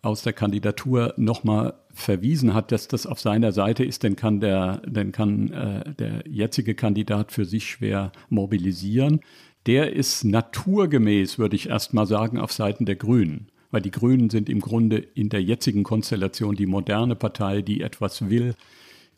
aus 0.03 0.23
der 0.23 0.33
Kandidatur 0.33 1.15
nochmal 1.17 1.75
verwiesen 1.95 2.53
hat, 2.53 2.73
dass 2.73 2.89
das 2.89 3.07
auf 3.07 3.21
seiner 3.21 3.53
Seite 3.53 3.85
ist, 3.85 4.05
dann 4.05 4.17
kann 4.17 4.41
der, 4.41 4.83
dann 4.87 5.13
kann 5.13 5.53
äh, 5.53 5.95
der 5.95 6.25
jetzige 6.29 6.75
Kandidat 6.75 7.33
für 7.33 7.45
sich 7.45 7.71
schwer 7.71 8.13
mobilisieren. 8.29 9.21
Der 9.67 9.95
ist 9.95 10.25
naturgemäß, 10.25 11.39
würde 11.39 11.57
ich 11.57 11.69
erst 11.71 11.95
mal 11.95 12.07
sagen, 12.07 12.39
auf 12.39 12.53
Seiten 12.53 12.87
der 12.87 12.97
Grünen. 12.97 13.49
Weil 13.77 13.83
die 13.83 13.91
Grünen 13.91 14.31
sind 14.31 14.49
im 14.49 14.61
Grunde 14.61 14.97
in 14.97 15.29
der 15.29 15.43
jetzigen 15.43 15.83
Konstellation 15.83 16.57
die 16.57 16.65
moderne 16.65 17.15
Partei, 17.15 17.61
die 17.61 17.83
etwas 17.83 18.31
will, 18.31 18.55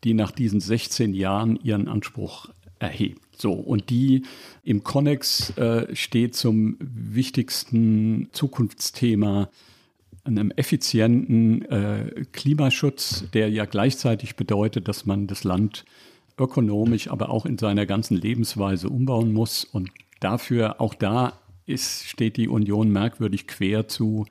die 0.02 0.14
nach 0.14 0.32
diesen 0.32 0.59
16 0.59 1.14
Jahren 1.14 1.61
ihren 1.62 1.86
Anspruch 1.86 2.48
erhebt. 2.80 3.40
So, 3.40 3.52
und 3.52 3.88
die 3.88 4.24
im 4.64 4.82
Konnex 4.82 5.56
äh, 5.59 5.94
steht 5.94 6.34
zum 6.34 6.76
wichtigsten 6.80 8.30
Zukunftsthema 8.32 9.48
einem 10.24 10.50
effizienten 10.50 11.62
äh, 11.66 12.24
Klimaschutz, 12.32 13.26
der 13.32 13.50
ja 13.50 13.64
gleichzeitig 13.64 14.34
bedeutet, 14.34 14.88
dass 14.88 15.06
man 15.06 15.28
das 15.28 15.44
Land 15.44 15.84
ökonomisch, 16.36 17.06
aber 17.06 17.30
auch 17.30 17.46
in 17.46 17.59
seiner 17.59 17.86
ganzen 17.86 18.16
Lebensweise 18.16 18.88
umbauen 18.88 19.32
muss. 19.32 19.62
Und 19.62 19.90
dafür, 20.18 20.80
auch 20.80 20.94
da 20.94 21.38
ist, 21.68 22.04
steht 22.06 22.36
die 22.36 22.48
Union 22.48 22.90
merkwürdig 22.90 23.46
quer 23.46 23.88
zu. 23.88 24.26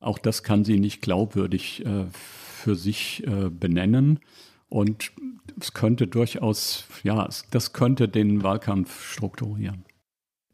Auch 0.00 0.18
das 0.18 0.42
kann 0.42 0.64
sie 0.64 0.78
nicht 0.78 1.02
glaubwürdig 1.02 1.84
äh, 1.84 2.06
für 2.12 2.74
sich 2.74 3.26
äh, 3.26 3.50
benennen. 3.50 4.20
Und 4.68 5.12
es 5.60 5.72
könnte 5.72 6.06
durchaus, 6.06 6.86
ja, 7.02 7.28
das 7.50 7.72
könnte 7.72 8.08
den 8.08 8.42
Wahlkampf 8.42 9.12
strukturieren. 9.12 9.84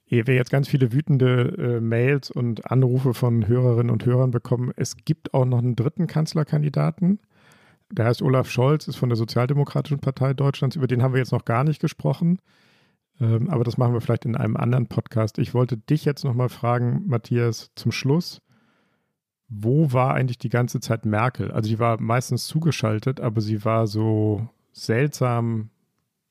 Ehe 0.06 0.26
wir 0.26 0.34
jetzt 0.34 0.50
ganz 0.50 0.68
viele 0.68 0.92
wütende 0.92 1.54
äh, 1.58 1.80
Mails 1.80 2.30
und 2.30 2.70
Anrufe 2.70 3.14
von 3.14 3.48
Hörerinnen 3.48 3.90
und 3.90 4.04
Hörern 4.04 4.30
bekommen, 4.30 4.70
es 4.76 4.96
gibt 5.04 5.32
auch 5.32 5.46
noch 5.46 5.58
einen 5.58 5.74
dritten 5.74 6.06
Kanzlerkandidaten. 6.06 7.18
Der 7.90 8.04
heißt 8.06 8.20
Olaf 8.20 8.50
Scholz, 8.50 8.88
ist 8.88 8.96
von 8.96 9.08
der 9.08 9.16
Sozialdemokratischen 9.16 10.00
Partei 10.00 10.34
Deutschlands. 10.34 10.76
Über 10.76 10.86
den 10.86 11.02
haben 11.02 11.14
wir 11.14 11.18
jetzt 11.18 11.32
noch 11.32 11.44
gar 11.44 11.64
nicht 11.64 11.80
gesprochen. 11.80 12.38
Ähm, 13.20 13.50
aber 13.50 13.64
das 13.64 13.78
machen 13.78 13.94
wir 13.94 14.00
vielleicht 14.00 14.24
in 14.24 14.36
einem 14.36 14.56
anderen 14.56 14.86
Podcast. 14.86 15.38
Ich 15.38 15.54
wollte 15.54 15.76
dich 15.76 16.04
jetzt 16.04 16.24
nochmal 16.24 16.48
fragen, 16.48 17.04
Matthias, 17.06 17.70
zum 17.74 17.92
Schluss. 17.92 18.40
Wo 19.48 19.92
war 19.92 20.14
eigentlich 20.14 20.38
die 20.38 20.48
ganze 20.48 20.80
Zeit 20.80 21.04
Merkel? 21.04 21.50
Also, 21.52 21.68
die 21.68 21.78
war 21.78 22.00
meistens 22.00 22.46
zugeschaltet, 22.46 23.20
aber 23.20 23.40
sie 23.40 23.64
war 23.64 23.86
so 23.86 24.48
seltsam 24.72 25.70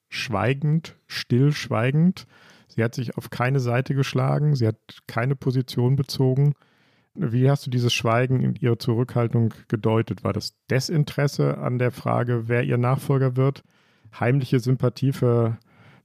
schweigend, 0.10 0.98
stillschweigend. 1.08 2.28
Sie 2.68 2.84
hat 2.84 2.96
sich 2.96 3.18
auf 3.18 3.30
keine 3.30 3.60
Seite 3.60 3.96
geschlagen, 3.96 4.56
sie 4.56 4.68
hat 4.68 4.78
keine 5.08 5.36
Position 5.36 5.96
bezogen. 5.96 6.54
Wie 7.14 7.50
hast 7.50 7.66
du 7.66 7.70
dieses 7.70 7.94
Schweigen 7.94 8.42
in 8.42 8.56
ihrer 8.56 8.80
Zurückhaltung 8.80 9.54
gedeutet? 9.68 10.24
War 10.24 10.34
das 10.34 10.56
Desinteresse 10.70 11.58
an 11.58 11.78
der 11.78 11.92
Frage, 11.92 12.48
wer 12.48 12.64
ihr 12.64 12.78
Nachfolger 12.78 13.36
wird? 13.36 13.64
Heimliche 14.18 14.60
Sympathie 14.60 15.12
für 15.12 15.58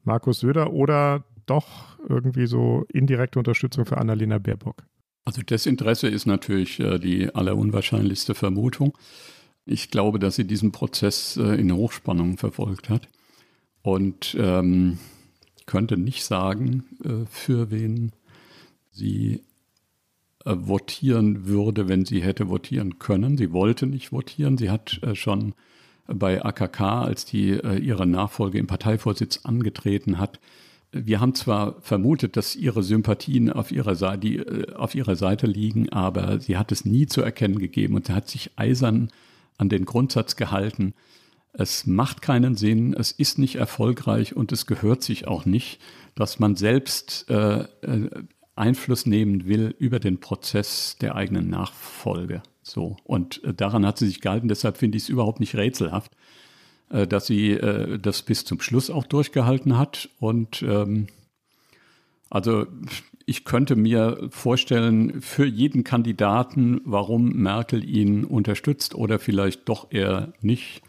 Markus 0.06 0.40
Söder 0.40 0.72
oder 0.72 1.24
doch 1.46 1.98
irgendwie 2.08 2.46
so 2.46 2.84
indirekte 2.92 3.38
Unterstützung 3.38 3.86
für 3.86 3.98
Annalena 3.98 4.38
Baerbock? 4.38 4.84
Also 5.24 5.42
Desinteresse 5.42 6.08
ist 6.08 6.26
natürlich 6.26 6.78
äh, 6.78 6.98
die 6.98 7.34
allerunwahrscheinlichste 7.34 8.34
Vermutung. 8.34 8.96
Ich 9.64 9.90
glaube, 9.90 10.20
dass 10.20 10.36
sie 10.36 10.46
diesen 10.46 10.70
Prozess 10.70 11.36
äh, 11.36 11.60
in 11.60 11.72
Hochspannung 11.72 12.38
verfolgt 12.38 12.88
hat 12.88 13.08
und 13.82 14.36
ähm, 14.38 14.98
könnte 15.66 15.96
nicht 15.96 16.24
sagen, 16.24 16.84
äh, 17.04 17.26
für 17.28 17.70
wen 17.70 18.12
sie 18.90 19.42
votieren 20.48 21.46
würde, 21.46 21.88
wenn 21.88 22.04
sie 22.04 22.22
hätte 22.22 22.48
votieren 22.48 23.00
können. 23.00 23.36
Sie 23.36 23.52
wollte 23.52 23.84
nicht 23.84 24.12
votieren. 24.12 24.56
Sie 24.56 24.70
hat 24.70 25.00
schon 25.14 25.54
bei 26.06 26.44
AKK, 26.44 26.80
als 26.80 27.24
die 27.24 27.50
äh, 27.50 27.78
ihre 27.78 28.06
Nachfolge 28.06 28.58
im 28.58 28.66
Parteivorsitz 28.66 29.40
angetreten 29.44 30.18
hat, 30.18 30.40
wir 30.92 31.20
haben 31.20 31.34
zwar 31.34 31.80
vermutet, 31.82 32.36
dass 32.36 32.56
ihre 32.56 32.82
Sympathien 32.82 33.52
auf 33.52 33.70
ihrer, 33.70 33.96
Seite, 33.96 34.18
die, 34.18 34.36
äh, 34.36 34.72
auf 34.74 34.94
ihrer 34.94 35.16
Seite 35.16 35.46
liegen, 35.46 35.90
aber 35.90 36.40
sie 36.40 36.56
hat 36.56 36.72
es 36.72 36.84
nie 36.84 37.06
zu 37.06 37.22
erkennen 37.22 37.58
gegeben 37.58 37.94
und 37.94 38.06
sie 38.06 38.12
hat 38.12 38.28
sich 38.28 38.50
eisern 38.56 39.10
an 39.58 39.68
den 39.68 39.84
Grundsatz 39.84 40.36
gehalten, 40.36 40.94
es 41.52 41.86
macht 41.86 42.20
keinen 42.20 42.54
Sinn, 42.54 42.92
es 42.92 43.12
ist 43.12 43.38
nicht 43.38 43.56
erfolgreich 43.56 44.36
und 44.36 44.52
es 44.52 44.66
gehört 44.66 45.02
sich 45.02 45.26
auch 45.26 45.46
nicht, 45.46 45.80
dass 46.14 46.38
man 46.38 46.54
selbst 46.56 47.26
äh, 47.30 47.64
äh 47.82 48.10
Einfluss 48.58 49.04
nehmen 49.04 49.46
will 49.46 49.74
über 49.78 50.00
den 50.00 50.18
Prozess 50.18 50.96
der 50.98 51.14
eigenen 51.14 51.50
Nachfolge. 51.50 52.42
So. 52.66 52.96
Und 53.04 53.42
äh, 53.44 53.54
daran 53.54 53.86
hat 53.86 53.98
sie 53.98 54.08
sich 54.08 54.20
gehalten. 54.20 54.48
Deshalb 54.48 54.76
finde 54.76 54.98
ich 54.98 55.04
es 55.04 55.08
überhaupt 55.08 55.40
nicht 55.40 55.54
rätselhaft, 55.54 56.12
äh, 56.90 57.06
dass 57.06 57.26
sie 57.26 57.52
äh, 57.52 57.98
das 57.98 58.22
bis 58.22 58.44
zum 58.44 58.60
Schluss 58.60 58.90
auch 58.90 59.06
durchgehalten 59.06 59.78
hat. 59.78 60.08
Und 60.18 60.62
ähm, 60.62 61.06
also 62.28 62.66
ich 63.24 63.44
könnte 63.44 63.76
mir 63.76 64.28
vorstellen, 64.30 65.20
für 65.22 65.46
jeden 65.46 65.84
Kandidaten, 65.84 66.80
warum 66.84 67.30
Merkel 67.34 67.84
ihn 67.88 68.24
unterstützt 68.24 68.96
oder 68.96 69.20
vielleicht 69.20 69.68
doch 69.68 69.92
eher 69.92 70.32
nicht 70.40 70.82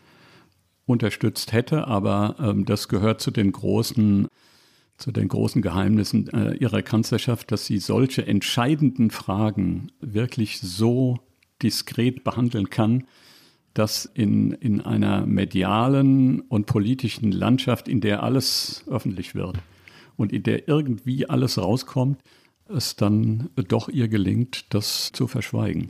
unterstützt 0.87 1.51
hätte. 1.53 1.87
Aber 1.87 2.37
ähm, 2.39 2.65
das 2.65 2.87
gehört 2.87 3.21
zu 3.21 3.29
den 3.29 3.51
großen 3.51 4.27
zu 4.97 5.11
den 5.11 5.27
großen 5.27 5.61
Geheimnissen 5.61 6.27
äh, 6.33 6.55
ihrer 6.55 6.81
Kanzlerschaft, 6.81 7.51
dass 7.51 7.67
sie 7.67 7.77
solche 7.77 8.25
entscheidenden 8.25 9.11
Fragen 9.11 9.91
wirklich 10.01 10.59
so 10.59 11.19
diskret 11.61 12.23
behandeln 12.23 12.69
kann, 12.69 13.05
dass 13.73 14.05
in, 14.05 14.53
in 14.53 14.81
einer 14.81 15.25
medialen 15.25 16.41
und 16.41 16.65
politischen 16.65 17.31
Landschaft, 17.31 17.87
in 17.87 18.01
der 18.01 18.23
alles 18.23 18.83
öffentlich 18.87 19.35
wird 19.35 19.57
und 20.15 20.33
in 20.33 20.43
der 20.43 20.67
irgendwie 20.67 21.29
alles 21.29 21.57
rauskommt, 21.57 22.19
es 22.67 22.95
dann 22.95 23.49
doch 23.55 23.87
ihr 23.87 24.07
gelingt, 24.07 24.73
das 24.73 25.11
zu 25.11 25.27
verschweigen. 25.27 25.89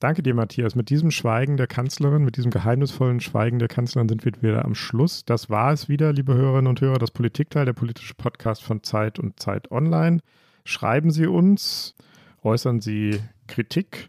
Danke 0.00 0.22
dir, 0.22 0.34
Matthias. 0.34 0.74
Mit 0.74 0.88
diesem 0.88 1.10
Schweigen 1.10 1.58
der 1.58 1.66
Kanzlerin, 1.66 2.24
mit 2.24 2.38
diesem 2.38 2.50
geheimnisvollen 2.50 3.20
Schweigen 3.20 3.58
der 3.58 3.68
Kanzlerin 3.68 4.08
sind 4.08 4.24
wir 4.24 4.32
wieder 4.40 4.64
am 4.64 4.74
Schluss. 4.74 5.26
Das 5.26 5.50
war 5.50 5.72
es 5.72 5.90
wieder, 5.90 6.12
liebe 6.12 6.34
Hörerinnen 6.34 6.68
und 6.68 6.80
Hörer, 6.80 6.98
das 6.98 7.10
Politikteil, 7.10 7.66
der 7.66 7.74
politische 7.74 8.14
Podcast 8.14 8.62
von 8.62 8.82
Zeit 8.82 9.18
und 9.18 9.38
Zeit 9.38 9.70
Online. 9.70 10.20
Schreiben 10.64 11.10
Sie 11.10 11.26
uns, 11.26 11.94
äußern 12.42 12.80
Sie 12.80 13.20
Kritik, 13.46 14.08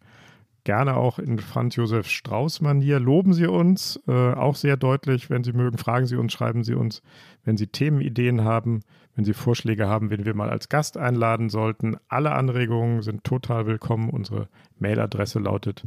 gerne 0.64 0.98
auch 0.98 1.20
in 1.20 1.40
Franz 1.40 1.76
Josef 1.76 2.08
Strauß-Manier. 2.08 3.00
Loben 3.00 3.34
Sie 3.34 3.48
uns, 3.48 4.00
äh, 4.08 4.34
auch 4.34 4.56
sehr 4.56 4.78
deutlich. 4.78 5.30
Wenn 5.30 5.44
Sie 5.44 5.54
mögen, 5.54 5.78
fragen 5.78 6.06
Sie 6.06 6.16
uns, 6.16 6.34
schreiben 6.34 6.64
Sie 6.64 6.74
uns. 6.74 7.02
Wenn 7.44 7.58
Sie 7.58 7.68
Themenideen 7.68 8.44
haben, 8.44 8.82
wenn 9.16 9.26
Sie 9.26 9.34
Vorschläge 9.34 9.88
haben, 9.88 10.10
wen 10.10 10.26
wir 10.26 10.34
mal 10.34 10.50
als 10.50 10.70
Gast 10.70 10.98
einladen 10.98 11.50
sollten. 11.50 11.98
Alle 12.08 12.32
Anregungen 12.32 13.02
sind 13.02 13.24
total 13.24 13.66
willkommen. 13.66 14.10
Unsere 14.10 14.48
Mailadresse 14.80 15.40
lautet 15.40 15.86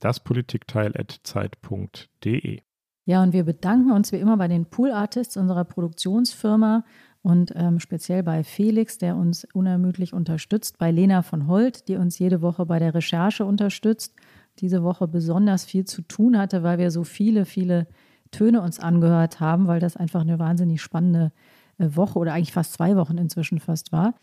daspolitikteil.zeit.de. 0.00 2.60
Ja, 3.08 3.22
und 3.22 3.32
wir 3.32 3.44
bedanken 3.44 3.92
uns 3.92 4.10
wie 4.10 4.16
immer 4.16 4.36
bei 4.36 4.48
den 4.48 4.66
Pool 4.66 4.90
Artists 4.90 5.36
unserer 5.36 5.64
Produktionsfirma 5.64 6.84
und 7.26 7.52
ähm, 7.56 7.80
speziell 7.80 8.22
bei 8.22 8.44
Felix, 8.44 8.98
der 8.98 9.16
uns 9.16 9.48
unermüdlich 9.52 10.12
unterstützt, 10.12 10.78
bei 10.78 10.92
Lena 10.92 11.22
von 11.22 11.48
Holt, 11.48 11.88
die 11.88 11.96
uns 11.96 12.20
jede 12.20 12.40
Woche 12.40 12.66
bei 12.66 12.78
der 12.78 12.94
Recherche 12.94 13.44
unterstützt, 13.44 14.14
diese 14.60 14.84
Woche 14.84 15.08
besonders 15.08 15.64
viel 15.64 15.84
zu 15.84 16.02
tun 16.02 16.38
hatte, 16.38 16.62
weil 16.62 16.78
wir 16.78 16.92
so 16.92 17.02
viele, 17.02 17.44
viele 17.44 17.88
Töne 18.30 18.62
uns 18.62 18.78
angehört 18.78 19.40
haben, 19.40 19.66
weil 19.66 19.80
das 19.80 19.96
einfach 19.96 20.20
eine 20.20 20.38
wahnsinnig 20.38 20.80
spannende 20.80 21.32
äh, 21.78 21.88
Woche 21.96 22.16
oder 22.20 22.32
eigentlich 22.32 22.52
fast 22.52 22.74
zwei 22.74 22.94
Wochen 22.94 23.18
inzwischen 23.18 23.58
fast 23.58 23.90
war. 23.90 24.14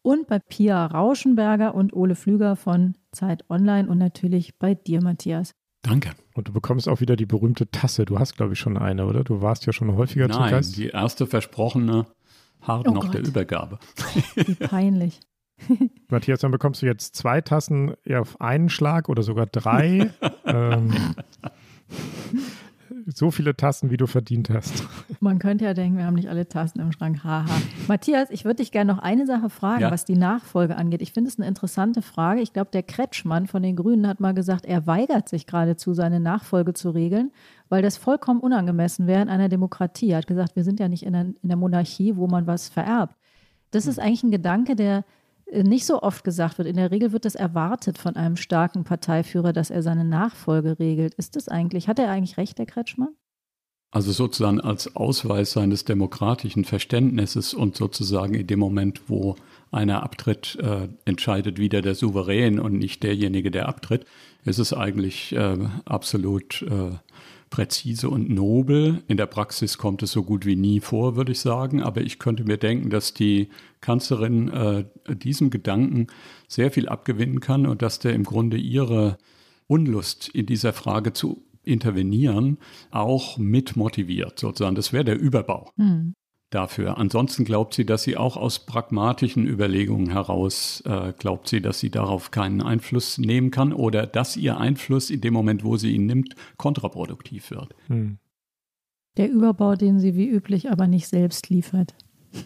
Und 0.00 0.26
bei 0.26 0.38
Pia 0.38 0.86
Rauschenberger 0.86 1.74
und 1.74 1.92
Ole 1.92 2.14
Flüger 2.14 2.56
von 2.56 2.94
Zeit 3.12 3.44
Online 3.50 3.90
und 3.90 3.98
natürlich 3.98 4.58
bei 4.58 4.74
dir, 4.74 5.02
Matthias. 5.02 5.52
Danke. 5.82 6.12
Und 6.34 6.48
du 6.48 6.52
bekommst 6.54 6.88
auch 6.88 7.02
wieder 7.02 7.14
die 7.14 7.26
berühmte 7.26 7.70
Tasse. 7.70 8.06
Du 8.06 8.18
hast, 8.18 8.38
glaube 8.38 8.54
ich, 8.54 8.58
schon 8.58 8.78
eine, 8.78 9.04
oder? 9.04 9.22
Du 9.22 9.42
warst 9.42 9.66
ja 9.66 9.74
schon 9.74 9.94
häufiger 9.96 10.28
Nein, 10.28 10.48
zu 10.48 10.50
Gast. 10.50 10.76
Die 10.78 10.88
erste 10.88 11.26
versprochene 11.26 12.06
hart 12.62 12.88
oh 12.88 12.92
noch 12.92 13.04
Gott. 13.04 13.14
der 13.14 13.26
Übergabe. 13.26 13.78
Wie 14.34 14.54
peinlich. 14.54 15.20
Matthias, 16.08 16.40
dann 16.40 16.50
bekommst 16.50 16.82
du 16.82 16.86
jetzt 16.86 17.16
zwei 17.16 17.40
Tassen 17.40 17.94
auf 18.12 18.40
einen 18.40 18.68
Schlag 18.68 19.08
oder 19.08 19.22
sogar 19.22 19.46
drei. 19.46 20.10
ähm, 20.44 20.92
so 23.06 23.30
viele 23.30 23.56
Tassen, 23.56 23.90
wie 23.90 23.96
du 23.96 24.06
verdient 24.06 24.50
hast. 24.50 24.86
Man 25.20 25.38
könnte 25.38 25.64
ja 25.64 25.74
denken, 25.74 25.98
wir 25.98 26.04
haben 26.04 26.14
nicht 26.14 26.28
alle 26.28 26.48
Tassen 26.48 26.80
im 26.80 26.92
Schrank. 26.92 27.24
Haha. 27.24 27.46
Matthias, 27.86 28.28
ich 28.30 28.44
würde 28.44 28.56
dich 28.56 28.70
gerne 28.70 28.92
noch 28.92 29.00
eine 29.00 29.26
Sache 29.26 29.50
fragen, 29.50 29.82
ja. 29.82 29.90
was 29.90 30.04
die 30.04 30.16
Nachfolge 30.16 30.76
angeht. 30.76 31.02
Ich 31.02 31.12
finde 31.12 31.28
es 31.28 31.38
eine 31.38 31.48
interessante 31.48 32.02
Frage. 32.02 32.40
Ich 32.40 32.52
glaube, 32.52 32.70
der 32.72 32.82
Kretschmann 32.82 33.46
von 33.46 33.62
den 33.62 33.76
Grünen 33.76 34.06
hat 34.06 34.20
mal 34.20 34.34
gesagt, 34.34 34.66
er 34.66 34.86
weigert 34.86 35.28
sich 35.28 35.46
geradezu, 35.46 35.94
seine 35.94 36.20
Nachfolge 36.20 36.74
zu 36.74 36.90
regeln, 36.90 37.30
weil 37.68 37.82
das 37.82 37.96
vollkommen 37.96 38.40
unangemessen 38.40 39.06
wäre 39.06 39.22
in 39.22 39.28
einer 39.28 39.48
Demokratie. 39.48 40.10
Er 40.10 40.18
hat 40.18 40.26
gesagt, 40.26 40.56
wir 40.56 40.64
sind 40.64 40.80
ja 40.80 40.88
nicht 40.88 41.04
in 41.04 41.12
der, 41.12 41.22
in 41.22 41.48
der 41.48 41.56
Monarchie, 41.56 42.16
wo 42.16 42.26
man 42.26 42.46
was 42.46 42.68
vererbt. 42.68 43.16
Das 43.70 43.86
ist 43.86 43.98
eigentlich 43.98 44.22
ein 44.22 44.30
Gedanke, 44.30 44.76
der 44.76 45.04
äh, 45.46 45.62
nicht 45.62 45.86
so 45.86 46.02
oft 46.02 46.24
gesagt 46.24 46.58
wird. 46.58 46.68
In 46.68 46.76
der 46.76 46.90
Regel 46.90 47.12
wird 47.12 47.24
das 47.24 47.34
erwartet 47.34 47.98
von 47.98 48.16
einem 48.16 48.36
starken 48.36 48.84
Parteiführer, 48.84 49.52
dass 49.52 49.70
er 49.70 49.82
seine 49.82 50.04
Nachfolge 50.04 50.78
regelt. 50.78 51.14
Ist 51.14 51.36
das 51.36 51.48
eigentlich, 51.48 51.88
hat 51.88 51.98
er 51.98 52.10
eigentlich 52.10 52.36
recht, 52.36 52.58
der 52.58 52.66
Kretschmann? 52.66 53.14
Also 53.90 54.12
sozusagen 54.12 54.60
als 54.60 54.96
Ausweis 54.96 55.52
seines 55.52 55.84
demokratischen 55.84 56.66
Verständnisses 56.66 57.54
und 57.54 57.74
sozusagen 57.74 58.34
in 58.34 58.46
dem 58.46 58.58
Moment, 58.58 59.08
wo 59.08 59.36
einer 59.70 60.02
abtritt, 60.02 60.58
äh, 60.60 60.88
entscheidet 61.06 61.58
wieder 61.58 61.80
der 61.80 61.94
Souverän 61.94 62.60
und 62.60 62.74
nicht 62.74 63.02
derjenige, 63.02 63.50
der 63.50 63.66
abtritt, 63.66 64.04
ist 64.44 64.58
es 64.58 64.74
eigentlich 64.74 65.34
äh, 65.34 65.56
absolut 65.86 66.62
äh, 66.62 66.98
präzise 67.50 68.08
und 68.08 68.30
nobel. 68.30 69.02
In 69.08 69.16
der 69.16 69.26
Praxis 69.26 69.78
kommt 69.78 70.02
es 70.02 70.12
so 70.12 70.22
gut 70.22 70.46
wie 70.46 70.56
nie 70.56 70.80
vor, 70.80 71.16
würde 71.16 71.32
ich 71.32 71.40
sagen. 71.40 71.82
Aber 71.82 72.00
ich 72.00 72.18
könnte 72.18 72.44
mir 72.44 72.56
denken, 72.56 72.90
dass 72.90 73.14
die 73.14 73.48
Kanzlerin 73.80 74.48
äh, 74.48 74.84
diesem 75.14 75.50
Gedanken 75.50 76.08
sehr 76.46 76.70
viel 76.70 76.88
abgewinnen 76.88 77.40
kann 77.40 77.66
und 77.66 77.82
dass 77.82 77.98
der 77.98 78.14
im 78.14 78.24
Grunde 78.24 78.56
ihre 78.56 79.18
Unlust 79.66 80.28
in 80.28 80.46
dieser 80.46 80.72
Frage 80.72 81.12
zu 81.12 81.44
intervenieren 81.62 82.58
auch 82.90 83.36
mit 83.36 83.76
motiviert, 83.76 84.38
sozusagen. 84.38 84.74
Das 84.74 84.92
wäre 84.92 85.04
der 85.04 85.18
Überbau. 85.18 85.70
Mhm 85.76 86.14
dafür. 86.50 86.98
Ansonsten 86.98 87.44
glaubt 87.44 87.74
sie, 87.74 87.84
dass 87.84 88.02
sie 88.02 88.16
auch 88.16 88.36
aus 88.36 88.60
pragmatischen 88.60 89.46
Überlegungen 89.46 90.10
heraus 90.10 90.82
äh, 90.86 91.12
glaubt 91.18 91.48
sie, 91.48 91.60
dass 91.60 91.80
sie 91.80 91.90
darauf 91.90 92.30
keinen 92.30 92.62
Einfluss 92.62 93.18
nehmen 93.18 93.50
kann 93.50 93.72
oder 93.72 94.06
dass 94.06 94.36
ihr 94.36 94.58
Einfluss 94.58 95.10
in 95.10 95.20
dem 95.20 95.34
Moment, 95.34 95.64
wo 95.64 95.76
sie 95.76 95.92
ihn 95.92 96.06
nimmt, 96.06 96.34
kontraproduktiv 96.56 97.50
wird. 97.50 97.74
Hm. 97.88 98.18
Der 99.16 99.30
Überbau, 99.30 99.74
den 99.74 99.98
sie 99.98 100.14
wie 100.14 100.28
üblich 100.28 100.70
aber 100.70 100.86
nicht 100.86 101.08
selbst 101.08 101.50
liefert. 101.50 101.94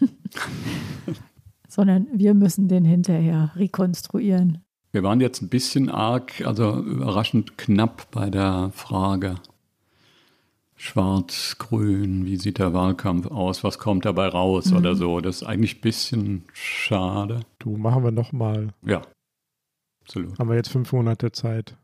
Sondern 1.67 2.07
wir 2.13 2.33
müssen 2.33 2.67
den 2.67 2.85
hinterher 2.85 3.51
rekonstruieren. 3.55 4.63
Wir 4.91 5.03
waren 5.03 5.21
jetzt 5.21 5.41
ein 5.41 5.49
bisschen 5.49 5.89
arg, 5.89 6.45
also 6.45 6.79
überraschend 6.79 7.57
knapp 7.57 8.11
bei 8.11 8.29
der 8.29 8.71
Frage. 8.73 9.35
Schwarz-Grün, 10.83 12.25
wie 12.25 12.35
sieht 12.35 12.59
der 12.59 12.73
Wahlkampf 12.73 13.27
aus, 13.27 13.63
was 13.63 13.79
kommt 13.79 14.03
dabei 14.03 14.27
raus 14.27 14.69
mhm. 14.69 14.77
oder 14.77 14.95
so. 14.95 15.21
Das 15.21 15.37
ist 15.37 15.43
eigentlich 15.43 15.77
ein 15.77 15.81
bisschen 15.81 16.43
schade. 16.51 17.39
Du, 17.57 17.77
machen 17.77 18.03
wir 18.03 18.11
nochmal. 18.11 18.73
Ja, 18.85 19.01
absolut. 20.01 20.37
Haben 20.37 20.49
wir 20.49 20.57
jetzt 20.57 20.67
fünf 20.67 20.91
Monate 20.91 21.31
Zeit. 21.31 21.77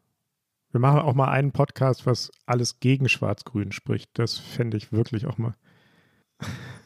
Wir 0.72 0.82
machen 0.82 1.00
auch 1.00 1.14
mal 1.14 1.30
einen 1.30 1.54
Podcast, 1.54 2.06
was 2.06 2.30
alles 2.46 2.82
gegen 2.82 3.08
Schwarz-Grün 3.08 3.72
spricht. 3.72 4.10
Das 4.16 4.38
fände 4.38 4.76
ich 4.76 4.92
wirklich 4.92 5.28
auch 5.28 5.38
mal. 5.38 5.56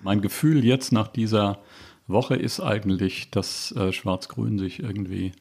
Mein 0.04 0.22
Gefühl 0.22 0.64
jetzt 0.64 0.92
nach 0.92 1.08
dieser 1.08 1.64
Woche 2.06 2.36
ist 2.36 2.60
eigentlich, 2.60 3.32
dass 3.32 3.72
äh, 3.72 3.92
Schwarz-Grün 3.92 4.60
sich 4.60 4.84
irgendwie 4.84 5.34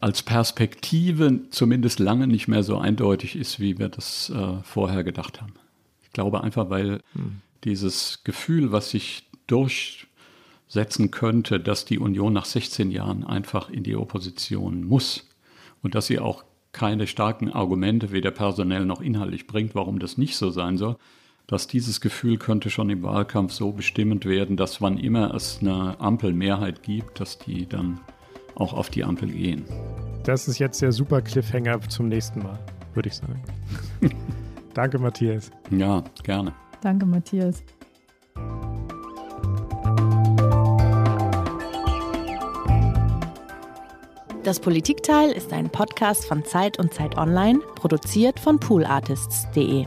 als 0.00 0.22
Perspektive 0.22 1.48
zumindest 1.50 1.98
lange 1.98 2.26
nicht 2.26 2.48
mehr 2.48 2.62
so 2.62 2.78
eindeutig 2.78 3.36
ist, 3.36 3.58
wie 3.60 3.78
wir 3.78 3.88
das 3.88 4.30
äh, 4.30 4.62
vorher 4.62 5.02
gedacht 5.04 5.40
haben. 5.40 5.54
Ich 6.02 6.12
glaube 6.12 6.42
einfach, 6.42 6.70
weil 6.70 7.00
hm. 7.12 7.40
dieses 7.64 8.22
Gefühl, 8.24 8.70
was 8.70 8.90
sich 8.90 9.24
durchsetzen 9.46 11.10
könnte, 11.10 11.58
dass 11.58 11.84
die 11.84 11.98
Union 11.98 12.32
nach 12.32 12.44
16 12.44 12.90
Jahren 12.90 13.24
einfach 13.24 13.70
in 13.70 13.82
die 13.82 13.96
Opposition 13.96 14.84
muss 14.84 15.28
und 15.82 15.94
dass 15.94 16.06
sie 16.06 16.18
auch 16.18 16.44
keine 16.72 17.06
starken 17.06 17.50
Argumente 17.50 18.12
weder 18.12 18.30
personell 18.30 18.84
noch 18.84 19.00
inhaltlich 19.00 19.46
bringt, 19.46 19.74
warum 19.74 19.98
das 19.98 20.18
nicht 20.18 20.36
so 20.36 20.50
sein 20.50 20.76
soll, 20.76 20.96
dass 21.46 21.66
dieses 21.66 22.00
Gefühl 22.00 22.36
könnte 22.36 22.70
schon 22.70 22.90
im 22.90 23.02
Wahlkampf 23.02 23.52
so 23.52 23.72
bestimmend 23.72 24.26
werden, 24.26 24.56
dass 24.56 24.80
wann 24.80 24.98
immer 24.98 25.34
es 25.34 25.58
eine 25.60 25.98
Ampelmehrheit 25.98 26.82
gibt, 26.82 27.20
dass 27.20 27.38
die 27.38 27.66
dann 27.66 28.00
auch 28.58 28.72
auf 28.72 28.90
die 28.90 29.04
Ampel 29.04 29.30
gehen. 29.30 29.64
Das 30.24 30.48
ist 30.48 30.58
jetzt 30.58 30.82
der 30.82 30.92
super 30.92 31.22
Cliffhanger 31.22 31.80
zum 31.88 32.08
nächsten 32.08 32.42
Mal, 32.42 32.58
würde 32.94 33.08
ich 33.08 33.16
sagen. 33.16 33.42
Danke, 34.74 34.98
Matthias. 34.98 35.50
Ja, 35.70 36.04
gerne. 36.22 36.52
Danke, 36.82 37.06
Matthias. 37.06 37.62
Das 44.44 44.60
Politikteil 44.60 45.30
ist 45.30 45.52
ein 45.52 45.68
Podcast 45.68 46.26
von 46.26 46.44
Zeit 46.44 46.78
und 46.78 46.94
Zeit 46.94 47.18
Online, 47.18 47.58
produziert 47.74 48.40
von 48.40 48.58
poolartists.de. 48.58 49.86